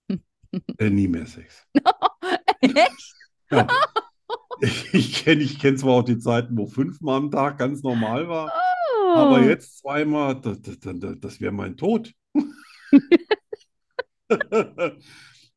äh, 0.78 0.90
nie 0.90 1.06
mehr 1.08 1.26
Sex. 1.26 1.66
Echt? 2.60 3.14
Ja. 3.50 3.66
Ich, 4.62 4.94
ich 4.94 5.24
kenne 5.24 5.42
ich 5.42 5.58
kenn 5.58 5.76
zwar 5.76 5.94
auch 5.94 6.02
die 6.02 6.18
Zeiten, 6.18 6.56
wo 6.56 6.66
fünfmal 6.66 7.18
am 7.18 7.30
Tag 7.30 7.58
ganz 7.58 7.82
normal 7.82 8.28
war, 8.28 8.50
aber 9.14 9.40
Oh. 9.40 9.44
jetzt 9.44 9.78
zweimal, 9.80 10.40
das, 10.40 10.62
das, 10.62 10.78
das, 10.80 11.16
das 11.20 11.40
wäre 11.40 11.52
mein 11.52 11.76
Tod. 11.76 12.14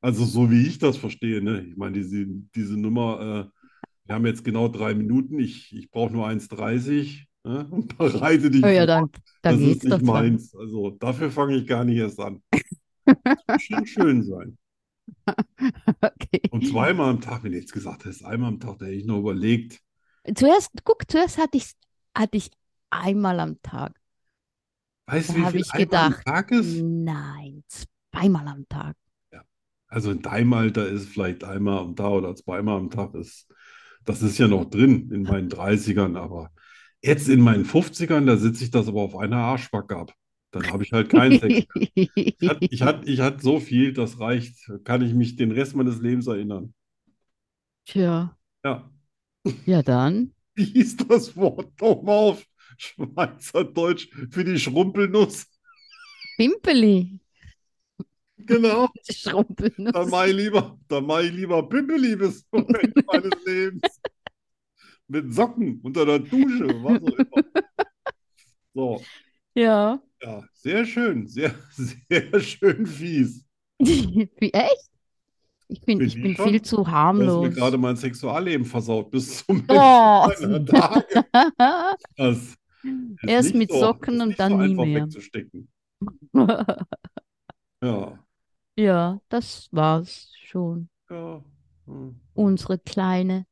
Also 0.01 0.25
so 0.25 0.51
wie 0.51 0.67
ich 0.67 0.77
das 0.77 0.97
verstehe, 0.97 1.41
ne? 1.41 1.61
Ich 1.61 1.77
meine, 1.77 1.93
diese, 1.93 2.25
diese 2.27 2.77
Nummer, 2.77 3.51
äh, 3.53 3.54
wir 4.05 4.15
haben 4.15 4.25
jetzt 4.25 4.43
genau 4.43 4.67
drei 4.67 4.93
Minuten, 4.93 5.39
ich, 5.39 5.75
ich 5.75 5.89
brauche 5.89 6.13
nur 6.13 6.27
1,30, 6.27 7.25
ne? 7.43 7.67
Und 7.71 7.97
bereite 7.97 8.51
dich 8.51 8.63
Oh 8.63 8.67
ja, 8.67 8.85
dann, 8.85 9.09
dann 9.41 9.55
Das 9.55 9.61
ist 9.61 9.83
nicht 9.83 10.01
meins. 10.01 10.55
Also 10.55 10.91
dafür 10.91 11.31
fange 11.31 11.55
ich 11.57 11.67
gar 11.67 11.83
nicht 11.83 11.97
erst 11.97 12.19
an. 12.19 12.41
Muss 13.47 13.63
schon 13.63 13.85
schön 13.85 14.23
sein. 14.23 14.57
Okay. 16.01 16.41
Und 16.51 16.67
zweimal 16.67 17.09
am 17.09 17.21
Tag, 17.21 17.43
wenn 17.43 17.51
du 17.51 17.57
jetzt 17.59 17.73
gesagt 17.73 18.05
hättest, 18.05 18.23
einmal 18.25 18.49
am 18.49 18.59
Tag, 18.59 18.79
da 18.79 18.85
hätte 18.85 18.95
ich 18.95 19.05
noch 19.05 19.19
überlegt. 19.19 19.81
Zuerst, 20.35 20.71
guck, 20.83 21.09
zuerst 21.09 21.37
hatte 21.37 21.57
ich, 21.57 21.71
hatte 22.15 22.37
ich 22.37 22.49
einmal 22.89 23.39
am 23.39 23.61
Tag. 23.61 23.93
Weißt 25.07 25.29
du, 25.29 25.35
wie 25.35 25.45
viel 25.45 25.59
ich 25.61 25.73
einmal 25.73 25.99
am 26.03 26.09
gedacht, 26.09 26.25
Tag 26.25 26.51
ist? 26.51 26.85
nein, 27.05 27.63
zweimal 27.67 28.47
am 28.47 28.67
Tag. 28.67 28.95
Also 29.87 30.11
in 30.11 30.21
deinem 30.21 30.53
Alter 30.53 30.87
ist 30.87 31.07
vielleicht 31.07 31.43
einmal 31.43 31.79
am 31.79 31.95
Tag 31.95 32.11
oder 32.11 32.35
zweimal 32.35 32.77
am 32.79 32.89
Tag 32.89 33.13
ist, 33.15 33.47
das 34.05 34.21
ist 34.21 34.37
ja 34.37 34.47
noch 34.47 34.65
drin 34.65 35.11
in 35.11 35.23
meinen 35.23 35.49
30ern, 35.49 36.17
aber 36.17 36.51
jetzt 37.01 37.27
in 37.29 37.41
meinen 37.41 37.65
50ern, 37.65 38.25
da 38.25 38.37
sitze 38.37 38.63
ich 38.63 38.71
das 38.71 38.87
aber 38.87 39.01
auf 39.01 39.15
einer 39.15 39.37
Arschbacke 39.37 39.95
ab. 39.97 40.13
Dann 40.51 40.71
habe 40.71 40.83
ich 40.83 40.91
halt 40.93 41.09
keinen 41.09 41.39
Sex. 41.39 41.67
Ich 42.69 42.81
hatte, 42.81 43.09
ich 43.09 43.19
ich 43.19 43.41
so 43.41 43.59
viel, 43.59 43.93
das 43.93 44.19
reicht, 44.19 44.71
kann 44.83 45.01
ich 45.01 45.13
mich 45.13 45.35
den 45.35 45.51
Rest 45.51 45.75
meines 45.75 45.99
Lebens 45.99 46.27
erinnern. 46.27 46.73
Tja, 47.85 48.37
Ja. 48.63 48.89
ja 49.65 49.83
dann. 49.83 50.33
Wie 50.55 50.65
hieß 50.65 50.97
das 50.97 51.35
Wort 51.35 51.79
nochmal 51.81 52.15
auf 52.31 52.45
Schweizerdeutsch 52.77 54.09
für 54.31 54.43
die 54.43 54.59
Schrumpelnuss? 54.59 55.47
Pimpeli. 56.37 57.19
Genau. 58.37 58.87
Da 59.07 59.13
Schrumpelnuss. 59.13 60.09
mache 60.09 60.29
ich 60.29 60.35
lieber, 60.35 60.77
da 60.87 61.01
mache 61.01 61.23
ich 61.25 61.31
lieber 61.33 61.63
Ende 62.75 63.03
meines 63.07 63.45
Lebens. 63.45 64.01
Mit 65.07 65.33
Socken 65.33 65.79
unter 65.83 66.05
der 66.05 66.19
Dusche, 66.19 66.67
was 66.83 67.01
auch 67.01 67.17
immer. 67.17 67.43
So, 68.73 69.01
Ja. 69.55 70.01
ja, 70.21 70.43
sehr 70.53 70.85
schön, 70.85 71.27
sehr, 71.27 71.53
sehr 72.09 72.39
schön 72.39 72.85
fies. 72.85 73.45
Wie 73.79 74.51
echt? 74.53 74.89
Ich 75.67 75.81
bin, 75.81 75.97
Finde 75.99 76.05
ich 76.05 76.21
bin 76.21 76.35
schon. 76.35 76.49
viel 76.49 76.61
zu 76.61 76.75
Du 76.77 76.81
hast 76.85 76.87
mir 76.87 76.91
harmlos. 76.93 77.55
gerade 77.55 77.77
mein 77.77 77.95
Sexualleben 77.95 78.65
versaut 78.65 79.09
bis 79.11 79.43
zum 79.45 79.57
Ende 79.61 79.73
Oh. 79.73 80.27
meiner 80.39 80.65
Tage. 80.65 81.25
Das 82.17 82.55
Erst 83.25 83.55
mit 83.55 83.71
so, 83.71 83.79
Socken 83.79 84.21
und 84.21 84.39
dann 84.39 84.51
so 84.51 84.57
nie 84.57 84.75
mehr. 84.75 85.03
wegzustecken. 85.05 85.67
Ja, 87.81 88.24
Ja, 88.77 89.19
das 89.29 89.67
war's 89.73 90.31
schon. 90.35 90.89
ja. 91.09 91.43
hm. 91.87 92.15
Unsere 92.33 92.77
kleine 92.79 93.45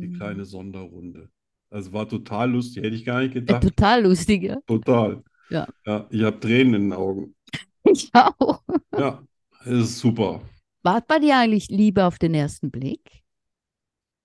Die 0.00 0.08
Valentinssendung. 0.08 0.10
kleine 0.10 0.44
Sonderrunde. 0.46 1.30
Also 1.70 1.92
war 1.92 2.08
total 2.08 2.50
lustig, 2.52 2.82
hätte 2.84 2.96
ich 2.96 3.04
gar 3.04 3.20
nicht 3.22 3.34
Äh, 3.48 3.54
gedacht. 3.54 3.60
total 3.60 4.02
lustig, 4.04 4.42
ja. 4.44 4.58
Total. 4.66 5.24
Ja. 5.48 5.66
Ja, 5.86 6.08
ich 6.10 6.22
habe 6.24 6.40
Tränen 6.40 6.74
in 6.74 6.82
den 6.90 6.92
Augen. 6.94 7.36
Ich 7.84 8.10
auch. 8.14 8.62
Ja, 8.96 9.26
es 9.60 9.68
ist 9.90 9.98
super. 10.00 10.42
War 10.82 11.02
bei 11.02 11.18
dir 11.18 11.36
eigentlich 11.36 11.68
Liebe 11.68 12.06
auf 12.06 12.18
den 12.18 12.32
ersten 12.32 12.70
Blick? 12.70 13.22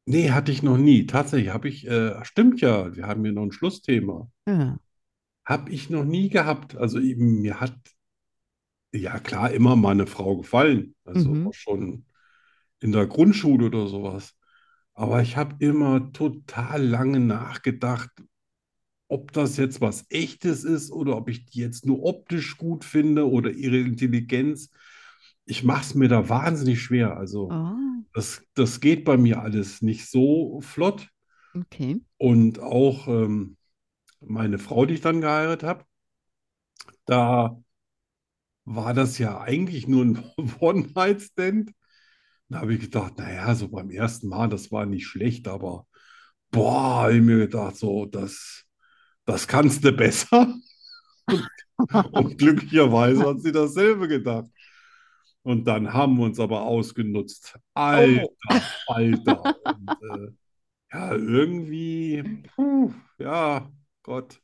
Nee, 0.05 0.29
hatte 0.31 0.51
ich 0.51 0.61
noch 0.63 0.77
nie. 0.77 1.05
Tatsächlich 1.07 1.51
habe 1.53 1.67
ich, 1.69 1.87
äh, 1.87 2.23
stimmt 2.25 2.61
ja, 2.61 2.95
wir 2.95 3.07
haben 3.07 3.23
hier 3.23 3.33
noch 3.33 3.43
ein 3.43 3.51
Schlussthema. 3.51 4.29
Ja. 4.45 4.79
Habe 5.45 5.71
ich 5.71 5.89
noch 5.89 6.03
nie 6.05 6.29
gehabt. 6.29 6.75
Also 6.75 6.99
eben, 6.99 7.41
mir 7.41 7.59
hat, 7.59 7.73
ja 8.93 9.19
klar, 9.19 9.51
immer 9.51 9.75
mal 9.75 9.91
eine 9.91 10.07
Frau 10.07 10.37
gefallen. 10.37 10.95
Also 11.05 11.39
Mhm. 11.39 11.51
schon 11.51 12.05
in 12.79 12.91
der 12.91 13.07
Grundschule 13.07 13.67
oder 13.67 13.87
sowas. 13.87 14.35
Aber 14.95 15.21
ich 15.21 15.37
habe 15.37 15.55
immer 15.65 16.11
total 16.13 16.83
lange 16.85 17.19
nachgedacht, 17.19 18.11
ob 19.07 19.33
das 19.33 19.57
jetzt 19.57 19.81
was 19.81 20.05
Echtes 20.09 20.63
ist 20.63 20.91
oder 20.91 21.17
ob 21.17 21.29
ich 21.29 21.45
die 21.47 21.59
jetzt 21.59 21.85
nur 21.85 22.03
optisch 22.03 22.57
gut 22.57 22.85
finde 22.85 23.29
oder 23.29 23.51
ihre 23.51 23.77
Intelligenz. 23.79 24.69
Ich 25.45 25.63
mache 25.63 25.83
es 25.83 25.95
mir 25.95 26.07
da 26.09 26.29
wahnsinnig 26.29 26.81
schwer. 26.81 27.17
Also 27.17 27.57
Ah, 27.57 28.01
das, 28.13 28.43
das 28.55 28.81
geht 28.81 29.05
bei 29.05 29.17
mir 29.17 29.41
alles 29.41 29.81
nicht 29.81 30.09
so 30.09 30.61
flott. 30.61 31.09
okay. 31.55 32.01
Und 32.17 32.59
auch 32.59 33.07
ähm, 33.09 33.57
meine 34.21 34.59
Frau, 34.59 34.85
die 34.85 34.95
ich 34.95 35.01
dann 35.01 35.21
geheiratet 35.21 35.63
habe, 35.67 35.85
da 37.05 37.55
war 38.65 38.93
das 38.93 39.17
ja 39.17 39.39
eigentlich 39.41 39.87
nur 39.87 40.05
ein 40.05 40.23
One-Night-Stand. 40.59 41.71
Da 42.49 42.59
habe 42.59 42.73
ich 42.73 42.81
gedacht, 42.81 43.17
naja, 43.17 43.55
so 43.55 43.69
beim 43.69 43.89
ersten 43.89 44.27
Mal, 44.27 44.49
das 44.49 44.71
war 44.71 44.85
nicht 44.85 45.07
schlecht, 45.07 45.47
aber 45.47 45.87
boah, 46.51 47.03
habe 47.03 47.15
ich 47.15 47.21
mir 47.21 47.37
gedacht, 47.37 47.77
so, 47.77 48.05
das, 48.05 48.65
das 49.25 49.47
kannst 49.47 49.83
du 49.83 49.91
besser. 49.93 50.53
Und, 51.77 52.13
und 52.13 52.37
glücklicherweise 52.37 53.25
hat 53.25 53.41
sie 53.41 53.51
dasselbe 53.51 54.07
gedacht. 54.07 54.51
Und 55.41 55.65
dann 55.65 55.91
haben 55.91 56.17
wir 56.17 56.25
uns 56.25 56.39
aber 56.39 56.61
ausgenutzt. 56.61 57.57
Alter, 57.73 58.27
Alter. 58.85 59.41
Und, 59.65 59.89
äh, 59.89 60.31
ja, 60.93 61.11
irgendwie, 61.13 62.43
puh, 62.53 62.93
ja, 63.17 63.71
Gott, 64.03 64.39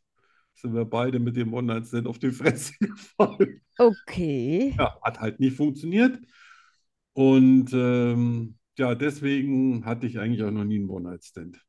sind 0.55 0.73
wir 0.73 0.85
beide 0.85 1.19
mit 1.19 1.35
dem 1.35 1.53
One-Night-Stand 1.53 2.07
auf 2.07 2.17
die 2.17 2.31
Fresse 2.31 2.73
gefallen. 2.79 3.61
Okay. 3.79 4.73
Ja, 4.77 4.99
hat 5.01 5.19
halt 5.19 5.39
nicht 5.39 5.55
funktioniert. 5.57 6.19
Und 7.13 7.71
ähm, 7.73 8.57
ja, 8.77 8.95
deswegen 8.95 9.85
hatte 9.85 10.07
ich 10.07 10.19
eigentlich 10.19 10.43
auch 10.43 10.51
noch 10.51 10.65
nie 10.65 10.77
einen 10.79 10.89
One-Night-Stand. 10.89 11.59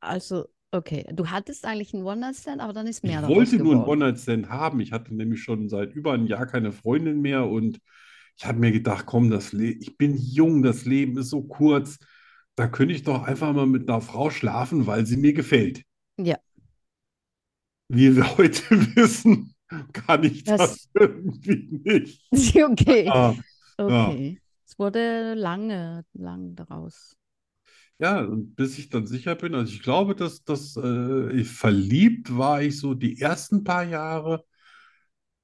Also, 0.00 0.48
okay. 0.70 1.04
Du 1.12 1.28
hattest 1.30 1.64
eigentlich 1.64 1.94
einen 1.94 2.04
One-Night-Stand, 2.04 2.60
aber 2.60 2.72
dann 2.72 2.86
ist 2.86 3.02
Ich 3.02 3.02
mehr 3.04 3.22
daraus 3.22 3.28
wollte 3.28 3.58
nur 3.58 3.74
einen. 3.74 3.84
One-Night-Stand 3.84 4.48
haben. 4.50 4.80
Ich 4.80 4.92
hatte 4.92 5.14
nämlich 5.14 5.42
schon 5.42 5.68
seit 5.68 5.92
über 5.94 6.12
einem 6.12 6.26
Jahr 6.26 6.46
keine 6.46 6.72
Freundin 6.72 7.20
mehr 7.22 7.46
und 7.46 7.78
ich 8.36 8.46
habe 8.46 8.58
mir 8.58 8.72
gedacht, 8.72 9.06
komm, 9.06 9.30
das 9.30 9.52
Le 9.52 9.66
ich 9.70 9.96
bin 9.96 10.16
jung, 10.18 10.62
das 10.62 10.84
Leben 10.84 11.16
ist 11.18 11.30
so 11.30 11.42
kurz. 11.44 11.98
Da 12.56 12.68
könnte 12.68 12.94
ich 12.94 13.04
doch 13.04 13.24
einfach 13.24 13.52
mal 13.54 13.66
mit 13.66 13.88
einer 13.88 14.00
Frau 14.00 14.30
schlafen, 14.30 14.86
weil 14.86 15.06
sie 15.06 15.16
mir 15.16 15.32
gefällt. 15.34 15.84
Ja. 16.18 16.40
Wie 17.88 18.14
wir 18.14 18.36
heute 18.38 18.62
wissen, 18.96 19.54
kann 19.92 20.24
ich 20.24 20.44
das 20.44 20.58
Das- 20.58 20.90
irgendwie 20.94 21.80
nicht. 21.84 22.28
Okay. 22.70 23.08
Ah, 23.10 23.34
Okay. 23.78 24.40
Es 24.64 24.78
wurde 24.78 25.34
lange, 25.34 26.04
lang 26.14 26.54
daraus. 26.56 27.16
Ja, 27.98 28.20
und 28.20 28.56
bis 28.56 28.78
ich 28.78 28.90
dann 28.90 29.06
sicher 29.06 29.34
bin, 29.36 29.54
also 29.54 29.72
ich 29.72 29.82
glaube, 29.82 30.14
dass 30.14 30.44
das 30.44 30.76
äh, 30.76 31.44
verliebt 31.44 32.36
war 32.36 32.62
ich 32.62 32.78
so 32.78 32.94
die 32.94 33.20
ersten 33.20 33.64
paar 33.64 33.84
Jahre. 33.84 34.44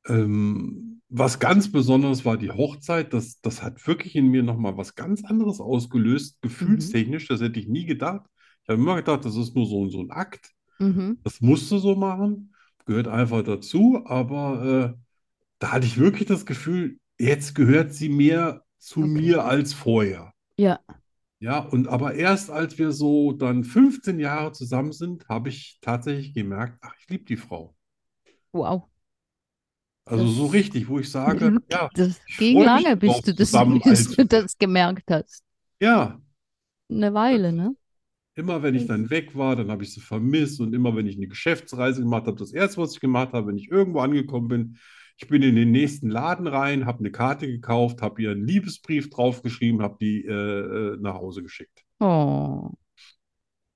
Ähm, 0.06 1.00
was 1.08 1.38
ganz 1.38 1.70
Besonderes 1.70 2.24
war 2.24 2.36
die 2.36 2.50
Hochzeit. 2.50 3.12
Das, 3.12 3.40
das 3.40 3.62
hat 3.62 3.86
wirklich 3.86 4.16
in 4.16 4.28
mir 4.28 4.42
nochmal 4.42 4.76
was 4.76 4.94
ganz 4.94 5.24
anderes 5.24 5.60
ausgelöst, 5.60 6.40
gefühlstechnisch. 6.42 7.28
Das 7.28 7.40
hätte 7.40 7.60
ich 7.60 7.68
nie 7.68 7.84
gedacht. 7.86 8.22
Ich 8.62 8.68
habe 8.68 8.80
immer 8.80 8.96
gedacht, 8.96 9.24
das 9.24 9.36
ist 9.36 9.54
nur 9.54 9.66
so, 9.66 9.88
so 9.88 10.00
ein 10.00 10.10
Akt. 10.10 10.50
Mhm. 10.78 11.18
Das 11.22 11.40
musst 11.40 11.70
du 11.70 11.78
so 11.78 11.94
machen, 11.94 12.51
gehört 12.86 13.08
einfach 13.08 13.42
dazu. 13.42 14.02
Aber 14.06 14.94
äh, 14.96 15.00
da 15.58 15.72
hatte 15.72 15.86
ich 15.86 15.98
wirklich 15.98 16.28
das 16.28 16.46
Gefühl, 16.46 16.98
jetzt 17.18 17.54
gehört 17.54 17.92
sie 17.94 18.08
mehr 18.08 18.64
zu 18.78 19.00
Okay. 19.02 19.08
mir 19.08 19.44
als 19.44 19.72
vorher. 19.74 20.32
Ja. 20.56 20.80
Ja, 21.40 21.58
und 21.58 21.88
aber 21.88 22.14
erst 22.14 22.50
als 22.50 22.78
wir 22.78 22.92
so 22.92 23.32
dann 23.32 23.64
15 23.64 24.18
Jahre 24.20 24.52
zusammen 24.52 24.92
sind, 24.92 25.28
habe 25.28 25.48
ich 25.48 25.78
tatsächlich 25.80 26.34
gemerkt, 26.34 26.78
ach, 26.82 26.94
ich 27.00 27.08
liebe 27.08 27.24
die 27.24 27.36
Frau. 27.36 27.76
Wow. 28.52 28.88
Also 30.04 30.26
so 30.26 30.44
Das- 30.44 30.52
richtig, 30.54 30.88
wo 30.88 30.98
ich 30.98 31.10
sage, 31.10 31.58
ja, 31.70 31.90
Das 31.94 32.20
ging 32.36 32.60
lange, 32.62 32.96
bis 32.96 33.20
du 33.22 33.34
das, 33.34 33.52
bis 33.84 34.10
du 34.10 34.26
das 34.26 34.58
gemerkt 34.58 35.10
hast. 35.10 35.42
ja, 35.80 36.20
Eine 36.88 37.12
Weile, 37.14 37.52
ne? 37.52 37.74
Immer 38.34 38.62
wenn 38.62 38.74
ich 38.74 38.86
dann 38.86 39.10
weg 39.10 39.36
war, 39.36 39.56
dann 39.56 39.70
habe 39.70 39.84
ich 39.84 39.92
sie 39.92 40.00
vermisst. 40.00 40.60
Und 40.60 40.74
immer 40.74 40.96
wenn 40.96 41.06
ich 41.06 41.16
eine 41.16 41.28
Geschäftsreise 41.28 42.00
gemacht 42.02 42.26
habe, 42.26 42.36
das 42.38 42.52
erste, 42.52 42.78
was 42.80 42.94
ich 42.94 43.00
gemacht 43.00 43.32
habe, 43.32 43.48
wenn 43.48 43.58
ich 43.58 43.70
irgendwo 43.70 44.00
angekommen 44.00 44.48
bin, 44.48 44.78
ich 45.18 45.28
bin 45.28 45.42
in 45.42 45.54
den 45.56 45.70
nächsten 45.70 46.08
Laden 46.08 46.46
rein, 46.46 46.86
habe 46.86 47.00
eine 47.00 47.10
Karte 47.10 47.46
gekauft, 47.46 48.00
habe 48.02 48.22
ihr 48.22 48.30
einen 48.30 48.46
Liebesbrief 48.46 49.10
draufgeschrieben, 49.10 49.82
habe 49.82 49.96
die 50.00 50.24
äh, 50.24 50.32
äh, 50.32 50.96
nach 51.00 51.14
Hause 51.14 51.42
geschickt. 51.42 51.84
Oh, 52.00 52.72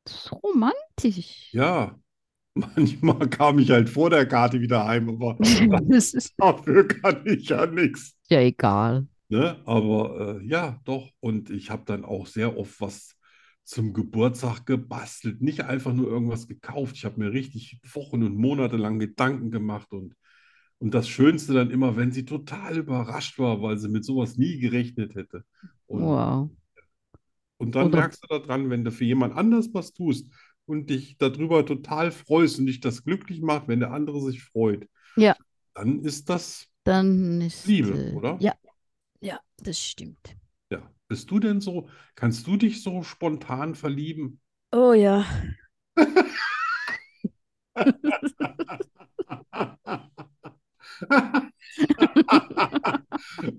so 0.09 0.37
romantisch. 0.43 1.53
Ja, 1.53 1.99
manchmal 2.55 3.29
kam 3.31 3.59
ich 3.59 3.71
halt 3.71 3.89
vor 3.91 4.11
der 4.11 4.27
Karte 4.27 4.61
wieder 4.61 4.87
heim, 4.87 5.09
aber 5.09 5.37
Das 5.91 6.15
ist 6.15 6.35
dafür 6.39 6.87
kann 6.89 7.23
ich 7.27 7.49
ja 7.49 7.67
nichts. 7.67 8.17
ja 8.31 8.41
egal. 8.41 9.07
Ne? 9.29 9.61
Aber 9.67 10.39
äh, 10.41 10.47
ja, 10.47 10.81
doch. 10.85 11.11
Und 11.21 11.51
ich 11.51 11.71
habe 11.71 11.83
dann 11.85 12.05
auch 12.05 12.27
sehr 12.27 12.57
oft 12.57 12.81
was 12.81 13.16
zum 13.67 13.93
Geburtstag 13.93 14.65
gebastelt. 14.65 15.43
Nicht 15.43 15.63
einfach 15.63 15.93
nur 15.93 16.09
irgendwas 16.09 16.47
gekauft. 16.47 16.97
Ich 16.97 17.05
habe 17.05 17.19
mir 17.21 17.33
richtig 17.33 17.81
Wochen 17.93 18.23
und 18.23 18.37
Monate 18.37 18.77
lang 18.77 18.99
Gedanken 19.01 19.51
gemacht. 19.51 19.93
Und, 19.93 20.15
und 20.79 20.95
das 20.95 21.09
Schönste 21.09 21.53
dann 21.53 21.71
immer, 21.71 21.97
wenn 21.97 22.13
sie 22.13 22.25
total 22.25 22.79
überrascht 22.79 23.39
war, 23.41 23.61
weil 23.63 23.77
sie 23.79 23.89
mit 23.89 24.05
sowas 24.05 24.37
nie 24.37 24.59
gerechnet 24.59 25.17
hätte. 25.17 25.45
Und, 25.87 26.03
Wow. 26.03 26.51
und 27.59 27.75
dann 27.75 27.89
Oder- 27.89 27.99
merkst 27.99 28.23
du 28.23 28.29
daran, 28.29 28.71
wenn 28.71 28.85
du 28.85 28.93
für 28.93 29.05
jemand 29.05 29.35
anders 29.37 29.69
was 29.75 29.93
tust 29.93 30.29
und 30.67 30.89
dich 30.89 31.17
darüber 31.19 31.67
total 31.67 32.13
freust 32.13 32.61
und 32.61 32.67
dich 32.67 32.79
das 32.81 33.03
glücklich 33.05 33.41
macht, 33.41 33.67
wenn 33.67 33.81
der 33.81 33.91
andere 33.93 34.21
sich 34.23 34.45
freut, 34.45 34.89
Ja. 35.17 35.37
dann 35.75 36.03
ist 36.05 36.29
das 36.31 36.69
Dann 36.85 37.41
ist 37.41 37.67
Liebe, 37.67 38.11
äh, 38.11 38.15
oder? 38.15 38.37
Ja, 38.41 38.55
ja, 39.21 39.41
das 39.59 39.81
stimmt. 39.81 40.37
Bist 41.09 41.31
du 41.31 41.39
denn 41.41 41.61
so, 41.61 41.89
kannst 42.15 42.47
du 42.47 42.57
dich 42.57 42.83
so 42.83 43.03
spontan 43.03 43.75
verlieben? 43.75 44.41
Oh 44.73 44.93
ja. 44.95 45.25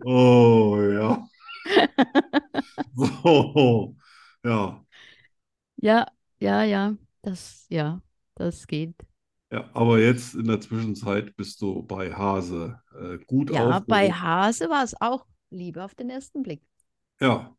Oh 0.06 0.78
ja. 0.82 1.28
So, 2.96 3.96
ja. 4.44 4.84
Ja, 5.78 6.06
ja, 6.40 6.64
ja. 6.64 6.96
Das, 7.22 7.66
ja, 7.70 8.02
das 8.36 8.68
geht. 8.68 8.96
Ja, 9.52 9.70
aber 9.74 10.00
jetzt 10.00 10.36
in 10.36 10.46
der 10.48 10.60
Zwischenzeit 10.60 11.36
bist 11.38 11.62
du 11.62 11.82
bei 11.84 12.14
Hase 12.14 12.82
äh, 13.00 13.18
gut 13.26 13.50
Ja, 13.52 13.80
bei. 13.80 14.12
Hase 14.12 14.70
war 14.70 14.84
es 14.84 15.00
auch 15.00 15.26
Liebe 15.50 15.84
auf 15.84 15.96
den 15.96 16.10
ersten 16.10 16.44
Blick. 16.44 16.62
Ja, 17.20 17.56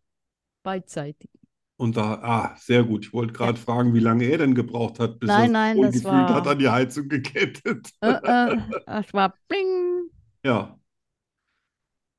Beidseitig. 0.62 1.30
und 1.76 1.96
da, 1.96 2.14
ah, 2.22 2.56
sehr 2.58 2.84
gut. 2.84 3.06
Ich 3.06 3.12
wollte 3.12 3.32
gerade 3.32 3.58
fragen, 3.58 3.94
wie 3.94 4.00
lange 4.00 4.24
er 4.24 4.38
denn 4.38 4.54
gebraucht 4.54 4.98
hat, 4.98 5.20
bis 5.20 5.36
er 5.36 5.44
Nein, 5.44 5.50
sich 5.50 5.52
nein, 5.52 5.80
wohl 5.80 5.90
das 5.90 6.02
gefühlt 6.02 6.30
hat, 6.30 6.46
war- 6.46 6.48
an 6.48 6.58
die 6.58 6.68
Heizung 6.68 7.08
gekettet. 7.08 7.90
Äh, 8.02 8.18
äh, 8.26 8.56
es 8.86 9.12
war 9.14 9.38
bling. 9.48 10.10
Ja. 10.42 10.78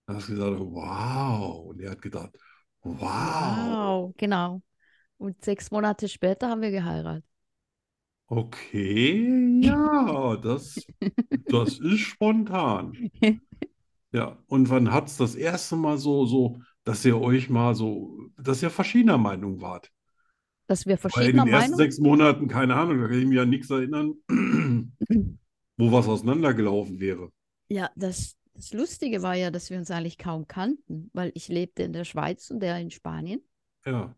Da 0.08 0.16
hast 0.16 0.28
du 0.30 0.34
gesagt, 0.34 0.60
wow. 0.60 1.68
Und 1.70 1.80
er 1.82 1.92
hat 1.92 2.02
gedacht, 2.02 2.32
wow. 2.84 3.78
Wow, 3.82 4.14
genau. 4.18 4.62
Und 5.18 5.44
sechs 5.46 5.72
Monate 5.72 6.10
später 6.10 6.50
haben 6.50 6.62
wir 6.62 6.72
geheiratet. 6.72 7.26
Okay, 8.32 9.62
ja, 9.66 10.36
das, 10.38 10.88
das 11.48 11.80
ist 11.80 12.00
spontan. 12.02 13.00
Ja, 14.12 14.38
und 14.48 14.70
wann 14.70 14.92
hat 14.92 15.08
es 15.08 15.18
das 15.18 15.36
erste 15.36 15.76
Mal 15.76 15.98
so, 15.98 16.26
so, 16.26 16.62
dass 16.90 17.06
ihr 17.06 17.22
euch 17.22 17.52
mal 17.52 17.76
so, 17.76 18.18
dass 18.36 18.64
ihr 18.64 18.72
verschiedener 18.72 19.20
Meinung 19.20 19.62
wart? 19.62 19.92
Dass 20.66 20.88
wir 20.88 20.94
Weil 20.94 20.98
in 20.98 21.12
verschiedener 21.12 21.46
den 21.46 21.54
ersten 21.54 21.72
Meinung 21.72 21.78
sechs 21.78 22.00
Monaten, 22.00 22.48
keine 22.48 22.74
Ahnung, 22.76 23.00
da 23.00 23.08
kann 23.08 23.20
ich 23.20 23.28
mich 23.28 23.40
an 23.40 23.50
nichts 23.52 23.70
erinnern, 23.70 24.16
wo 25.78 25.92
was 25.92 26.08
auseinandergelaufen 26.08 27.00
wäre. 27.00 27.32
Ja, 27.68 27.92
das, 27.96 28.36
das 28.56 28.74
Lustige 28.74 29.22
war 29.22 29.36
ja, 29.36 29.52
dass 29.52 29.70
wir 29.70 29.78
uns 29.78 29.92
eigentlich 29.92 30.18
kaum 30.18 30.48
kannten, 30.48 31.12
weil 31.14 31.32
ich 31.36 31.48
lebte 31.48 31.84
in 31.84 31.94
der 31.94 32.06
Schweiz 32.06 32.50
und 32.50 32.64
er 32.64 32.80
in 32.80 32.90
Spanien 32.90 33.44
Ja, 33.86 34.16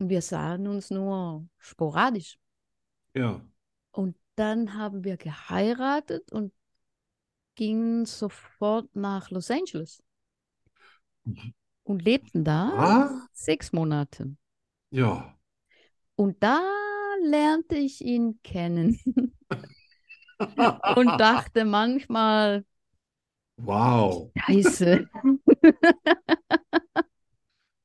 und 0.00 0.08
wir 0.08 0.22
sahen 0.22 0.66
uns 0.66 0.90
nur 0.90 1.46
sporadisch. 1.58 2.36
ja. 3.14 3.40
Und 3.92 4.16
dann 4.34 4.74
haben 4.74 5.04
wir 5.04 5.18
geheiratet 5.18 6.32
und 6.32 6.52
gingen 7.54 8.06
sofort 8.06 8.88
nach 8.96 9.30
Los 9.30 9.52
Angeles 9.52 10.02
und 11.84 12.02
lebten 12.04 12.44
da 12.44 12.70
Ah, 12.76 13.28
sechs 13.32 13.72
Monate. 13.72 14.36
ja. 14.90 15.36
Und 16.16 16.42
da 16.42 16.60
lernte 17.22 17.76
ich 17.76 18.00
ihn 18.02 18.40
kennen 18.42 18.98
und 20.94 21.20
dachte 21.20 21.64
manchmal, 21.64 22.64
Wow. 23.56 24.32
Scheiße. 24.36 25.08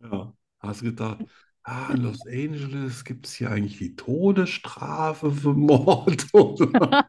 Ja, 0.02 0.34
hast 0.60 0.82
gedacht, 0.82 1.26
ah, 1.64 1.92
in 1.94 2.02
Los 2.04 2.26
Angeles 2.28 3.04
gibt 3.04 3.26
es 3.28 3.34
hier 3.36 3.50
eigentlich 3.52 3.78
die 3.78 3.96
Todesstrafe 3.96 5.32
für 5.32 5.54
Mord? 5.54 6.26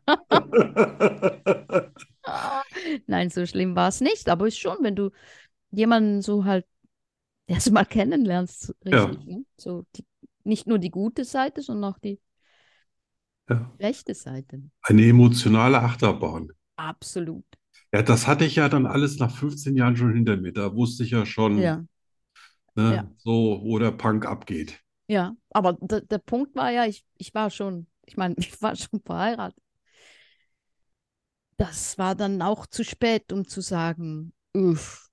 Nein, 3.07 3.31
so 3.31 3.47
schlimm 3.47 3.75
war 3.77 3.89
es 3.89 4.01
nicht, 4.01 4.29
aber 4.29 4.47
es 4.47 4.55
ist 4.55 4.61
schon, 4.61 4.77
wenn 4.83 4.97
du 4.97 5.11
jemanden 5.73 6.23
so 6.23 6.47
halt 6.47 6.67
erst 7.49 7.73
mal 7.73 7.87
kennenlernst, 7.87 8.63
so 8.63 8.75
Ja. 8.93 9.09
richtig, 9.09 9.27
ne? 9.27 9.45
So 9.59 9.87
die, 9.97 10.07
nicht 10.45 10.69
nur 10.69 10.81
die 10.81 10.91
gute 10.93 11.25
Seite, 11.27 11.63
sondern 11.63 11.95
auch 11.95 12.01
die 12.01 12.21
Ja, 13.49 13.71
schlechte 13.77 14.15
Seite. 14.15 14.63
eine 14.83 15.07
emotionale 15.07 15.81
Achterbahn. 15.83 16.51
Absolut. 16.79 17.45
Ja, 17.93 18.01
das 18.03 18.27
hatte 18.27 18.45
ich 18.47 18.57
ja 18.57 18.69
dann 18.71 18.87
alles 18.87 19.19
nach 19.19 19.31
15 19.37 19.77
Jahren 19.77 19.95
schon 19.97 20.15
hinter 20.15 20.37
mir. 20.39 20.53
Da 20.55 20.75
wusste 20.75 21.03
ich 21.05 21.11
ja 21.11 21.27
schon, 21.27 21.55
Ja, 21.55 21.85
ne, 22.77 22.95
Ja. 22.95 23.09
so, 23.19 23.61
wo 23.65 23.79
der 23.79 23.93
Punk 23.93 24.27
abgeht. 24.27 24.83
ja. 25.09 25.37
Aber 25.51 25.75
der, 25.81 26.01
der 26.03 26.19
Punkt 26.19 26.55
war 26.57 26.71
ja, 26.71 26.87
ich, 26.87 27.05
ich 27.19 27.35
war 27.35 27.51
schon, 27.51 27.87
ich 28.07 28.17
meine, 28.17 28.35
ich 28.39 28.61
war 28.63 28.77
schon 28.77 29.01
verheiratet. 29.05 29.63
Das 31.59 31.99
war 31.99 32.15
dann 32.15 32.41
auch 32.43 32.67
zu 32.67 32.85
spät, 32.85 33.33
um 33.33 33.47
zu 33.47 33.61
sagen, 33.61 34.33
uff, 34.55 35.08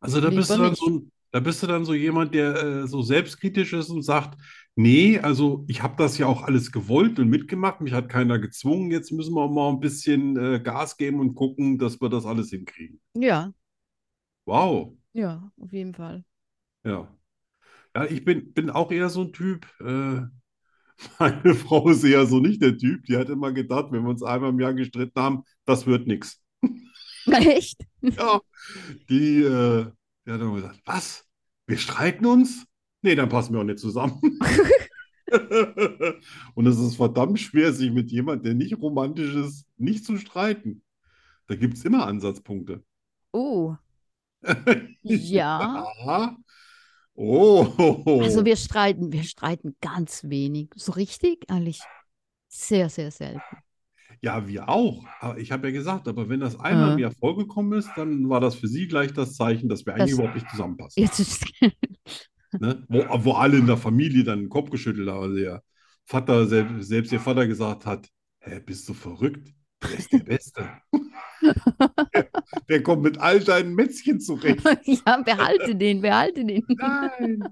Also 0.00 0.20
da 0.20 0.30
bist 0.30 0.54
du 0.54 0.58
dann 0.58 0.74
so, 0.74 1.02
da 1.32 1.40
bist 1.40 1.62
du 1.62 1.66
dann 1.66 1.84
so 1.84 1.94
jemand, 1.94 2.34
der 2.34 2.54
äh, 2.56 2.86
so 2.88 3.02
selbstkritisch 3.02 3.72
ist 3.72 3.90
und 3.90 4.02
sagt, 4.02 4.38
nee, 4.76 5.18
also 5.18 5.64
ich 5.68 5.82
habe 5.82 5.96
das 5.96 6.18
ja 6.18 6.26
auch 6.26 6.42
alles 6.42 6.70
gewollt 6.72 7.18
und 7.18 7.28
mitgemacht, 7.28 7.80
mich 7.80 7.92
hat 7.92 8.08
keiner 8.08 8.38
gezwungen, 8.38 8.90
jetzt 8.90 9.10
müssen 9.12 9.34
wir 9.34 9.48
mal 9.48 9.70
ein 9.70 9.80
bisschen 9.80 10.36
äh, 10.36 10.60
Gas 10.60 10.96
geben 10.96 11.20
und 11.20 11.34
gucken, 11.34 11.78
dass 11.78 12.00
wir 12.00 12.08
das 12.08 12.26
alles 12.26 12.50
hinkriegen. 12.50 13.00
ja, 13.14 13.52
Wow, 14.46 14.96
ja, 15.12 15.50
auf 15.60 15.72
jeden 15.72 15.94
Fall. 15.94 16.24
ja. 16.84 17.08
Ja, 17.96 18.04
ich 18.06 18.24
bin, 18.24 18.52
bin 18.54 18.70
auch 18.70 18.92
eher 18.92 19.08
so 19.10 19.22
ein 19.22 19.32
Typ. 19.32 19.66
Äh, 19.80 20.22
meine 21.20 21.54
Frau 21.56 21.88
ist 21.90 22.04
eher 22.04 22.26
so 22.26 22.40
nicht 22.40 22.62
der 22.62 22.78
Typ. 22.78 23.04
Die 23.06 23.16
hat 23.16 23.30
immer 23.30 23.52
gedacht, 23.52 23.88
wenn 23.92 24.04
wir 24.04 24.10
uns 24.10 24.22
einmal 24.22 24.50
im 24.50 24.60
Jahr 24.60 24.74
gestritten 24.74 25.20
haben, 25.20 25.44
das 25.66 25.86
wird 25.86 26.06
nichts. 26.06 26.42
Echt? 27.32 27.84
Ja, 28.00 28.40
die, 29.08 29.42
äh, 29.42 29.86
die 30.24 30.30
hat 30.30 30.40
immer 30.40 30.56
gesagt, 30.56 30.80
was? 30.84 31.24
Wir 31.66 31.78
streiten 31.78 32.26
uns? 32.26 32.64
Nee, 33.02 33.14
dann 33.14 33.28
passen 33.28 33.52
wir 33.52 33.60
auch 33.60 33.64
nicht 33.64 33.78
zusammen. 33.78 34.20
Und 36.54 36.66
es 36.66 36.78
ist 36.78 36.96
verdammt 36.96 37.40
schwer, 37.40 37.72
sich 37.72 37.90
mit 37.90 38.12
jemandem, 38.12 38.44
der 38.44 38.54
nicht 38.54 38.80
romantisch 38.80 39.34
ist, 39.34 39.66
nicht 39.76 40.04
zu 40.04 40.16
streiten. 40.18 40.82
Da 41.48 41.56
gibt 41.56 41.76
es 41.76 41.84
immer 41.84 42.06
Ansatzpunkte. 42.06 42.84
Oh, 43.32 43.74
ja. 45.02 45.86
Ja. 46.04 46.36
Oh. 47.14 48.20
Also 48.22 48.44
wir 48.44 48.56
streiten, 48.56 49.12
wir 49.12 49.24
streiten 49.24 49.76
ganz 49.80 50.24
wenig. 50.24 50.70
So 50.74 50.92
richtig? 50.92 51.44
Eigentlich 51.48 51.80
sehr, 52.48 52.88
sehr 52.88 53.10
selten. 53.10 53.40
Ja, 54.22 54.48
wir 54.48 54.68
auch. 54.68 55.04
Aber 55.20 55.38
ich 55.38 55.52
habe 55.52 55.68
ja 55.68 55.72
gesagt, 55.74 56.08
aber 56.08 56.28
wenn 56.28 56.40
das 56.40 56.58
einmal 56.58 56.92
im 56.92 56.98
Äh. 56.98 57.02
Jahr 57.02 57.12
vorgekommen 57.12 57.78
ist, 57.78 57.90
dann 57.96 58.28
war 58.28 58.40
das 58.40 58.54
für 58.54 58.68
sie 58.68 58.86
gleich 58.88 59.12
das 59.12 59.34
Zeichen, 59.34 59.68
dass 59.68 59.84
wir 59.86 59.94
eigentlich 59.94 60.10
Das- 60.10 60.18
überhaupt 60.18 60.34
nicht 60.36 60.50
zusammenpassen. 60.50 61.02
Jetzt 61.02 61.44
Ne? 62.60 62.84
Wo, 62.88 63.04
wo 63.24 63.32
alle 63.32 63.58
in 63.58 63.66
der 63.66 63.76
Familie 63.76 64.24
dann 64.24 64.40
den 64.40 64.48
Kopf 64.48 64.70
geschüttelt 64.70 65.08
haben. 65.10 65.20
Also 65.24 65.36
der 65.36 65.62
Vater, 66.06 66.46
selbst, 66.46 66.88
selbst 66.88 67.12
ihr 67.12 67.20
Vater 67.20 67.46
gesagt 67.46 67.84
hat, 67.84 68.08
hä, 68.40 68.60
bist 68.64 68.88
du 68.88 68.94
verrückt? 68.94 69.52
Der 69.82 69.98
ist 69.98 70.10
der 70.12 70.18
Beste. 70.20 70.66
Der, 71.42 72.28
der 72.68 72.82
kommt 72.82 73.02
mit 73.02 73.18
all 73.18 73.40
deinen 73.40 73.74
Mätzchen 73.74 74.20
zurecht. 74.20 74.60
ja, 74.84 75.18
behalte 75.22 75.74
den, 75.76 76.00
behalte 76.00 76.44
den. 76.46 76.64
Nein, 76.68 77.44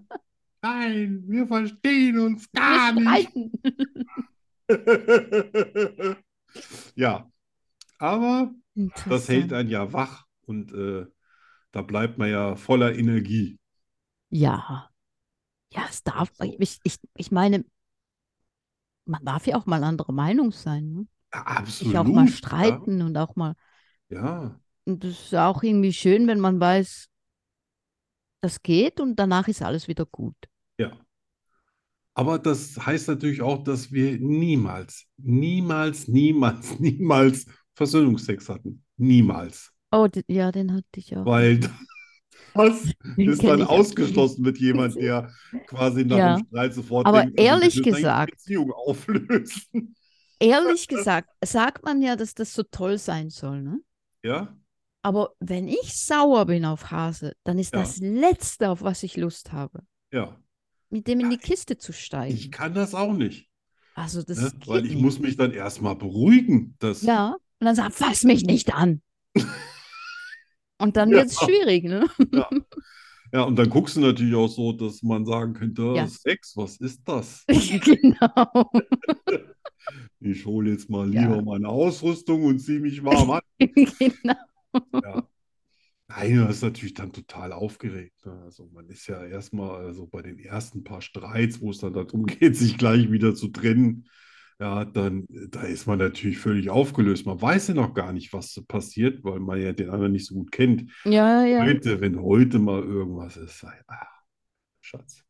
nein, 0.63 1.25
wir 1.27 1.47
verstehen 1.47 2.19
uns 2.21 2.49
Wir 2.53 2.61
gar 2.63 2.93
nicht. 2.95 3.31
Ja, 6.95 7.31
aber 7.99 8.55
das 9.09 9.29
hält 9.29 9.53
einen 9.53 9.71
ja 9.71 9.93
wach 9.93 10.27
und 10.43 10.73
äh, 10.73 11.07
da 11.73 11.83
bleibt 11.83 12.19
man 12.19 12.31
ja 12.31 12.57
voller 12.57 12.95
Energie. 12.97 13.59
Ja, 14.31 14.91
Ja, 15.73 15.87
es 15.91 16.03
darf, 16.05 16.33
ich, 16.41 16.81
ich, 16.85 16.99
ich 17.17 17.31
meine, 17.33 17.65
man 19.07 19.25
darf 19.25 19.47
ja 19.47 19.57
auch 19.57 19.67
mal 19.67 19.85
anderer 19.85 20.13
Meinung 20.13 20.53
sein, 20.53 20.93
ne? 20.93 21.07
Ja, 21.33 21.41
Sich 21.81 21.99
auch 21.99 22.13
mal 22.13 22.29
absolut. 22.29 22.29
streiten 22.29 23.03
und 23.03 23.17
auch 23.19 23.37
mal, 23.37 23.55
Ja, 24.09 24.19
ja. 24.43 24.61
und 24.87 25.05
das 25.05 25.11
ist 25.13 25.33
ja 25.33 25.49
auch 25.49 25.63
irgendwie 25.63 25.93
schön, 25.93 26.27
wenn 26.27 26.41
man 26.41 26.61
weiß, 26.61 27.09
das 28.43 28.63
geht 28.63 29.01
und 29.01 29.17
danach 29.17 29.49
ist 29.49 29.61
alles 29.63 29.89
wieder 29.89 30.07
gut. 30.07 30.37
Ja. 30.79 31.04
Aber 32.15 32.39
das 32.39 32.77
heißt 32.79 33.09
natürlich 33.09 33.43
auch, 33.43 33.65
dass 33.65 33.91
wir 33.93 34.19
niemals, 34.19 35.07
niemals, 35.17 36.07
niemals, 36.09 36.79
niemals 36.79 37.47
Versöhnungsex 37.75 38.49
hatten. 38.49 38.85
Niemals. 38.97 39.73
Oh, 39.91 40.09
ja, 40.29 40.53
den 40.53 40.73
hatte 40.73 40.85
ich 40.97 41.17
auch. 41.17 41.25
Weil 41.27 41.59
das 42.55 42.83
Den 43.17 43.31
ist 43.31 43.43
dann 43.43 43.63
ausgeschlossen 43.63 44.43
mit 44.43 44.59
jemand, 44.59 44.95
der 44.97 45.31
quasi 45.67 46.05
nach 46.05 46.17
Ja. 46.17 46.37
dem 46.37 46.47
Streit 46.47 46.75
sofort 46.75 47.07
Aber 47.07 47.23
denkt, 47.23 47.39
also 47.41 47.49
ehrlich 47.51 47.83
gesagt- 47.83 48.31
Beziehung 48.33 48.71
auflösen. 48.73 49.95
Ehrlich 50.39 50.87
gesagt, 50.89 51.31
sagt 51.45 51.85
man 51.85 52.03
ja, 52.03 52.17
dass 52.17 52.35
das 52.35 52.53
so 52.55 52.63
toll 52.65 52.99
sein 52.99 53.31
soll, 53.31 53.63
ne? 53.63 53.81
Ja? 54.23 54.57
Aber 55.03 55.35
wenn 55.41 55.69
ich 55.69 55.95
sauer 55.95 56.47
bin 56.47 56.65
auf 56.65 56.91
Hase, 56.91 57.35
dann 57.45 57.59
ist 57.59 57.73
Ja. 57.75 57.81
das 57.81 57.99
Letzte, 57.99 58.71
auf 58.71 58.83
was 58.83 59.03
ich 59.03 59.17
Lust 59.17 59.53
habe, 59.53 59.81
Ja. 60.13 60.39
Mit 60.95 61.09
dem 61.09 61.19
in 61.19 61.31
die 61.31 61.39
Kiste 61.39 61.77
zu 61.77 61.93
steigen. 61.93 62.33
Ich 62.33 62.53
kann 62.53 62.73
das 62.73 62.95
auch 62.95 63.13
nicht. 63.13 63.49
Also 63.97 64.23
das 64.23 64.39
Ne? 64.39 64.53
Weil 64.67 64.87
ich 64.87 64.93
nicht. 64.93 65.03
muss 65.03 65.19
mich 65.19 65.37
dann 65.37 65.51
erstmal 65.53 65.97
beruhigen. 65.97 66.77
Das, 66.79 67.03
Ja, 67.03 67.31
und 67.59 67.67
dann 67.67 67.75
sagt, 67.75 67.95
fass 67.97 68.23
mich 68.23 68.45
nicht 68.45 68.73
an. 68.75 69.03
Und 70.79 70.97
dann 70.97 71.09
Ja. 71.11 71.19
wird 71.19 71.27
es 71.29 71.39
schwierig, 71.39 71.85
ne? 71.85 72.07
Ja. 72.33 72.49
Ja, 73.33 73.43
und 73.43 73.57
dann 73.57 73.69
guckst 73.71 73.97
du 73.97 74.01
natürlich 74.01 74.35
auch 74.37 74.49
so, 74.49 74.73
dass 74.73 75.03
man 75.03 75.25
sagen 75.27 75.55
könnte, 75.55 75.93
Ja. 75.97 76.07
Sex, 76.07 76.57
was 76.57 76.77
ist 76.77 77.01
das? 77.05 77.45
Genau. 77.49 78.71
Ich 80.21 80.47
hole 80.47 80.71
jetzt 80.71 80.89
mal 80.89 81.07
lieber 81.09 81.43
meine 81.43 81.69
Ausrüstung 81.69 82.45
und 82.45 82.59
ziehe 82.59 82.81
mich 82.81 83.05
warm 83.05 83.31
an. 83.33 83.43
Genau. 83.59 84.35
Ja. 84.95 85.29
Nein, 86.17 86.37
das 86.47 86.57
ist 86.57 86.63
natürlich 86.63 86.95
dann 86.95 87.13
total 87.13 87.53
aufgeregt. 87.53 88.25
Ne? 88.25 88.41
Also 88.45 88.69
man 88.73 88.89
ist 88.89 89.07
ja 89.07 89.25
erstmal 89.25 89.85
also 89.85 90.07
bei 90.07 90.23
den 90.23 90.39
ersten 90.39 90.85
paar 90.85 91.01
Streits, 91.01 91.61
wo 91.61 91.71
es 91.71 91.79
dann 91.79 91.93
darum 91.93 92.27
geht, 92.27 92.57
sich 92.57 92.79
gleich 92.79 93.11
wieder 93.11 93.35
zu 93.35 93.49
trennen, 93.49 94.07
ja, 94.61 94.85
dann 94.85 95.27
da 95.29 95.63
ist 95.63 95.87
man 95.87 95.99
natürlich 95.99 96.39
völlig 96.39 96.71
aufgelöst. 96.71 97.27
Man 97.27 97.41
weiß 97.41 97.69
ja 97.69 97.75
noch 97.75 97.93
gar 97.93 98.13
nicht, 98.13 98.33
was 98.33 98.63
passiert, 98.69 99.25
weil 99.25 99.41
man 99.41 99.61
ja 99.61 99.73
den 99.73 99.91
anderen 99.91 100.13
nicht 100.13 100.27
so 100.27 100.35
gut 100.35 100.53
kennt. 100.53 100.93
Ja, 101.05 101.45
ja. 101.45 101.63
Heute, 101.63 102.01
wenn 102.01 102.21
heute 102.21 102.61
mal 102.61 102.83
irgendwas 102.83 103.37
ist, 103.37 103.59
sei, 103.59 103.73
ach, 103.89 104.23
Schatz, 104.81 105.25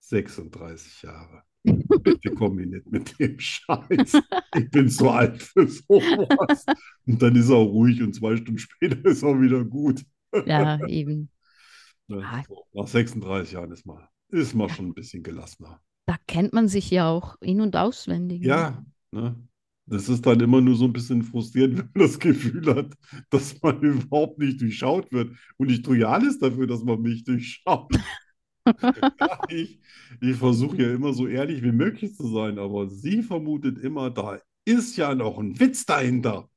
36 0.00 1.02
Jahre. 1.02 1.42
Bitte 1.64 2.34
komm 2.34 2.56
mir 2.56 2.66
nicht 2.66 2.90
mit 2.90 3.18
dem 3.18 3.38
Scheiß. 3.38 4.20
Ich 4.56 4.70
bin 4.70 4.88
zu 4.88 5.08
alt 5.08 5.42
für 5.42 5.66
sowas. 5.68 6.66
Und 7.06 7.22
dann 7.22 7.36
ist 7.36 7.48
er 7.48 7.56
auch 7.56 7.70
ruhig 7.70 8.02
und 8.02 8.14
zwei 8.14 8.36
Stunden 8.36 8.58
später 8.58 9.02
ist 9.06 9.22
er 9.22 9.40
wieder 9.40 9.64
gut. 9.64 10.04
Ja, 10.46 10.84
eben. 10.86 11.30
Ne? 12.08 12.22
Ah. 12.24 12.42
So, 12.46 12.66
nach 12.72 12.86
36 12.86 13.52
Jahren 13.52 13.70
ist 13.72 13.86
man, 13.86 14.06
ist 14.28 14.54
man 14.54 14.68
schon 14.68 14.86
ein 14.86 14.94
bisschen 14.94 15.22
gelassener. 15.22 15.80
Da 16.06 16.16
kennt 16.26 16.52
man 16.52 16.68
sich 16.68 16.90
ja 16.90 17.08
auch 17.08 17.36
in- 17.40 17.60
und 17.60 17.76
auswendig. 17.76 18.42
ne? 18.42 18.48
Ja, 18.48 18.84
ne? 19.10 19.36
Das 19.86 20.08
ist 20.08 20.24
dann 20.24 20.40
immer 20.40 20.60
nur 20.62 20.76
so 20.76 20.86
ein 20.86 20.92
bisschen 20.94 21.22
frustrierend, 21.22 21.78
wenn 21.78 21.88
man 21.94 22.06
das 22.08 22.18
Gefühl 22.18 22.74
hat, 22.74 22.94
dass 23.30 23.60
man 23.62 23.80
überhaupt 23.82 24.38
nicht 24.38 24.60
durchschaut 24.60 25.12
wird. 25.12 25.36
Und 25.56 25.70
ich 25.70 25.82
tue 25.82 25.98
ja 25.98 26.08
alles 26.08 26.38
dafür, 26.38 26.66
dass 26.66 26.82
man 26.84 27.00
mich 27.00 27.24
durchschaut. 27.24 27.92
Ja, 29.20 29.44
ich 29.48 29.80
ich 30.20 30.36
versuche 30.36 30.76
ja 30.82 30.94
immer 30.94 31.12
so 31.12 31.26
ehrlich 31.26 31.62
wie 31.62 31.72
möglich 31.72 32.14
zu 32.14 32.28
sein, 32.28 32.58
aber 32.58 32.88
sie 32.88 33.22
vermutet 33.22 33.78
immer, 33.78 34.10
da 34.10 34.40
ist 34.64 34.96
ja 34.96 35.14
noch 35.14 35.38
ein 35.38 35.58
Witz 35.60 35.84
dahinter. 35.86 36.48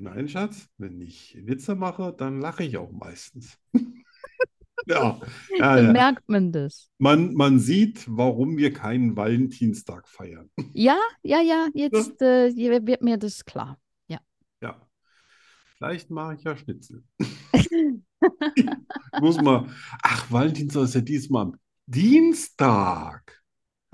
Nein, 0.00 0.28
Schatz, 0.28 0.68
wenn 0.78 1.00
ich 1.00 1.36
Witze 1.46 1.74
mache, 1.74 2.14
dann 2.16 2.40
lache 2.40 2.64
ich 2.64 2.76
auch 2.76 2.92
meistens. 2.92 3.58
Ja, 4.86 5.18
ja, 5.56 5.76
Dann 5.76 5.86
ja. 5.86 5.92
merkt 5.92 6.28
man 6.28 6.52
das. 6.52 6.90
Man, 6.98 7.32
man 7.32 7.58
sieht, 7.58 8.04
warum 8.06 8.58
wir 8.58 8.70
keinen 8.72 9.16
Valentinstag 9.16 10.06
feiern. 10.08 10.50
Ja, 10.74 10.98
ja, 11.22 11.40
ja, 11.40 11.68
jetzt 11.72 12.20
äh, 12.20 12.48
je- 12.48 12.86
wird 12.86 13.00
mir 13.00 13.16
das 13.16 13.44
klar. 13.46 13.78
Ja. 14.08 14.20
Vielleicht 15.78 16.10
mache 16.10 16.34
ich 16.34 16.44
ja 16.44 16.56
Schnitzel. 16.56 17.02
Ich 17.52 17.68
muss 19.20 19.40
mal. 19.40 19.68
Ach, 20.02 20.30
Valentinstag 20.30 20.84
ist 20.84 20.94
ja 20.94 21.00
diesmal 21.00 21.42
am 21.46 21.56
Dienstag. 21.86 23.42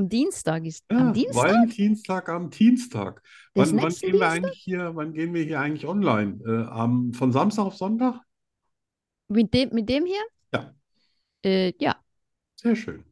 Am 0.00 0.08
Dienstag 0.08 0.64
ist, 0.64 0.82
Ja, 0.90 0.98
am 0.98 1.12
Dienstag? 1.12 1.44
Valentinstag 1.44 2.28
am 2.30 2.48
Dienstag. 2.48 3.22
Wann, 3.54 3.76
wann 3.82 3.92
gehen 3.92 4.14
wir 4.14 4.28
eigentlich 4.30 4.58
hier, 4.58 4.96
wann 4.96 5.12
gehen 5.12 5.34
wir 5.34 5.42
hier 5.44 5.60
eigentlich 5.60 5.86
online? 5.86 6.40
Äh, 6.46 6.64
am, 6.70 7.12
von 7.12 7.32
Samstag 7.32 7.64
auf 7.66 7.76
Sonntag? 7.76 8.18
Mit 9.28 9.52
dem, 9.52 9.68
mit 9.74 9.88
dem 9.90 10.06
hier? 10.06 10.22
Ja. 10.54 10.74
Äh, 11.44 11.74
ja, 11.78 11.96
Sehr 12.56 12.76
schön. 12.76 13.04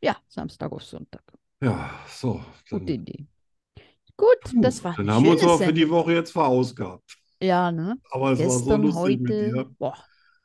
ja, 0.00 0.16
Samstag 0.28 0.70
auf 0.72 0.82
Sonntag. 0.84 1.22
Ja, 1.60 1.90
so. 2.08 2.44
Gute 2.70 2.84
Dann, 2.84 2.94
Idee. 2.94 3.26
Gut, 4.16 4.38
puh, 4.44 4.60
das 4.60 4.84
war 4.84 4.94
dann 4.94 5.10
haben 5.10 5.24
wir 5.24 5.32
uns 5.32 5.42
aber 5.42 5.58
für 5.58 5.72
die. 5.72 5.88
Woche 5.90 6.12
jetzt 6.12 6.30
verausgabt. 6.32 7.16
Ja, 7.40 7.72
ne? 7.72 7.98
Aber 8.10 8.32
es 8.32 8.38
war 8.44 8.60
so 8.60 8.76
Gestern, 8.76 8.82
lustig 8.82 9.20
mit 9.20 9.32
heute. 9.32 9.50
dir. 9.50 9.64
Boah, 9.78 9.98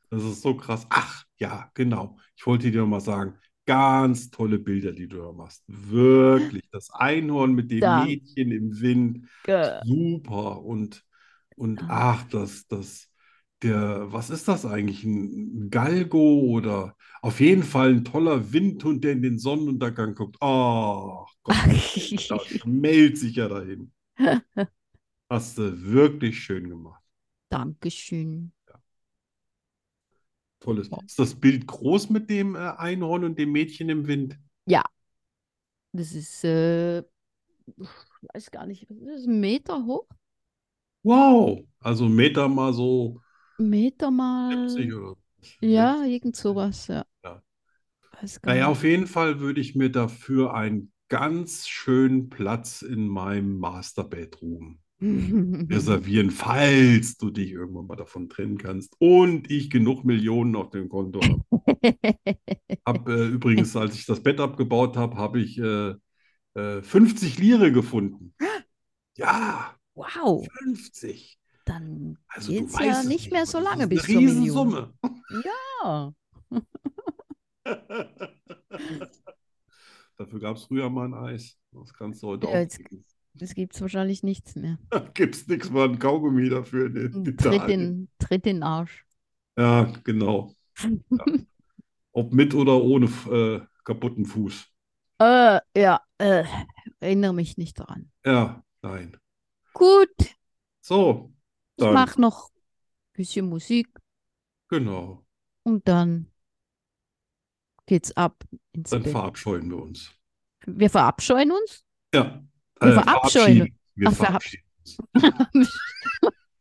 Das 0.09 0.23
ist 0.23 0.41
so 0.41 0.55
krass. 0.55 0.85
Ach, 0.89 1.23
ja, 1.37 1.69
genau. 1.73 2.17
Ich 2.35 2.45
wollte 2.47 2.71
dir 2.71 2.85
mal 2.85 3.01
sagen, 3.01 3.37
ganz 3.67 4.31
tolle 4.31 4.59
Bilder, 4.59 4.93
die 4.93 5.07
du 5.09 5.17
da 5.19 5.33
machst. 5.33 5.63
Wirklich. 5.67 6.69
Das 6.71 6.91
Einhorn 6.91 7.53
mit 7.53 7.71
dem 7.71 7.93
Danke. 7.93 7.93
Mädchen 7.93 8.51
im 8.51 8.81
Wind. 8.81 9.27
Ge- 9.43 9.83
Super. 9.83 10.61
Und, 10.63 11.05
und 11.55 11.85
ach, 11.89 12.23
das, 12.29 12.67
das, 12.67 13.09
der, 13.63 14.11
was 14.11 14.29
ist 14.31 14.47
das 14.47 14.65
eigentlich? 14.65 15.03
Ein 15.05 15.69
Galgo 15.71 16.41
oder 16.41 16.95
auf 17.21 17.39
jeden 17.41 17.63
Fall 17.63 17.91
ein 17.93 18.05
toller 18.05 18.53
Windhund, 18.53 19.03
der 19.03 19.13
in 19.13 19.21
den 19.23 19.39
Sonnenuntergang 19.39 20.15
guckt. 20.15 20.37
Oh 20.41 21.25
Gott, 21.43 21.59
da 22.27 22.39
schmelzt 22.47 23.21
sich 23.21 23.35
ja 23.37 23.49
dahin. 23.49 23.93
Hast 25.29 25.57
du 25.57 25.81
wirklich 25.93 26.37
schön 26.43 26.67
gemacht. 26.69 27.01
Dankeschön. 27.49 28.53
Tolles. 30.59 30.91
Ist 31.07 31.19
das 31.19 31.35
Bild 31.35 31.67
groß 31.67 32.09
mit 32.09 32.29
dem 32.29 32.55
äh, 32.55 32.59
Einhorn 32.59 33.23
und 33.23 33.37
dem 33.39 33.51
Mädchen 33.51 33.89
im 33.89 34.07
Wind? 34.07 34.37
Das 35.93 36.13
ist, 36.13 36.43
äh, 36.43 36.99
ich 36.99 37.05
weiß 38.33 38.51
gar 38.51 38.65
nicht, 38.65 38.89
was 38.89 38.97
ist 38.97 39.07
das, 39.07 39.25
ein 39.27 39.39
Meter 39.39 39.85
hoch? 39.85 40.07
Wow. 41.03 41.65
Also 41.79 42.07
Meter 42.07 42.47
mal 42.49 42.71
so 42.73 43.21
Meter 43.57 44.09
mal. 44.11 44.87
70 44.87 44.93
oder. 44.93 45.15
Ja, 45.61 46.03
irgend 46.05 46.35
sowas, 46.37 46.87
ja. 46.87 47.05
Ja. 47.23 47.41
Weiß 48.11 48.41
gar 48.41 48.55
Naja, 48.55 48.65
nicht. 48.65 48.67
auf 48.67 48.83
jeden 48.83 49.07
Fall 49.07 49.39
würde 49.39 49.61
ich 49.61 49.75
mir 49.75 49.91
dafür 49.91 50.53
einen 50.55 50.91
ganz 51.09 51.67
schönen 51.67 52.29
Platz 52.29 52.81
in 52.81 53.07
meinem 53.07 53.59
Master 53.59 54.03
Bedroom 54.03 54.79
reservieren, 54.99 56.31
falls 56.31 57.17
du 57.17 57.29
dich 57.29 57.51
irgendwann 57.51 57.85
mal 57.87 57.95
davon 57.95 58.29
trennen 58.29 58.57
kannst 58.57 58.95
und 58.99 59.49
ich 59.51 59.69
genug 59.69 60.03
Millionen 60.05 60.55
auf 60.55 60.71
dem 60.71 60.89
Konto 60.89 61.19
habe. 61.21 61.43
Hab, 62.85 63.07
äh, 63.07 63.27
übrigens, 63.27 63.75
als 63.75 63.95
ich 63.95 64.05
das 64.05 64.21
Bett 64.23 64.39
abgebaut 64.39 64.97
habe, 64.97 65.15
habe 65.17 65.39
ich 65.39 65.57
äh, 65.59 65.93
äh, 66.55 66.81
50 66.81 67.37
Lire 67.37 67.71
gefunden. 67.71 68.33
Ja, 69.15 69.73
Wow, 69.93 70.47
50. 70.63 71.39
dann 71.65 72.17
Also 72.27 72.51
geht's 72.51 72.73
du 72.75 72.83
ja 72.83 72.99
es 73.01 73.07
nicht 73.07 73.31
mehr 73.31 73.45
so 73.47 73.59
lange 73.59 73.87
bis 73.87 74.03
zur. 74.03 74.19
Riesensumme. 74.19 74.93
Ja. 75.83 76.13
Dafür 80.17 80.39
gab 80.39 80.57
es 80.57 80.63
früher 80.65 80.89
mal 80.89 81.05
ein 81.07 81.13
Eis. 81.13 81.57
Das 81.71 81.93
kannst 81.93 82.21
du 82.23 82.27
heute 82.27 82.47
Ja, 82.47 82.53
auch 82.53 82.57
jetzt- 82.57 82.83
kriegen. 82.83 83.03
Es 83.39 83.55
gibt 83.55 83.79
wahrscheinlich 83.79 84.23
nichts 84.23 84.55
mehr. 84.55 84.77
Gibt 85.13 85.35
es 85.35 85.47
nichts 85.47 85.69
mal 85.69 85.89
ein 85.89 85.99
Kaugummi 85.99 86.49
dafür 86.49 86.87
in, 86.87 87.25
in 87.25 87.37
Tritt 87.37 87.69
in, 87.69 88.09
Tritt 88.19 88.45
den 88.45 88.63
Arsch. 88.63 89.05
Ja, 89.57 89.91
genau. 90.03 90.53
Ja. 91.09 91.25
Ob 92.11 92.33
mit 92.33 92.53
oder 92.53 92.81
ohne 92.81 93.05
äh, 93.29 93.61
kaputten 93.83 94.25
Fuß. 94.25 94.67
Äh, 95.19 95.59
ja, 95.75 96.01
äh, 96.19 96.43
erinnere 96.99 97.33
mich 97.33 97.57
nicht 97.57 97.79
daran. 97.79 98.11
Ja, 98.25 98.63
nein. 98.81 99.17
Gut, 99.73 100.09
So, 100.81 101.31
ich 101.75 101.83
dann, 101.83 101.93
mache 101.93 102.19
noch 102.21 102.49
ein 102.49 103.13
bisschen 103.13 103.49
Musik 103.49 103.87
genau. 104.69 105.25
und 105.63 105.87
dann 105.87 106.31
geht's 107.85 108.15
ab 108.15 108.43
ins 108.73 108.89
Dann 108.91 109.03
Bett. 109.03 109.11
verabscheuen 109.11 109.69
wir 109.69 109.77
uns. 109.81 110.13
Wir 110.65 110.89
verabscheuen 110.89 111.51
uns? 111.51 111.83
Ja, 112.13 112.43
Wir 112.79 112.89
äh, 112.89 112.93
verabscheuen. 112.93 113.57
verabschieden. 113.57 113.79
Wir 113.95 114.07
Ach, 114.09 114.13
verab- 114.13 114.43
verabschieden. 114.43 115.67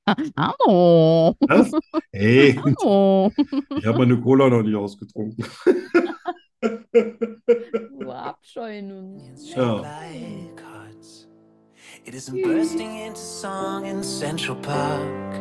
Hallo. 0.38 1.34
Was? 1.40 1.72
Hey, 2.12 2.54
Hallo. 2.54 3.32
ich 3.76 3.84
habe 3.86 3.98
meine 3.98 4.20
Cola 4.20 4.48
noch 4.48 4.62
nicht 4.62 4.76
ausgetrunken. 4.76 5.44
Wir 6.62 8.14
abscheuen 8.14 8.92
uns. 8.92 9.48
shaped 9.48 9.56
Ja. 9.58 9.82
It 12.04 12.14
isn't 12.14 12.40
bursting 12.44 12.98
into 13.04 13.18
song 13.18 13.84
in 13.84 14.00
Central 14.00 14.54
Park. 14.62 15.40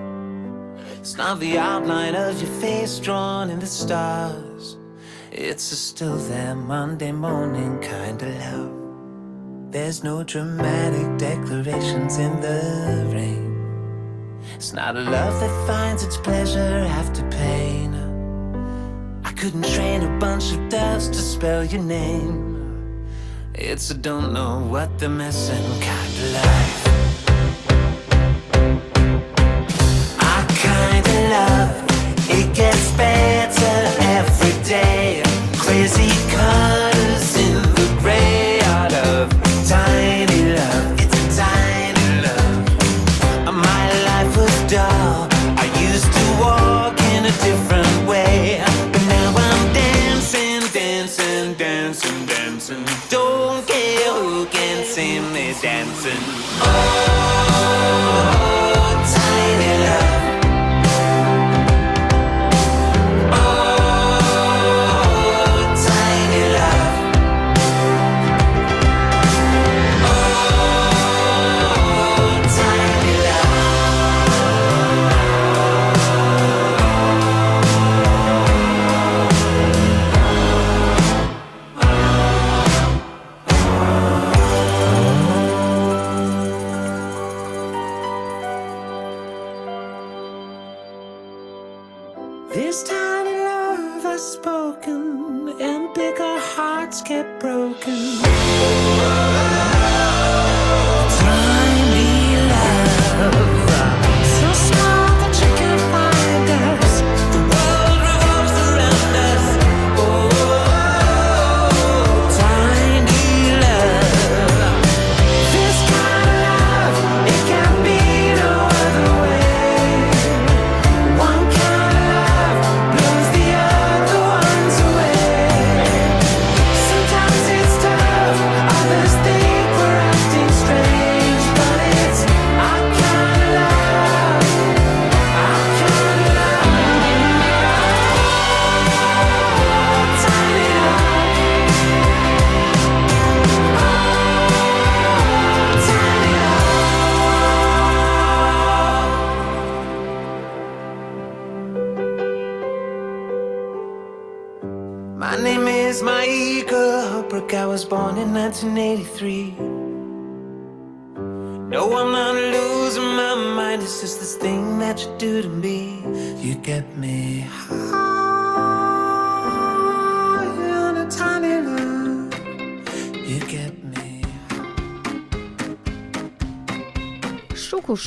It's 1.00 1.16
not 1.16 1.40
the 1.40 1.60
outline 1.60 2.16
of 2.16 2.42
your 2.42 2.50
face 2.60 2.98
drawn 3.00 3.52
in 3.52 3.60
the 3.60 3.68
stars. 3.68 4.76
It's 5.32 5.72
a 5.72 5.76
still 5.76 6.18
there 6.28 6.56
Monday 6.56 7.12
morning 7.12 7.80
kind 7.82 8.20
of 8.20 8.30
love. 8.40 8.85
There's 9.76 10.06
no 10.06 10.24
dramatic 10.24 11.18
declarations 11.18 12.18
in 12.18 12.40
the 12.40 13.10
rain. 13.14 14.40
It's 14.56 14.72
not 14.72 14.96
a 14.96 15.02
love 15.02 15.38
that 15.42 15.68
finds 15.68 16.02
its 16.02 16.16
pleasure 16.16 16.86
after 16.88 17.22
pain. 17.30 17.94
I 19.26 19.34
couldn't 19.34 19.66
train 19.66 20.02
a 20.02 20.18
bunch 20.18 20.54
of 20.54 20.70
doves 20.70 21.10
to 21.10 21.18
spell 21.18 21.66
your 21.66 21.82
name. 21.82 23.06
It's 23.54 23.92
a 23.92 23.96
don't 23.96 24.32
know 24.32 24.60
what 24.60 24.98
they're 24.98 25.10
missing 25.10 25.66
kind 25.82 26.14
of 26.24 26.32
life. 26.40 26.84
I 30.22 30.38
kind 30.70 31.06
of 31.06 31.20
love 31.36 32.30
it 32.30 32.56
gets 32.56 32.92
better 32.92 33.78
every 34.20 34.64
day. 34.64 35.22
Crazy 35.58 36.12
colors 36.32 36.85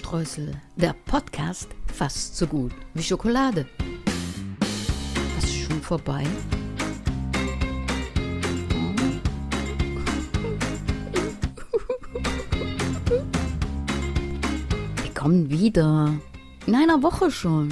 Schokostreusel, 0.08 0.58
der 0.76 0.94
Podcast 1.04 1.68
fast 1.86 2.34
so 2.34 2.46
gut 2.46 2.72
wie 2.94 3.02
Schokolade. 3.02 3.66
Was 5.36 5.44
ist 5.44 5.58
schon 5.58 5.82
vorbei? 5.82 6.24
Wir 15.02 15.14
kommen 15.14 15.50
wieder. 15.50 16.18
In 16.66 16.74
einer 16.74 17.02
Woche 17.02 17.30
schon. 17.30 17.68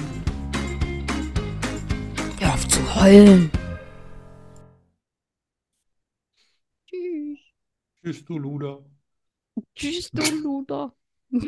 Hör 2.39 2.53
auf 2.53 2.67
zu 2.67 3.01
heulen. 3.01 3.49
Tschüss. 6.85 7.39
Tschüss, 7.99 8.25
du 8.25 8.37
Luder. 8.37 8.85
Tschüss, 9.75 10.11
du 10.11 10.21
Luder. 10.43 10.93